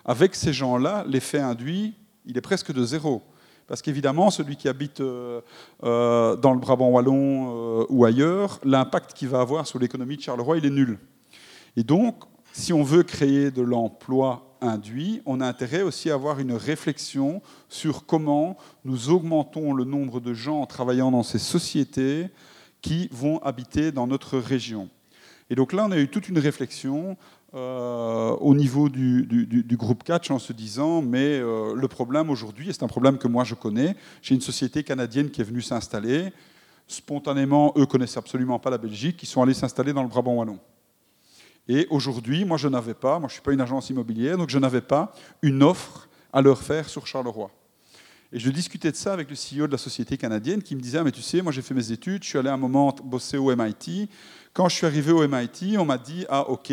avec 0.06 0.36
ces 0.36 0.54
gens-là, 0.54 1.04
l'effet 1.08 1.40
induit, 1.40 1.96
il 2.26 2.38
est 2.38 2.42
presque 2.42 2.72
de 2.72 2.84
zéro. 2.84 3.24
Parce 3.70 3.84
qu'évidemment, 3.84 4.32
celui 4.32 4.56
qui 4.56 4.68
habite 4.68 5.00
euh, 5.00 5.42
euh, 5.84 6.36
dans 6.36 6.54
le 6.54 6.60
Brabant 6.60 6.90
wallon 6.90 7.82
euh, 7.82 7.86
ou 7.90 8.04
ailleurs, 8.04 8.60
l'impact 8.64 9.14
qu'il 9.14 9.30
va 9.30 9.42
avoir 9.42 9.68
sur 9.68 9.78
l'économie 9.78 10.18
de 10.18 10.22
Charleroi, 10.24 10.58
il 10.58 10.66
est 10.66 10.72
nul. 10.72 10.98
Et 11.78 11.84
donc, 11.84 12.24
si 12.52 12.74
on 12.74 12.82
veut 12.82 13.04
créer 13.04 13.52
de 13.52 13.62
l'emploi 13.62 14.58
induit, 14.60 15.22
on 15.28 15.40
a 15.40 15.46
intérêt 15.46 15.84
aussi 15.84 16.10
à 16.10 16.16
avoir 16.16 16.40
une 16.40 16.54
réflexion 16.54 17.44
sur 17.70 18.08
comment 18.08 18.58
nous 18.86 19.12
augmentons 19.12 19.72
le 19.72 19.84
nombre 19.84 20.20
de 20.20 20.34
gens 20.34 20.66
travaillant 20.66 21.12
dans 21.12 21.24
ces 21.24 21.38
sociétés 21.38 22.28
qui 22.82 23.08
vont 23.12 23.38
habiter 23.44 23.92
dans 23.92 24.08
notre 24.08 24.40
région. 24.40 24.90
Et 25.52 25.56
donc 25.56 25.74
là, 25.74 25.86
on 25.88 25.92
a 25.92 25.98
eu 26.00 26.08
toute 26.08 26.28
une 26.28 26.40
réflexion 26.40 27.18
euh, 27.56 28.30
au 28.42 28.54
niveau 28.54 28.90
du, 28.90 29.66
groupe 29.72 30.04
Catch 30.04 30.30
en 30.30 30.38
se 30.38 30.54
disant, 30.54 31.02
mais 31.02 31.40
euh, 31.40 31.74
le 31.74 31.88
problème 31.88 32.30
aujourd'hui, 32.30 32.70
et 32.70 32.74
c'est 32.74 32.84
un 32.84 32.88
problème 32.88 33.18
que 33.18 33.28
moi 33.28 33.44
je 33.44 33.56
connais, 33.56 33.96
j'ai 34.22 34.36
une 34.36 34.42
société 34.42 34.84
canadienne 34.84 35.32
qui 35.32 35.42
est 35.42 35.46
venue 35.46 35.62
s'installer, 35.62 36.32
spontanément, 36.88 37.74
eux 37.76 37.86
connaissent 37.86 38.18
absolument 38.18 38.60
pas 38.60 38.70
la 38.70 38.78
Belgique, 38.78 39.22
ils 39.24 39.28
sont 39.28 39.42
allés 39.42 39.54
s'installer 39.54 39.94
dans 39.94 40.04
le 40.04 40.10
Brabant 40.10 40.36
Wallon. 40.36 40.60
Et 41.68 41.88
aujourd'hui, 41.90 42.46
moi, 42.46 42.58
je 42.58 42.68
n'avais 42.68 42.96
pas, 42.96 43.20
moi, 43.20 43.28
je 43.28 43.34
ne 43.34 43.36
suis 43.36 43.42
pas 43.42 43.54
une 43.54 43.62
agence 43.62 43.90
immobilière, 43.90 44.38
donc 44.38 44.50
je 44.50 44.58
n'avais 44.58 44.82
pas 44.82 45.14
une 45.42 45.64
offre 45.64 46.10
à 46.34 46.42
leur 46.42 46.62
faire 46.62 46.90
sur 46.90 47.06
Charleroi. 47.06 47.52
Et 48.32 48.40
je 48.40 48.52
discutais 48.52 48.92
de 48.92 48.96
ça 48.96 49.14
avec 49.14 49.28
le 49.30 49.36
CEO 49.36 49.66
de 49.66 49.72
la 49.72 49.78
société 49.80 50.16
canadienne 50.18 50.62
qui 50.62 50.76
me 50.76 50.82
disait, 50.82 51.00
ah, 51.00 51.04
mais 51.04 51.12
tu 51.12 51.22
sais, 51.22 51.42
moi 51.42 51.52
j'ai 51.52 51.64
fait 51.64 51.74
mes 51.74 51.92
études, 51.92 52.24
je 52.24 52.30
suis 52.30 52.38
allé 52.38 52.50
un 52.50 52.58
moment 52.58 52.96
bosser 53.04 53.38
au 53.38 53.56
MIT. 53.56 54.08
Quand 54.54 54.70
je 54.70 54.76
suis 54.76 54.86
arrivé 54.86 55.12
au 55.12 55.28
MIT, 55.28 55.78
on 55.80 55.86
m'a 55.86 55.98
dit, 55.98 56.26
ah 56.30 56.48
ok, 56.48 56.72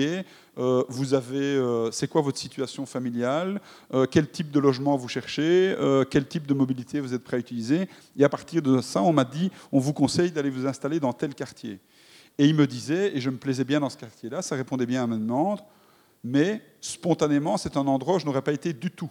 euh, 0.58 0.84
vous 0.88 1.14
avez, 1.14 1.38
euh, 1.38 1.90
c'est 1.90 2.08
quoi 2.08 2.22
votre 2.22 2.38
situation 2.38 2.86
familiale, 2.86 3.60
euh, 3.92 4.06
quel 4.10 4.30
type 4.30 4.50
de 4.50 4.58
logement 4.58 4.96
vous 4.96 5.08
cherchez, 5.08 5.74
quel 6.10 6.26
type 6.26 6.46
de 6.46 6.54
mobilité 6.54 7.00
vous 7.00 7.14
êtes 7.14 7.22
prêt 7.22 7.36
à 7.36 7.40
utiliser? 7.40 7.88
Et 8.16 8.24
à 8.24 8.28
partir 8.28 8.62
de 8.62 8.80
ça, 8.80 9.02
on 9.02 9.12
m'a 9.12 9.24
dit, 9.24 9.50
on 9.72 9.78
vous 9.78 9.92
conseille 9.92 10.30
d'aller 10.30 10.50
vous 10.50 10.66
installer 10.66 11.00
dans 11.00 11.12
tel 11.12 11.34
quartier. 11.34 11.78
Et 12.38 12.46
il 12.46 12.54
me 12.54 12.66
disait, 12.66 13.16
et 13.16 13.20
je 13.20 13.30
me 13.30 13.36
plaisais 13.36 13.64
bien 13.64 13.80
dans 13.80 13.90
ce 13.90 13.96
quartier-là, 13.96 14.42
ça 14.42 14.56
répondait 14.56 14.86
bien 14.86 15.02
à 15.02 15.06
ma 15.06 15.16
demande, 15.16 15.60
mais 16.22 16.62
spontanément, 16.80 17.56
c'est 17.56 17.76
un 17.76 17.86
endroit 17.86 18.16
où 18.16 18.18
je 18.18 18.26
n'aurais 18.26 18.42
pas 18.42 18.52
été 18.52 18.72
du 18.72 18.90
tout. 18.90 19.10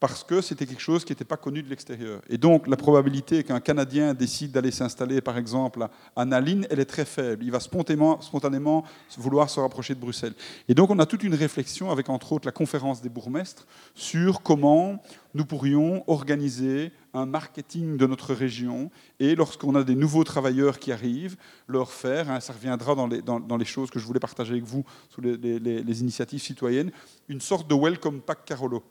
Parce 0.00 0.24
que 0.24 0.40
c'était 0.40 0.64
quelque 0.64 0.80
chose 0.80 1.04
qui 1.04 1.12
n'était 1.12 1.26
pas 1.26 1.36
connu 1.36 1.62
de 1.62 1.68
l'extérieur. 1.68 2.22
Et 2.30 2.38
donc, 2.38 2.66
la 2.66 2.76
probabilité 2.76 3.44
qu'un 3.44 3.60
Canadien 3.60 4.14
décide 4.14 4.50
d'aller 4.50 4.70
s'installer, 4.70 5.20
par 5.20 5.36
exemple, 5.36 5.86
à 6.16 6.24
Naline, 6.24 6.66
elle 6.70 6.80
est 6.80 6.86
très 6.86 7.04
faible. 7.04 7.44
Il 7.44 7.50
va 7.50 7.60
spontanément, 7.60 8.84
vouloir 9.18 9.50
se 9.50 9.60
rapprocher 9.60 9.94
de 9.94 10.00
Bruxelles. 10.00 10.32
Et 10.68 10.74
donc, 10.74 10.88
on 10.88 10.98
a 10.98 11.04
toute 11.04 11.22
une 11.22 11.34
réflexion 11.34 11.90
avec, 11.90 12.08
entre 12.08 12.32
autres, 12.32 12.48
la 12.48 12.52
conférence 12.52 13.02
des 13.02 13.10
bourgmestres 13.10 13.66
sur 13.94 14.40
comment 14.40 15.02
nous 15.34 15.44
pourrions 15.44 16.02
organiser 16.06 16.92
un 17.12 17.26
marketing 17.26 17.98
de 17.98 18.06
notre 18.06 18.32
région 18.32 18.90
et 19.18 19.34
lorsqu'on 19.34 19.74
a 19.74 19.84
des 19.84 19.94
nouveaux 19.94 20.24
travailleurs 20.24 20.78
qui 20.78 20.92
arrivent, 20.92 21.36
leur 21.68 21.92
faire, 21.92 22.30
hein, 22.30 22.40
ça 22.40 22.54
reviendra 22.54 22.94
dans 22.94 23.06
les, 23.06 23.20
dans, 23.20 23.56
les, 23.56 23.64
choses 23.64 23.90
que 23.90 23.98
je 23.98 24.06
voulais 24.06 24.18
partager 24.18 24.52
avec 24.52 24.64
vous 24.64 24.84
sous 25.08 25.20
les, 25.20 25.36
les 25.36 26.00
initiatives 26.00 26.40
citoyennes, 26.40 26.90
une 27.28 27.40
sorte 27.40 27.68
de 27.68 27.74
welcome 27.74 28.20
pack 28.20 28.44
Carolo. 28.44 28.82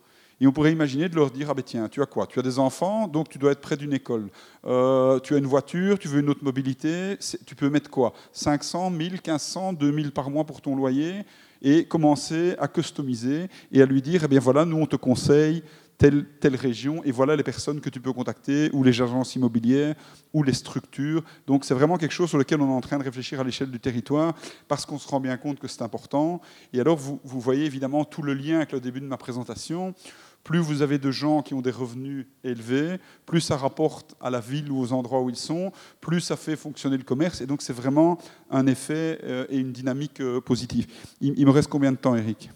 Et 0.42 0.48
on 0.48 0.52
pourrait 0.52 0.72
imaginer 0.72 1.10
de 1.10 1.16
leur 1.16 1.32
dire, 1.32 1.50
ah 1.50 1.54
ben 1.54 1.64
tiens, 1.64 1.90
tu 1.90 2.02
as 2.02 2.06
quoi? 2.06 2.26
Tu 2.26 2.40
as 2.40 2.42
des 2.42 2.60
enfants, 2.60 3.08
donc 3.08 3.30
tu 3.30 3.38
dois 3.38 3.52
être 3.52 3.62
près 3.62 3.76
d'une 3.76 3.94
école. 3.94 4.30
Euh, 4.66 5.20
tu 5.20 5.36
as 5.36 5.38
une 5.38 5.46
voiture, 5.46 6.00
tu 6.00 6.08
veux 6.08 6.22
une 6.22 6.30
autre 6.30 6.44
mobilité, 6.44 7.18
tu 7.46 7.56
peux 7.56 7.70
mettre 7.70 7.90
quoi? 7.90 8.14
500, 8.32 8.90
1000, 8.92 9.12
1500, 9.14 9.74
2000 9.74 10.12
par 10.12 10.30
mois 10.30 10.46
pour 10.46 10.62
ton 10.62 10.76
loyer 10.76 11.26
et 11.62 11.86
commencer 11.86 12.56
à 12.58 12.68
customiser 12.70 13.50
et 13.72 13.82
à 13.82 13.86
lui 13.86 14.02
dire, 14.02 14.22
eh 14.24 14.28
bien 14.28 14.40
voilà, 14.40 14.64
nous 14.64 14.78
on 14.78 14.86
te 14.86 14.96
conseille 14.96 15.64
telle, 16.00 16.26
telle 16.40 16.56
région, 16.56 17.04
et 17.04 17.12
voilà 17.12 17.36
les 17.36 17.44
personnes 17.44 17.82
que 17.82 17.90
tu 17.90 18.00
peux 18.00 18.14
contacter, 18.14 18.70
ou 18.72 18.84
les 18.84 19.02
agences 19.02 19.36
immobilières, 19.36 19.96
ou 20.34 20.44
les 20.44 20.54
structures. 20.54 21.24
Donc 21.46 21.66
c'est 21.66 21.74
vraiment 21.74 21.98
quelque 21.98 22.14
chose 22.14 22.30
sur 22.30 22.38
lequel 22.38 22.62
on 22.62 22.70
est 22.70 22.74
en 22.74 22.82
train 22.82 22.98
de 22.98 23.04
réfléchir 23.04 23.42
à 23.42 23.44
l'échelle 23.44 23.70
du 23.70 23.82
territoire, 23.82 24.34
parce 24.70 24.86
qu'on 24.86 24.98
se 24.98 25.08
rend 25.08 25.20
bien 25.20 25.36
compte 25.36 25.60
que 25.60 25.68
c'est 25.68 25.82
important. 25.82 26.40
Et 26.72 26.80
alors 26.80 26.96
vous, 26.96 27.20
vous 27.26 27.42
voyez 27.42 27.66
évidemment 27.66 28.06
tout 28.06 28.22
le 28.22 28.34
lien 28.34 28.58
avec 28.58 28.72
le 28.72 28.80
début 28.80 29.02
de 29.02 29.06
ma 29.06 29.18
présentation. 29.18 29.94
Plus 30.44 30.60
vous 30.60 30.82
avez 30.82 30.98
de 30.98 31.12
gens 31.12 31.42
qui 31.42 31.54
ont 31.54 31.62
des 31.62 31.72
revenus 31.72 32.26
élevés, 32.44 33.00
plus 33.26 33.42
ça 33.42 33.58
rapporte 33.58 34.16
à 34.20 34.30
la 34.30 34.40
ville 34.40 34.72
ou 34.72 34.80
aux 34.80 34.94
endroits 34.94 35.22
où 35.22 35.30
ils 35.30 35.36
sont, 35.36 35.72
plus 36.02 36.22
ça 36.22 36.38
fait 36.38 36.56
fonctionner 36.56 36.98
le 36.98 37.04
commerce. 37.04 37.42
Et 37.42 37.46
donc 37.46 37.62
c'est 37.62 37.74
vraiment 37.74 38.18
un 38.50 38.66
effet 38.66 39.20
euh, 39.24 39.46
et 39.50 39.58
une 39.58 39.72
dynamique 39.72 40.22
euh, 40.22 40.42
positive. 40.42 40.88
Il 41.22 41.46
me 41.46 41.52
reste 41.52 41.70
combien 41.70 41.92
de 41.92 41.98
temps, 41.98 42.16
Eric 42.16 42.50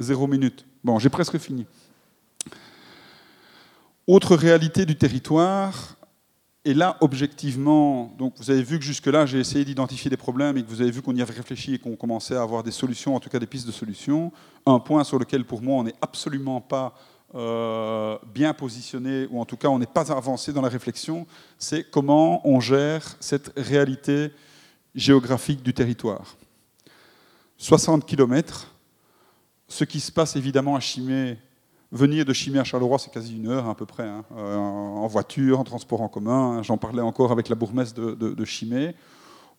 Zéro 0.00 0.26
minute. 0.26 0.64
Bon, 0.84 0.98
j'ai 0.98 1.10
presque 1.10 1.38
fini. 1.38 1.66
Autre 4.06 4.36
réalité 4.36 4.86
du 4.86 4.96
territoire, 4.96 5.97
et 6.68 6.74
là, 6.74 6.98
objectivement, 7.00 8.14
donc 8.18 8.34
vous 8.36 8.50
avez 8.50 8.62
vu 8.62 8.78
que 8.78 8.84
jusque-là, 8.84 9.24
j'ai 9.24 9.40
essayé 9.40 9.64
d'identifier 9.64 10.10
des 10.10 10.18
problèmes 10.18 10.58
et 10.58 10.62
que 10.62 10.68
vous 10.68 10.82
avez 10.82 10.90
vu 10.90 11.00
qu'on 11.00 11.16
y 11.16 11.22
avait 11.22 11.32
réfléchi 11.32 11.72
et 11.72 11.78
qu'on 11.78 11.96
commençait 11.96 12.36
à 12.36 12.42
avoir 12.42 12.62
des 12.62 12.72
solutions, 12.72 13.14
en 13.14 13.20
tout 13.20 13.30
cas 13.30 13.38
des 13.38 13.46
pistes 13.46 13.66
de 13.66 13.72
solutions. 13.72 14.30
Un 14.66 14.78
point 14.78 15.02
sur 15.02 15.18
lequel, 15.18 15.46
pour 15.46 15.62
moi, 15.62 15.76
on 15.76 15.84
n'est 15.84 15.94
absolument 16.02 16.60
pas 16.60 16.94
euh, 17.34 18.18
bien 18.34 18.52
positionné, 18.52 19.26
ou 19.30 19.40
en 19.40 19.46
tout 19.46 19.56
cas, 19.56 19.68
on 19.68 19.78
n'est 19.78 19.86
pas 19.86 20.12
avancé 20.12 20.52
dans 20.52 20.60
la 20.60 20.68
réflexion, 20.68 21.26
c'est 21.58 21.90
comment 21.90 22.46
on 22.46 22.60
gère 22.60 23.16
cette 23.18 23.50
réalité 23.56 24.30
géographique 24.94 25.62
du 25.62 25.72
territoire. 25.72 26.36
60 27.56 28.04
km, 28.04 28.74
ce 29.68 29.84
qui 29.84 30.00
se 30.00 30.12
passe 30.12 30.36
évidemment 30.36 30.76
à 30.76 30.80
Chimay 30.80 31.38
Venir 31.90 32.26
de 32.26 32.34
Chimay 32.34 32.58
à 32.58 32.64
Charleroi, 32.64 32.98
c'est 32.98 33.10
quasi 33.10 33.34
une 33.34 33.48
heure 33.48 33.66
à 33.66 33.74
peu 33.74 33.86
près, 33.86 34.06
hein, 34.06 34.22
euh, 34.36 34.56
en 34.56 35.06
voiture, 35.06 35.58
en 35.58 35.64
transport 35.64 36.02
en 36.02 36.08
commun. 36.08 36.62
J'en 36.62 36.76
parlais 36.76 37.00
encore 37.00 37.32
avec 37.32 37.48
la 37.48 37.54
bourgmestre 37.54 37.98
de, 37.98 38.44
Chimay. 38.44 38.94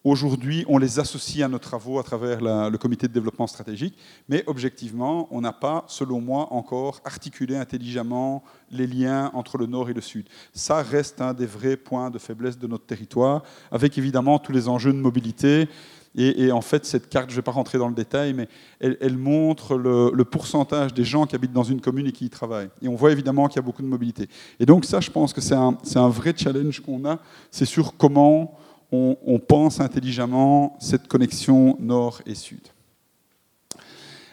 Aujourd'hui, 0.03 0.63
on 0.67 0.77
les 0.77 0.99
associe 0.99 1.43
à 1.43 1.49
nos 1.49 1.57
travaux 1.57 1.97
à 1.97 2.03
travers 2.03 2.39
le 2.39 2.77
comité 2.77 3.07
de 3.07 3.13
développement 3.13 3.47
stratégique, 3.47 3.97
mais 4.29 4.43
objectivement, 4.45 5.27
on 5.31 5.41
n'a 5.41 5.51
pas, 5.51 5.85
selon 5.87 6.21
moi, 6.21 6.53
encore 6.53 7.01
articulé 7.03 7.57
intelligemment 7.57 8.43
les 8.71 8.85
liens 8.85 9.31
entre 9.33 9.57
le 9.57 9.65
nord 9.65 9.89
et 9.89 9.93
le 9.93 9.99
sud. 9.99 10.29
Ça 10.53 10.83
reste 10.83 11.21
un 11.21 11.33
des 11.33 11.47
vrais 11.47 11.77
points 11.77 12.11
de 12.11 12.19
faiblesse 12.19 12.59
de 12.59 12.67
notre 12.67 12.85
territoire, 12.85 13.41
avec 13.71 13.97
évidemment 13.97 14.37
tous 14.37 14.51
les 14.51 14.69
enjeux 14.69 14.93
de 14.93 14.99
mobilité 14.99 15.67
et, 16.15 16.51
en 16.51 16.61
fait, 16.61 16.85
cette 16.85 17.07
carte, 17.07 17.29
je 17.29 17.35
ne 17.35 17.37
vais 17.37 17.43
pas 17.43 17.51
rentrer 17.51 17.77
dans 17.77 17.87
le 17.87 17.93
détail, 17.93 18.33
mais 18.33 18.47
elle, 18.79 19.17
montre 19.17 19.77
le, 19.77 20.23
pourcentage 20.25 20.93
des 20.93 21.03
gens 21.03 21.25
qui 21.25 21.35
habitent 21.35 21.53
dans 21.53 21.63
une 21.63 21.81
commune 21.81 22.07
et 22.07 22.11
qui 22.11 22.25
y 22.25 22.29
travaillent. 22.29 22.69
Et 22.81 22.87
on 22.87 22.95
voit 22.95 23.11
évidemment 23.11 23.47
qu'il 23.47 23.57
y 23.57 23.59
a 23.59 23.63
beaucoup 23.63 23.83
de 23.83 23.87
mobilité. 23.87 24.27
Et 24.59 24.65
donc 24.65 24.85
ça, 24.85 24.99
je 24.99 25.11
pense 25.11 25.33
que 25.33 25.41
c'est 25.41 25.55
un, 25.55 26.09
vrai 26.09 26.33
challenge 26.35 26.79
qu'on 26.79 27.05
a, 27.05 27.19
c'est 27.51 27.65
sur 27.65 27.95
comment 27.95 28.57
on, 28.91 29.39
pense 29.47 29.79
intelligemment 29.79 30.75
cette 30.79 31.07
connexion 31.07 31.77
nord 31.79 32.21
et 32.25 32.33
sud. 32.33 32.67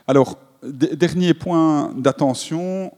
Alors, 0.09 0.39
dernier 0.63 1.35
point 1.35 1.93
d'attention, 1.95 2.91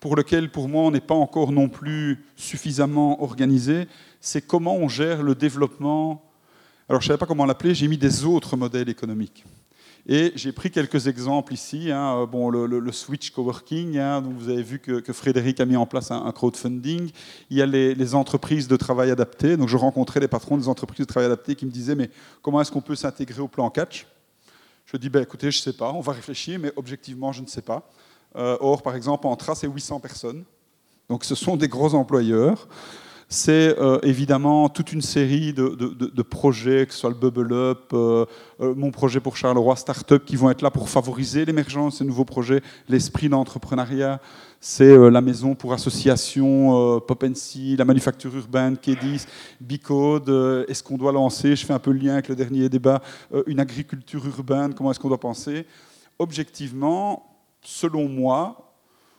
pour 0.00 0.16
lequel 0.16 0.50
pour 0.50 0.68
moi 0.68 0.82
on 0.82 0.90
n'est 0.90 1.00
pas 1.00 1.14
encore 1.14 1.50
non 1.50 1.68
plus 1.68 2.24
suffisamment 2.36 3.22
organisé, 3.22 3.88
c'est 4.20 4.46
comment 4.46 4.76
on 4.76 4.88
gère 4.88 5.22
le 5.22 5.34
développement 5.34 6.27
alors 6.88 7.00
je 7.00 7.06
ne 7.06 7.08
savais 7.08 7.18
pas 7.18 7.26
comment 7.26 7.44
l'appeler, 7.44 7.74
j'ai 7.74 7.88
mis 7.88 7.98
des 7.98 8.24
autres 8.24 8.56
modèles 8.56 8.88
économiques. 8.88 9.44
Et 10.10 10.32
j'ai 10.36 10.52
pris 10.52 10.70
quelques 10.70 11.06
exemples 11.06 11.52
ici. 11.52 11.90
Hein, 11.92 12.26
bon, 12.30 12.48
le, 12.48 12.92
switch 12.92 13.30
coworking, 13.30 13.98
hein, 13.98 14.22
donc 14.22 14.32
vous 14.38 14.48
avez 14.48 14.62
vu 14.62 14.78
que, 14.78 15.12
Frédéric 15.12 15.60
a 15.60 15.66
mis 15.66 15.76
en 15.76 15.84
place 15.84 16.10
un, 16.10 16.32
crowdfunding. 16.32 17.10
Il 17.50 17.56
y 17.58 17.62
a 17.62 17.66
les, 17.66 18.14
entreprises 18.14 18.68
de 18.68 18.76
travail 18.76 19.10
adapté. 19.10 19.58
Donc 19.58 19.68
je 19.68 19.76
rencontrais 19.76 20.20
les 20.20 20.28
patrons 20.28 20.56
des 20.56 20.66
entreprises 20.66 21.06
de 21.06 21.12
travail 21.12 21.26
adapté 21.26 21.54
qui 21.54 21.66
me 21.66 21.70
disaient 21.70 21.94
mais 21.94 22.10
comment 22.40 22.58
est-ce 22.62 22.72
qu'on 22.72 22.80
peut 22.80 22.96
s'intégrer 22.96 23.42
au 23.42 23.48
plan 23.48 23.68
catch? 23.68 24.06
Je 24.86 24.96
dis 24.96 25.10
ben, 25.10 25.22
écoutez, 25.22 25.50
je 25.50 25.58
ne 25.58 25.62
sais 25.62 25.74
pas, 25.74 25.92
on 25.92 26.00
va 26.00 26.14
réfléchir, 26.14 26.58
mais 26.58 26.72
objectivement, 26.76 27.32
je 27.32 27.42
ne 27.42 27.46
sais 27.46 27.60
pas. 27.60 27.90
Euh, 28.36 28.56
or, 28.60 28.80
par 28.80 28.96
exemple, 28.96 29.26
en 29.26 29.36
trace, 29.36 29.60
c'est 29.60 29.68
800 29.68 30.00
personnes. 30.00 30.44
Donc 31.10 31.24
ce 31.24 31.34
sont 31.34 31.56
des 31.56 31.68
gros 31.68 31.94
employeurs 31.94 32.66
c'est 33.28 33.78
euh, 33.78 33.98
évidemment 34.02 34.70
toute 34.70 34.92
une 34.92 35.02
série 35.02 35.52
de, 35.52 36.22
projets, 36.22 36.86
que 36.86 36.94
ce 36.94 37.00
soit 37.00 37.10
le 37.10 37.16
Bubble 37.16 37.52
Up, 37.52 37.90
euh, 37.92 38.24
euh, 38.60 38.74
mon 38.74 38.90
projet 38.90 39.20
pour 39.20 39.36
Charleroi 39.36 39.76
Startup, 39.76 40.24
qui 40.24 40.36
vont 40.36 40.50
être 40.50 40.62
là 40.62 40.70
pour 40.70 40.88
favoriser 40.88 41.44
l'émergence 41.44 41.98
de 41.98 42.04
nouveaux 42.04 42.24
projets, 42.24 42.62
l'esprit 42.88 43.28
d'entrepreneuriat. 43.28 44.20
C'est 44.60 44.96
la 45.10 45.20
maison 45.20 45.54
pour 45.54 45.72
association 45.72 47.00
Pop 47.06 47.22
la 47.22 47.84
manufacture 47.84 48.34
urbaine, 48.34 48.76
Kedis, 48.76 49.26
Bicode. 49.60 50.66
est-ce 50.66 50.82
qu'on 50.82 50.96
doit 50.96 51.12
lancer, 51.12 51.54
je 51.54 51.64
fais 51.64 51.74
un 51.74 51.78
peu 51.78 51.92
le 51.92 52.00
lien 52.00 52.14
avec 52.14 52.26
le 52.26 52.34
dernier 52.34 52.68
débat, 52.68 53.00
une 53.46 53.60
agriculture 53.60 54.26
urbaine, 54.26 54.74
comment 54.74 54.90
est-ce 54.90 54.98
qu'on 54.98 55.08
doit 55.08 55.20
penser? 55.20 55.64
Objectivement, 56.18 57.38
selon 57.62 58.08
moi, 58.08 58.67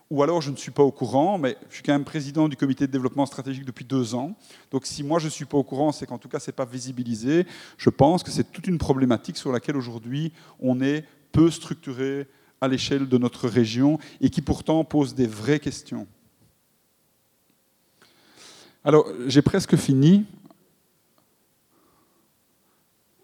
ou 0.10 0.24
alors 0.24 0.42
je 0.42 0.50
ne 0.50 0.56
suis 0.56 0.72
pas 0.72 0.84
au 0.84 0.92
courant, 0.92 1.38
mais 1.38 1.56
je 1.70 1.76
suis 1.76 1.84
quand 1.84 1.94
même 1.94 2.06
président 2.06 2.48
du 2.48 2.56
comité 2.56 2.88
de 2.88 2.92
développement 2.92 3.26
stratégique 3.26 3.66
depuis 3.66 3.86
deux 3.86 4.16
ans. 4.16 4.36
Donc 4.72 4.86
si 4.86 5.04
moi 5.04 5.20
je 5.20 5.26
ne 5.26 5.30
suis 5.30 5.46
pas 5.46 5.58
au 5.58 5.64
courant, 5.64 5.92
c'est 5.92 6.08
qu'en 6.08 6.18
tout 6.18 6.30
cas 6.30 6.40
ce 6.40 6.50
n'est 6.50 6.56
pas 6.56 6.66
visibilisé. 6.66 7.46
Je 7.78 7.90
pense 7.90 8.24
que 8.24 8.32
c'est 8.32 8.52
toute 8.52 8.68
une 8.68 8.80
problématique 8.80 9.38
sur 9.38 9.52
laquelle 9.52 9.78
aujourd'hui 9.78 10.32
on 10.60 10.82
est 10.82 11.06
peu 11.32 11.52
structuré 11.52 12.28
à 12.60 12.68
l'échelle 12.68 13.08
de 13.08 13.18
notre 13.18 13.48
région 13.48 14.00
et 14.20 14.30
qui 14.30 14.42
pourtant 14.42 14.84
pose 14.84 15.14
des 15.14 15.28
vraies 15.28 15.60
questions. 15.60 16.08
Alors 18.84 19.06
j'ai 19.28 19.44
presque 19.44 19.76
fini. 19.76 20.26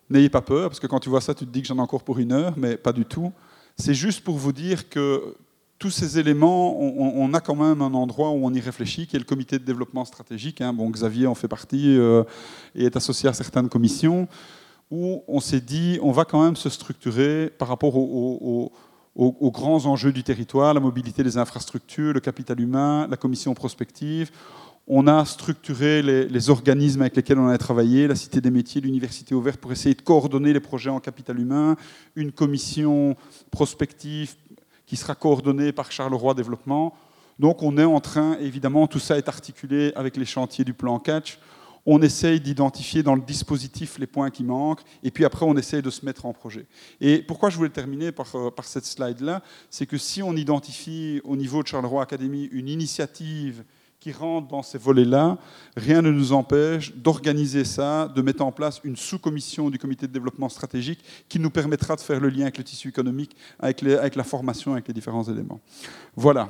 N'ayez 0.08 0.30
pas 0.30 0.42
peur, 0.42 0.70
parce 0.70 0.80
que 0.80 0.86
quand 0.86 1.00
tu 1.00 1.10
vois 1.10 1.20
ça, 1.20 1.34
tu 1.34 1.48
te 1.48 1.50
dis 1.50 1.64
que 1.64 1.68
j'en 1.68 1.78
ai 1.78 1.82
encore 1.82 2.04
pour 2.04 2.20
une 2.20 2.32
heure, 2.32 2.54
mais 2.58 2.78
pas 2.78 2.94
du 2.94 3.06
tout. 3.06 3.34
C'est 3.76 3.96
juste 3.96 4.24
pour 4.24 4.38
vous 4.38 4.54
dire 4.54 4.88
que 4.88 5.36
tous 5.78 5.90
ces 5.90 6.20
éléments, 6.20 6.80
on, 6.80 7.34
a 7.34 7.42
quand 7.42 7.56
même 7.56 7.82
un 7.82 7.94
endroit 7.94 8.30
où 8.30 8.46
on 8.46 8.54
y 8.54 8.62
réfléchit, 8.62 9.08
qui 9.08 9.18
est 9.18 9.20
le 9.20 9.26
comité 9.26 9.60
de 9.60 9.66
développement 9.66 10.06
stratégique. 10.06 10.62
Hein. 10.62 10.72
Bon, 10.72 10.90
Xavier 10.90 11.28
en 11.28 11.36
fait 11.36 11.50
partie 11.50 11.98
euh, 11.98 12.24
et 12.76 12.86
est 12.86 12.96
associé 12.96 13.28
à 13.28 13.34
certaines 13.34 13.68
commissions, 13.68 14.28
où 14.90 15.24
on 15.28 15.42
s'est 15.42 15.60
dit, 15.60 16.00
on 16.02 16.12
va 16.12 16.24
quand 16.24 16.44
même 16.44 16.56
se 16.56 16.70
structurer 16.70 17.52
par 17.58 17.68
rapport 17.68 17.98
aux, 17.98 18.72
grands 19.52 19.86
enjeux 19.86 20.14
du 20.14 20.24
territoire, 20.24 20.74
la 20.74 20.80
mobilité 20.80 21.24
des 21.24 21.38
infrastructures, 21.38 22.14
le 22.14 22.22
capital 22.22 22.60
humain, 22.62 23.08
la 23.10 23.18
commission 23.18 23.54
prospective. 23.54 24.32
On 24.88 25.08
a 25.08 25.26
structuré 25.26 26.04
les, 26.04 26.50
organismes 26.50 27.02
avec 27.02 27.16
lesquels 27.16 27.40
on 27.40 27.48
a 27.48 27.58
travaillé, 27.58 28.08
la 28.08 28.16
Cité 28.16 28.40
des 28.40 28.52
métiers, 28.52 28.82
l'Université 28.82 29.34
ouverte, 29.34 29.60
pour 29.60 29.72
essayer 29.72 29.96
de 29.96 30.02
coordonner 30.02 30.54
les 30.54 30.60
projets 30.60 30.92
en 30.92 31.00
capital 31.00 31.40
humain, 31.40 31.76
une 32.16 32.32
commission 32.32 33.18
prospective 33.50 34.36
qui 34.86 34.96
sera 34.96 35.16
coordonné 35.16 35.72
par 35.72 35.92
Charleroi 35.92 36.34
Développement. 36.34 36.96
Donc 37.40 37.64
on 37.64 37.78
est 37.78 37.84
en 37.84 38.00
train, 38.00 38.38
évidemment, 38.40 38.88
tout 38.88 39.00
ça 39.00 39.18
est 39.18 39.28
articulé 39.28 39.92
avec 39.96 40.18
les 40.18 40.26
chantiers 40.26 40.64
du 40.64 40.74
plan 40.74 41.00
catch. 41.00 41.38
On 41.86 42.02
essaye 42.02 42.40
d'identifier 42.40 43.04
dans 43.04 43.14
le 43.14 43.22
dispositif 43.22 44.00
les 44.00 44.08
points 44.08 44.32
qui 44.32 44.44
manquent, 44.44 44.82
et 45.04 45.12
puis 45.12 45.24
après 45.24 45.46
on 45.46 45.56
essaye 45.56 45.84
de 45.84 45.92
se 45.92 46.04
mettre 46.04 46.26
en 46.26 46.34
projet. 46.34 46.66
Et 47.00 47.20
pourquoi 47.20 47.52
je 47.52 47.58
voulais 47.58 47.70
terminer 47.70 48.12
par, 48.12 48.36
euh, 48.36 48.50
par 48.50 48.66
cette 48.66 48.86
slide-là, 48.86 49.44
c'est 49.70 49.86
que 49.86 49.98
si 49.98 50.24
on 50.24 50.36
identifie 50.36 51.22
au 51.24 51.36
niveau 51.36 51.62
de 51.62 51.68
Charleroi 51.68 52.02
Academy 52.02 52.46
une 52.52 52.70
initiative 52.70 53.64
qui 54.06 54.12
rentrent 54.12 54.50
dans 54.50 54.62
ces 54.62 54.78
volets-là, 54.78 55.36
rien 55.76 56.04
ne 56.04 56.12
nous 56.12 56.32
empêche 56.32 56.94
d'organiser 56.96 57.66
ça, 57.66 58.08
de 58.16 58.22
mettre 58.22 58.44
en 58.44 58.52
place 58.52 58.80
une 58.84 58.96
sous-commission 58.96 59.72
du 59.72 59.80
comité 59.80 60.06
de 60.06 60.12
développement 60.12 60.48
stratégique 60.48 61.04
qui 61.28 61.40
nous 61.40 61.50
permettra 61.50 61.96
de 61.96 62.02
faire 62.02 62.20
le 62.20 62.30
lien 62.30 62.44
avec 62.44 62.60
le 62.60 62.64
tissu 62.64 62.90
économique, 62.90 63.36
avec, 63.58 63.82
la 63.82 64.24
formation, 64.24 64.74
avec 64.74 64.88
les 64.88 64.94
différents 64.94 65.24
éléments. 65.24 65.60
Voilà. 66.16 66.50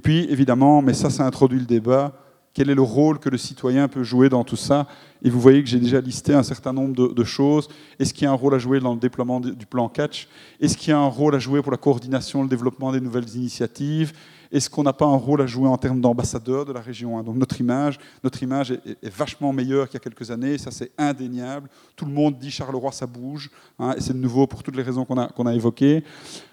puis, 0.00 0.28
évidemment, 0.30 0.80
mais 0.80 0.94
ça, 0.94 1.10
ça 1.10 1.26
introduit 1.26 1.58
le 1.58 1.66
débat, 1.66 2.14
quel 2.54 2.70
est 2.70 2.76
le 2.76 2.82
rôle 2.82 3.18
que 3.18 3.28
le 3.28 3.36
citoyen 3.36 3.88
peut 3.88 4.04
jouer 4.04 4.28
dans 4.28 4.44
tout 4.44 4.54
ça? 4.54 4.86
Et 5.24 5.28
vous 5.28 5.40
voyez 5.40 5.60
que 5.64 5.68
j'ai 5.68 5.80
déjà 5.80 6.00
listé 6.00 6.34
un 6.34 6.44
certain 6.44 6.72
nombre 6.72 7.12
de, 7.12 7.24
choses. 7.24 7.66
Est-ce 7.98 8.14
qu'il 8.14 8.22
y 8.22 8.26
a 8.26 8.30
un 8.30 8.34
rôle 8.34 8.54
à 8.54 8.58
jouer 8.58 8.78
dans 8.78 8.94
le 8.94 9.00
déploiement 9.00 9.40
du 9.40 9.66
plan 9.66 9.88
Catch? 9.88 10.28
Est-ce 10.60 10.76
qu'il 10.76 10.90
y 10.90 10.92
a 10.92 10.98
un 10.98 11.08
rôle 11.08 11.34
à 11.34 11.40
jouer 11.40 11.62
pour 11.62 11.72
la 11.72 11.78
coordination, 11.78 12.44
le 12.44 12.48
développement 12.48 12.92
des 12.92 13.00
nouvelles 13.00 13.28
initiatives? 13.34 14.12
Est-ce 14.50 14.70
qu'on 14.70 14.82
n'a 14.82 14.92
pas 14.92 15.04
un 15.04 15.16
rôle 15.16 15.42
à 15.42 15.46
jouer 15.46 15.68
en 15.68 15.76
termes 15.76 16.00
d'ambassadeur 16.00 16.64
de 16.64 16.72
la 16.72 16.80
région 16.80 17.18
hein? 17.18 17.24
Notre 17.34 17.60
image, 17.60 17.98
notre 18.24 18.42
est, 18.42 19.08
vachement 19.08 19.52
meilleure 19.52 19.86
qu'il 19.86 19.94
y 19.94 19.96
a 19.98 20.00
quelques 20.00 20.30
années, 20.30 20.58
ça 20.58 20.70
c'est 20.70 20.90
indéniable. 20.96 21.68
Tout 21.96 22.06
le 22.06 22.12
monde 22.12 22.38
dit 22.38 22.50
Charleroi, 22.50 22.92
ça 22.92 23.06
bouge, 23.06 23.50
hein, 23.78 23.94
et 23.96 24.00
c'est 24.00 24.14
nouveau 24.14 24.46
pour 24.46 24.62
toutes 24.62 24.76
les 24.76 24.82
raisons 24.82 25.04
qu'on 25.04 25.18
a, 25.18 25.28
qu'on 25.28 25.46
a 25.46 25.54
évoquées. 25.54 26.02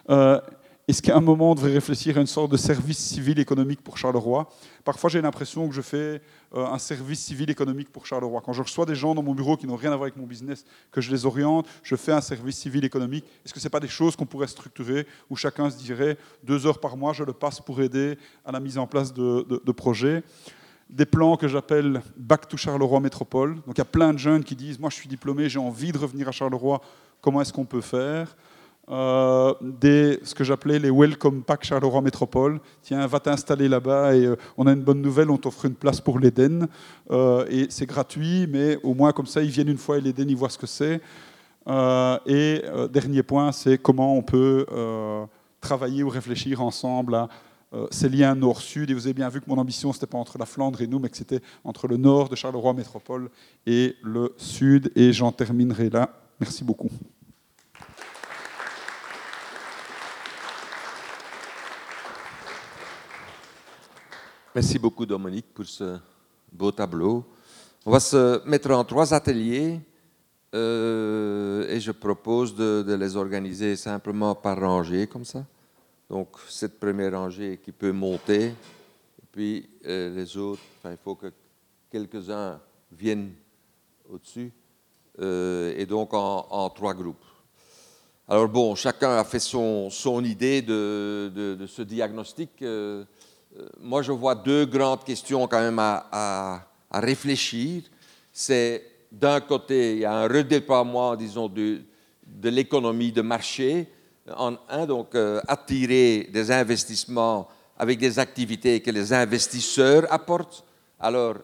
Euh, 0.09 0.39
est-ce 0.87 1.01
qu'à 1.01 1.17
un 1.17 1.21
moment, 1.21 1.51
on 1.51 1.55
devrait 1.55 1.73
réfléchir 1.73 2.17
à 2.17 2.21
une 2.21 2.27
sorte 2.27 2.51
de 2.51 2.57
service 2.57 2.99
civil 2.99 3.39
économique 3.39 3.81
pour 3.81 3.97
Charleroi? 3.97 4.47
Parfois, 4.83 5.09
j'ai 5.09 5.19
l'impression 5.19 5.67
que 5.67 5.73
je 5.73 5.81
fais 5.81 6.21
euh, 6.53 6.67
un 6.67 6.77
service 6.77 7.21
civil 7.21 7.49
économique 7.49 7.91
pour 7.91 8.05
Charleroi. 8.05 8.39
Quand 8.45 8.53
je 8.53 8.61
reçois 8.61 8.85
des 8.85 8.93
gens 8.93 9.15
dans 9.15 9.23
mon 9.23 9.33
bureau 9.33 9.57
qui 9.57 9.65
n'ont 9.65 9.77
rien 9.77 9.91
à 9.91 9.95
voir 9.95 10.03
avec 10.03 10.15
mon 10.15 10.27
business, 10.27 10.63
que 10.91 11.01
je 11.01 11.09
les 11.09 11.25
oriente, 11.25 11.67
je 11.81 11.95
fais 11.95 12.11
un 12.11 12.21
service 12.21 12.57
civil 12.57 12.85
économique. 12.85 13.25
Est-ce 13.43 13.51
que 13.51 13.59
ce 13.59 13.65
n'est 13.65 13.71
pas 13.71 13.79
des 13.79 13.87
choses 13.87 14.15
qu'on 14.15 14.27
pourrait 14.27 14.45
structurer 14.45 15.07
où 15.31 15.35
chacun 15.35 15.71
se 15.71 15.77
dirait 15.77 16.19
deux 16.43 16.67
heures 16.67 16.79
par 16.79 16.97
mois, 16.97 17.13
je 17.13 17.23
le 17.23 17.33
passe 17.33 17.59
pour 17.59 17.81
aider 17.81 18.19
à 18.45 18.51
la 18.51 18.59
mise 18.59 18.77
en 18.77 18.85
place 18.85 19.11
de, 19.11 19.43
de 19.65 19.71
projets? 19.71 20.23
Des 20.87 21.07
plans 21.07 21.35
que 21.35 21.47
j'appelle 21.47 22.03
Back 22.15 22.47
to 22.47 22.57
Charleroi 22.57 22.99
Métropole. 22.99 23.55
Donc 23.65 23.75
il 23.75 23.79
y 23.79 23.81
a 23.81 23.85
plein 23.85 24.13
de 24.13 24.19
jeunes 24.19 24.43
qui 24.43 24.55
disent, 24.55 24.77
moi 24.77 24.91
je 24.91 24.95
suis 24.97 25.09
diplômé, 25.09 25.49
j'ai 25.49 25.57
envie 25.57 25.91
de 25.91 25.97
revenir 25.97 26.27
à 26.27 26.31
Charleroi, 26.31 26.79
comment 27.21 27.41
est-ce 27.41 27.51
qu'on 27.51 27.65
peut 27.65 27.81
faire? 27.81 28.37
Euh, 28.89 29.53
ce 30.23 30.35
que 30.35 30.43
j'appelais 30.43 30.77
les 30.77 30.91
Welcome 30.91 31.41
Pack 31.43 31.63
Charleroi 31.63 32.01
Métropole. 32.01 32.59
Tiens, 32.83 33.05
va 33.07 33.19
t'installer 33.19 33.67
là-bas 33.67 34.15
et 34.15 34.25
euh, 34.25 34.35
on 34.57 34.67
a 34.67 34.73
une 34.73 34.83
bonne 34.83 35.01
nouvelle, 35.01 35.29
on 35.31 35.37
t'offre 35.37 35.65
une 35.65 35.73
place 35.73 35.99
pour 35.99 36.19
l'Eden. 36.19 36.67
Euh, 37.09 37.45
et 37.49 37.67
c'est 37.69 37.87
gratuit, 37.87 38.47
mais 38.47 38.77
au 38.83 38.93
moins 38.93 39.11
comme 39.11 39.25
ça, 39.25 39.41
ils 39.41 39.49
viennent 39.49 39.69
une 39.69 39.77
fois 39.77 39.97
et 39.97 40.01
l'Eden, 40.01 40.29
ils 40.29 40.35
voient 40.35 40.49
ce 40.49 40.57
que 40.57 40.67
c'est. 40.67 41.01
et 42.27 42.61
dernier 42.91 43.23
point, 43.23 43.51
c'est 43.51 43.77
comment 43.77 44.15
on 44.15 44.21
peut 44.21 44.65
travailler 45.61 46.03
ou 46.03 46.09
réfléchir 46.09 46.61
ensemble 46.61 47.15
à 47.15 47.29
ces 47.89 48.07
liens 48.07 48.35
nord-sud. 48.35 48.91
Et 48.91 48.93
vous 48.93 49.07
avez 49.07 49.15
bien 49.15 49.29
vu 49.29 49.41
que 49.41 49.49
mon 49.49 49.57
ambition, 49.57 49.91
ce 49.91 49.97
n'était 49.97 50.07
pas 50.07 50.19
entre 50.19 50.37
la 50.37 50.45
Flandre 50.45 50.81
et 50.81 50.87
nous, 50.87 50.99
mais 50.99 51.09
que 51.09 51.17
c'était 51.17 51.41
entre 51.63 51.87
le 51.87 51.97
nord 51.97 52.29
de 52.29 52.35
Charleroi 52.35 52.73
Métropole 52.73 53.29
et 53.65 53.95
le 54.03 54.33
sud. 54.37 54.91
Et 54.95 55.11
j'en 55.11 55.31
terminerai 55.31 55.89
là. 55.89 56.09
Merci 56.39 56.63
beaucoup. 56.63 56.91
Merci 64.55 64.79
beaucoup 64.79 65.05
Dominique 65.05 65.53
pour 65.53 65.65
ce 65.65 65.97
beau 66.49 66.71
tableau. 66.71 67.25
On 67.85 67.91
va 67.91 67.99
se 67.99 68.41
mettre 68.47 68.71
en 68.71 68.85
trois 68.85 69.13
ateliers 69.13 69.81
euh, 70.53 71.67
et 71.67 71.81
je 71.81 71.91
propose 71.91 72.55
de, 72.55 72.95
les 72.97 73.17
organiser 73.17 73.75
simplement 73.75 74.33
par 74.33 74.57
rangée 74.57 75.07
comme 75.07 75.25
ça. 75.25 75.45
Donc 76.09 76.37
cette 76.47 76.79
première 76.79 77.19
rangée 77.19 77.59
qui 77.61 77.73
peut 77.73 77.91
monter, 77.91 78.45
et 78.45 79.27
puis 79.29 79.69
euh, 79.87 80.15
les 80.15 80.37
autres, 80.37 80.61
il 80.85 80.97
faut 81.03 81.15
que 81.15 81.33
quelques-uns 81.91 82.57
viennent 82.93 83.33
au-dessus, 84.09 84.53
euh, 85.19 85.73
et 85.75 85.85
donc 85.85 86.13
en, 86.13 86.69
trois 86.69 86.93
groupes. 86.93 87.25
Alors 88.25 88.47
bon, 88.47 88.73
chacun 88.75 89.17
a 89.17 89.25
fait 89.25 89.39
son, 89.39 89.89
son 89.89 90.23
idée 90.23 90.61
de, 90.61 91.29
de, 91.35 91.67
ce 91.67 91.81
diagnostic. 91.81 92.63
Euh, 93.57 93.67
moi, 93.79 94.01
je 94.01 94.11
vois 94.11 94.35
deux 94.35 94.65
grandes 94.65 95.03
questions 95.03 95.47
quand 95.47 95.61
même 95.61 95.79
à, 95.79 96.67
réfléchir. 96.91 97.83
C'est 98.31 98.83
d'un 99.11 99.41
côté, 99.41 99.93
il 99.93 99.99
y 99.99 100.05
a 100.05 100.13
un 100.13 100.27
redéploiement, 100.27 101.15
disons, 101.15 101.47
de, 101.47 101.81
l'économie 102.43 103.11
de 103.11 103.21
marché. 103.21 103.87
En 104.35 104.55
un, 104.69 104.85
donc, 104.85 105.13
euh, 105.15 105.41
attirer 105.47 106.29
des 106.31 106.51
investissements 106.51 107.47
avec 107.77 107.99
des 107.99 108.17
activités 108.17 108.81
que 108.81 108.91
les 108.91 109.13
investisseurs 109.13 110.11
apportent. 110.11 110.63
Alors, 110.99 111.35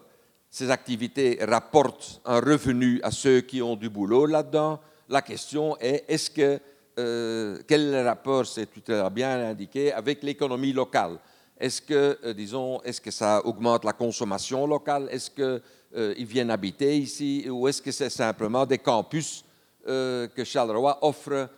ces 0.50 0.70
activités 0.70 1.38
rapportent 1.42 2.20
un 2.24 2.40
revenu 2.40 3.00
à 3.02 3.10
ceux 3.10 3.42
qui 3.42 3.62
ont 3.62 3.76
du 3.76 3.88
boulot 3.88 4.26
là-dedans. 4.26 4.80
La 5.08 5.22
question 5.22 5.76
est, 5.78 6.04
est-ce 6.08 6.30
que, 6.30 6.58
euh, 6.98 7.58
quel 7.66 8.06
rapport, 8.06 8.46
c'est 8.46 8.66
tout 8.66 8.92
à 8.92 9.08
bien 9.10 9.48
indiqué, 9.48 9.92
avec 9.92 10.22
l'économie 10.22 10.72
locale? 10.72 11.18
Est-ce 11.62 11.80
que, 11.80 12.18
euh, 12.24 12.34
disons, 12.34 12.82
est-ce 12.82 13.00
que 13.00 13.12
ça 13.12 13.40
augmente 13.46 13.84
la 13.84 13.92
consommation 13.92 14.66
locale? 14.66 15.06
Est-ce 15.12 15.30
qu'ils 15.30 15.62
euh, 15.94 16.14
viennent 16.18 16.50
habiter 16.50 16.98
ici? 16.98 17.46
Ou 17.48 17.68
est-ce 17.68 17.80
que 17.80 17.92
c'est 17.92 18.10
simplement 18.10 18.66
des 18.66 18.78
campus 18.78 19.44
euh, 19.86 20.26
que 20.26 20.42
Charleroi 20.42 20.98
offre 21.02 21.48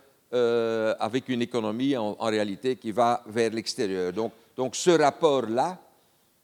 avec 0.99 1.29
une 1.29 1.41
économie 1.41 1.95
en, 1.95 2.13
réalité 2.19 2.75
qui 2.75 2.91
va 2.91 3.23
vers 3.25 3.49
l'extérieur? 3.51 4.11
Donc, 4.11 4.33
donc 4.55 4.75
ce 4.75 4.91
rapport-là. 4.91 5.77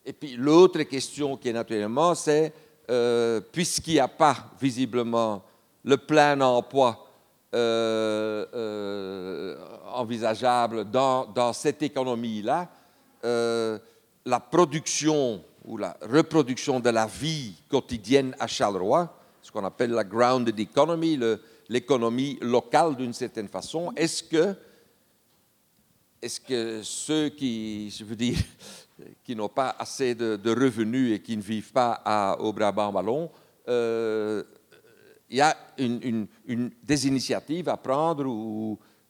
Et 0.05 0.13
puis 0.13 0.37
l'autre 0.37 0.81
question 0.83 1.35
qui 1.35 1.49
est 1.49 1.53
naturellement, 1.53 2.15
c'est 2.15 2.53
puisqu'il 3.51 3.95
n'y 3.95 3.99
a 3.99 4.07
pas 4.07 4.37
visiblement 4.61 5.43
le 5.83 5.97
plein 5.97 6.39
emploi 6.39 7.05
envisageable 9.93 10.89
dans, 10.89 11.25
dans 11.25 11.51
cette 11.51 11.83
économie-là, 11.83 12.69
euh, 13.23 13.79
la 14.25 14.39
production 14.39 15.43
ou 15.65 15.77
la 15.77 15.97
reproduction 16.01 16.79
de 16.79 16.89
la 16.89 17.05
vie 17.05 17.53
quotidienne 17.69 18.35
à 18.39 18.47
Charleroi, 18.47 19.15
ce 19.41 19.51
qu'on 19.51 19.65
appelle 19.65 19.91
la 19.91 20.03
grounded 20.03 20.59
economy, 20.59 21.19
l'économie 21.69 22.37
locale 22.41 22.95
d'une 22.95 23.13
certaine 23.13 23.47
façon, 23.47 23.91
est-ce 23.95 24.23
que, 24.23 24.55
est 26.21 26.43
que 26.43 26.81
ceux 26.83 27.29
qui, 27.29 27.89
je 27.89 28.03
veux 28.03 28.15
dire, 28.15 28.37
qui 29.23 29.35
n'ont 29.35 29.49
pas 29.49 29.75
assez 29.77 30.15
de, 30.15 30.49
revenus 30.49 31.15
et 31.15 31.21
qui 31.21 31.37
ne 31.37 31.41
vivent 31.41 31.71
pas 31.71 32.01
à, 32.05 32.39
au 32.39 32.53
Brabant-Wallon, 32.53 33.29
euh, 33.67 34.43
il 35.31 35.37
y 35.37 35.41
a 35.41 35.55
une, 35.77 36.27
des 36.83 37.07
initiatives 37.07 37.69
à 37.69 37.77
prendre 37.77 38.25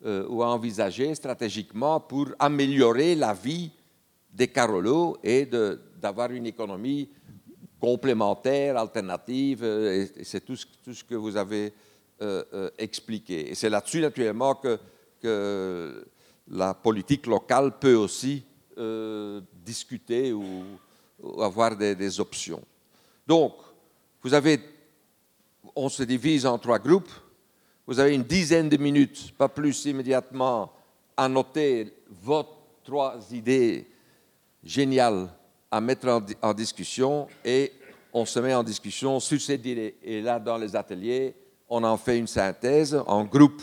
euh, 0.06 0.28
ou, 0.30 0.44
à 0.44 0.48
envisager 0.48 1.14
stratégiquement 1.16 2.00
pour 2.00 2.28
améliorer 2.38 3.16
la 3.16 3.34
vie 3.34 3.72
des 4.34 4.48
Carolo 4.48 5.18
et 5.24 5.46
d'avoir 5.46 6.32
une 6.32 6.46
économie 6.46 7.10
complémentaire, 7.82 8.78
alternative, 8.78 9.64
euh, 9.64 10.06
et, 10.16 10.24
c'est 10.24 10.46
tout, 10.46 10.56
ce 10.56 11.04
que 11.04 11.16
vous 11.16 11.36
avez 11.36 11.74
euh, 12.22 12.44
euh, 12.54 12.70
expliqué. 12.78 13.50
Et 13.50 13.56
c'est 13.56 13.70
là-dessus, 13.70 14.00
naturellement, 14.00 14.56
que, 14.56 14.80
la 16.48 16.74
politique 16.74 17.28
locale 17.28 17.78
peut 17.80 17.94
aussi 17.94 18.44
discuter 19.64 20.34
ou, 20.34 20.64
avoir 21.40 21.78
des, 21.78 22.20
options. 22.20 22.64
Donc, 23.28 23.54
vous 24.24 24.34
avez, 24.34 24.60
on 25.76 25.90
se 25.90 26.02
divise 26.02 26.48
en 26.48 26.58
trois 26.58 26.80
groupes. 26.80 27.12
Vous 27.86 28.00
avez 28.00 28.16
une 28.16 28.24
dizaine 28.24 28.68
de 28.68 28.78
minutes, 28.78 29.32
pas 29.38 29.48
plus 29.48 29.86
immédiatement, 29.86 30.74
à 31.16 31.30
noter 31.30 31.94
vos 32.10 32.44
trois 32.84 33.20
idées 33.32 33.91
génial 34.64 35.30
à 35.70 35.80
mettre 35.80 36.24
en, 36.42 36.54
discussion 36.54 37.28
et 37.44 37.72
on 38.14 38.26
se 38.26 38.40
met 38.40 38.54
en 38.54 38.64
discussion 38.64 39.20
sur 39.20 39.40
ces 39.40 39.56
idées. 39.56 39.96
Et 40.04 40.22
là, 40.22 40.40
dans 40.40 40.58
les 40.58 40.76
ateliers, 40.76 41.34
on 41.70 41.84
en 41.84 41.98
fait 41.98 42.18
une 42.18 42.28
synthèse 42.28 43.02
en 43.08 43.24
groupe. 43.24 43.62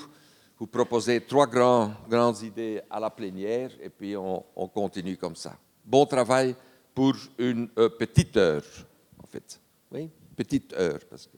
Vous 0.58 0.66
proposez 0.66 1.20
trois 1.20 1.46
grands, 1.46 1.92
grandes 2.08 2.42
idées 2.42 2.80
à 2.90 2.98
la 2.98 3.10
plénière 3.10 3.70
et 3.80 3.90
puis 3.90 4.16
on, 4.16 4.42
continue 4.68 5.16
comme 5.16 5.36
ça. 5.36 5.56
Bon 5.84 6.04
travail 6.06 6.54
pour 6.94 7.14
une 7.38 7.68
euh, 7.78 7.88
petite 7.88 8.36
heure, 8.36 8.64
en 9.22 9.26
fait. 9.26 9.60
Oui, 9.92 10.10
petite 10.34 10.72
heure, 10.72 10.98
parce 11.08 11.26
que 11.26 11.36